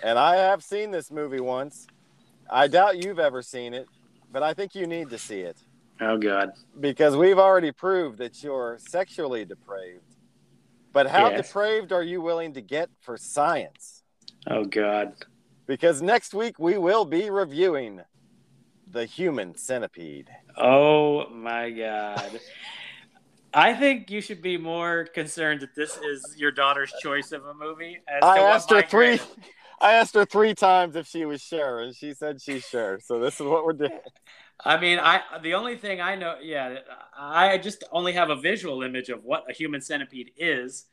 [0.03, 1.87] And I have seen this movie once.
[2.49, 3.87] I doubt you've ever seen it,
[4.31, 5.57] but I think you need to see it
[6.01, 6.51] oh God.
[6.79, 10.03] because we've already proved that you're sexually depraved.
[10.91, 11.47] But how Yes.
[11.47, 14.03] depraved are you willing to get for science?
[14.47, 15.13] Oh God.
[15.67, 18.01] Because next week we will be reviewing
[18.87, 20.29] the human centipede.
[20.57, 22.39] Oh my God.
[23.53, 27.53] I think you should be more concerned that this is your daughter's choice of a
[27.53, 27.99] movie.
[28.07, 29.19] As I asked her mine three.
[29.81, 29.95] Rated.
[29.95, 32.99] I asked her three times if she was sure, and she said she's sure.
[33.03, 33.91] So this is what we're doing.
[34.65, 36.79] I mean, I the only thing I know, yeah,
[37.17, 40.85] I just only have a visual image of what a human centipede is.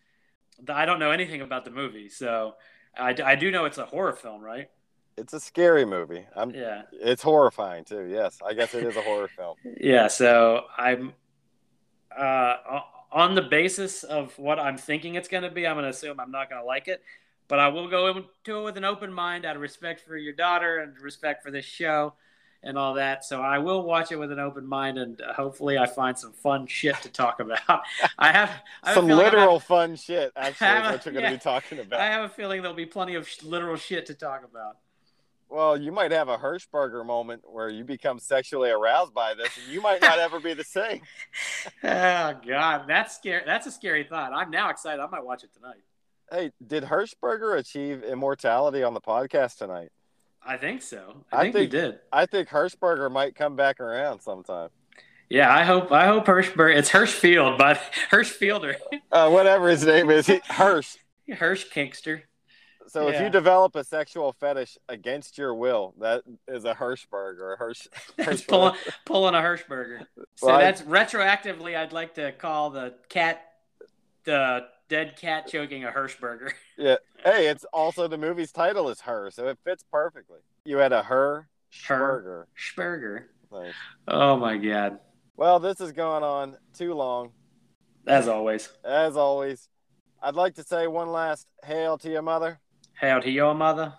[0.69, 2.55] I don't know anything about the movie, so
[2.97, 4.71] I, I do know it's a horror film, right?
[5.17, 6.27] It's a scary movie.
[6.37, 6.51] I'm.
[6.51, 8.07] Yeah, It's horrifying too.
[8.09, 9.57] Yes, I guess it is a horror film.
[9.81, 10.09] yeah.
[10.09, 11.13] So I'm
[12.17, 12.57] uh,
[13.11, 15.67] on the basis of what I'm thinking it's going to be.
[15.67, 17.03] I'm going to assume I'm not going to like it,
[17.48, 20.32] but I will go into it with an open mind out of respect for your
[20.32, 22.14] daughter and respect for this show
[22.62, 23.24] and all that.
[23.24, 26.32] So I will watch it with an open mind, and uh, hopefully I find some
[26.32, 27.60] fun shit to talk about.
[28.18, 28.51] I have
[28.82, 30.32] I have Some literal fun shit.
[30.36, 32.01] Actually, a- what you're going to be talking about.
[32.01, 34.78] I have a feeling there'll be plenty of sh- literal shit to talk about.
[35.48, 39.73] Well, you might have a Hirschberger moment where you become sexually aroused by this, and
[39.73, 41.02] you might not ever be the same.
[41.85, 43.43] Oh God, that's scary.
[43.47, 44.32] That's a scary thought.
[44.32, 45.01] I'm now excited.
[45.01, 45.82] I might watch it tonight.
[46.31, 49.90] Hey, did Hirschberger achieve immortality on the podcast tonight?
[50.44, 51.24] I think so.
[51.32, 51.98] I, I think, think- he did.
[52.12, 54.70] I think Hirschberger might come back around sometime.
[55.28, 55.90] Yeah, I hope.
[55.90, 56.77] I hope Hirschberg.
[56.77, 57.81] It's Hirschfield, but
[58.12, 58.77] Hirschfielder,
[59.11, 60.97] Uh, whatever his name is, he, Hirsch.
[61.28, 62.23] Hirsch Kinkster.
[62.89, 67.55] So if you develop a sexual fetish against your will, that is a Hirschberger.
[67.55, 67.89] A Hirsch.
[68.16, 68.74] That's pulling
[69.05, 70.07] pulling a Hirschberger.
[70.36, 71.77] So Well, I- that's retroactively.
[71.77, 73.43] I'd like to call the cat,
[74.27, 76.51] the dead cat choking a Hirschberger.
[76.77, 76.97] Yeah.
[77.24, 80.40] Hey, it's also the movie's title is Her, so it fits perfectly.
[80.66, 81.48] You had a Her
[81.86, 82.23] Her.
[82.23, 82.44] Schberger.
[82.77, 83.24] Schberger.
[83.51, 83.74] Nice.
[84.09, 84.98] Oh my God.
[85.39, 87.31] Well, this is going on too long.
[88.07, 88.69] As always.
[88.85, 89.69] As always,
[90.23, 92.61] I'd like to say one last hail to your mother,
[93.01, 93.94] Hail to your mother.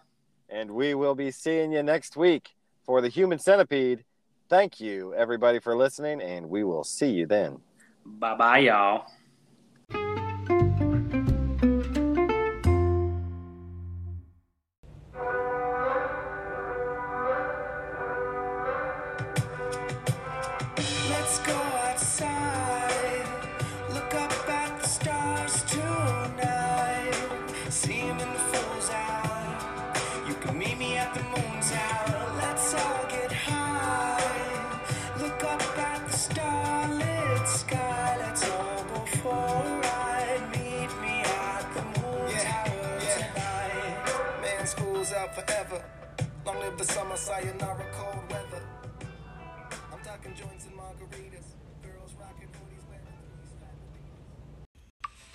[0.49, 2.49] and we will be seeing you next week
[2.85, 4.03] for the Human Centipede.
[4.49, 7.59] Thank you, everybody, for listening, and we will see you then.
[8.05, 9.05] Bye bye, y'all.
[46.87, 48.63] Summer, sayonara, cold weather.
[49.91, 51.47] I'm talking joints and margaritas.
[51.83, 53.75] Girls rocking hoodies, wearing threes, fat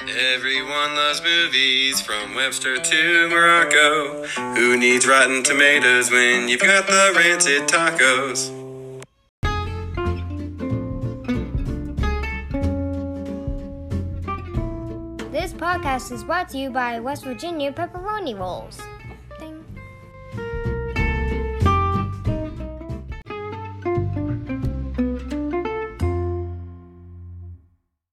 [0.01, 0.35] booties.
[0.35, 4.27] Everyone loves movies from Webster to Morocco.
[4.55, 8.51] Who needs rotten tomatoes when you've got the rancid tacos?
[15.31, 18.81] This podcast is brought to you by West Virginia Pepperoni Rolls.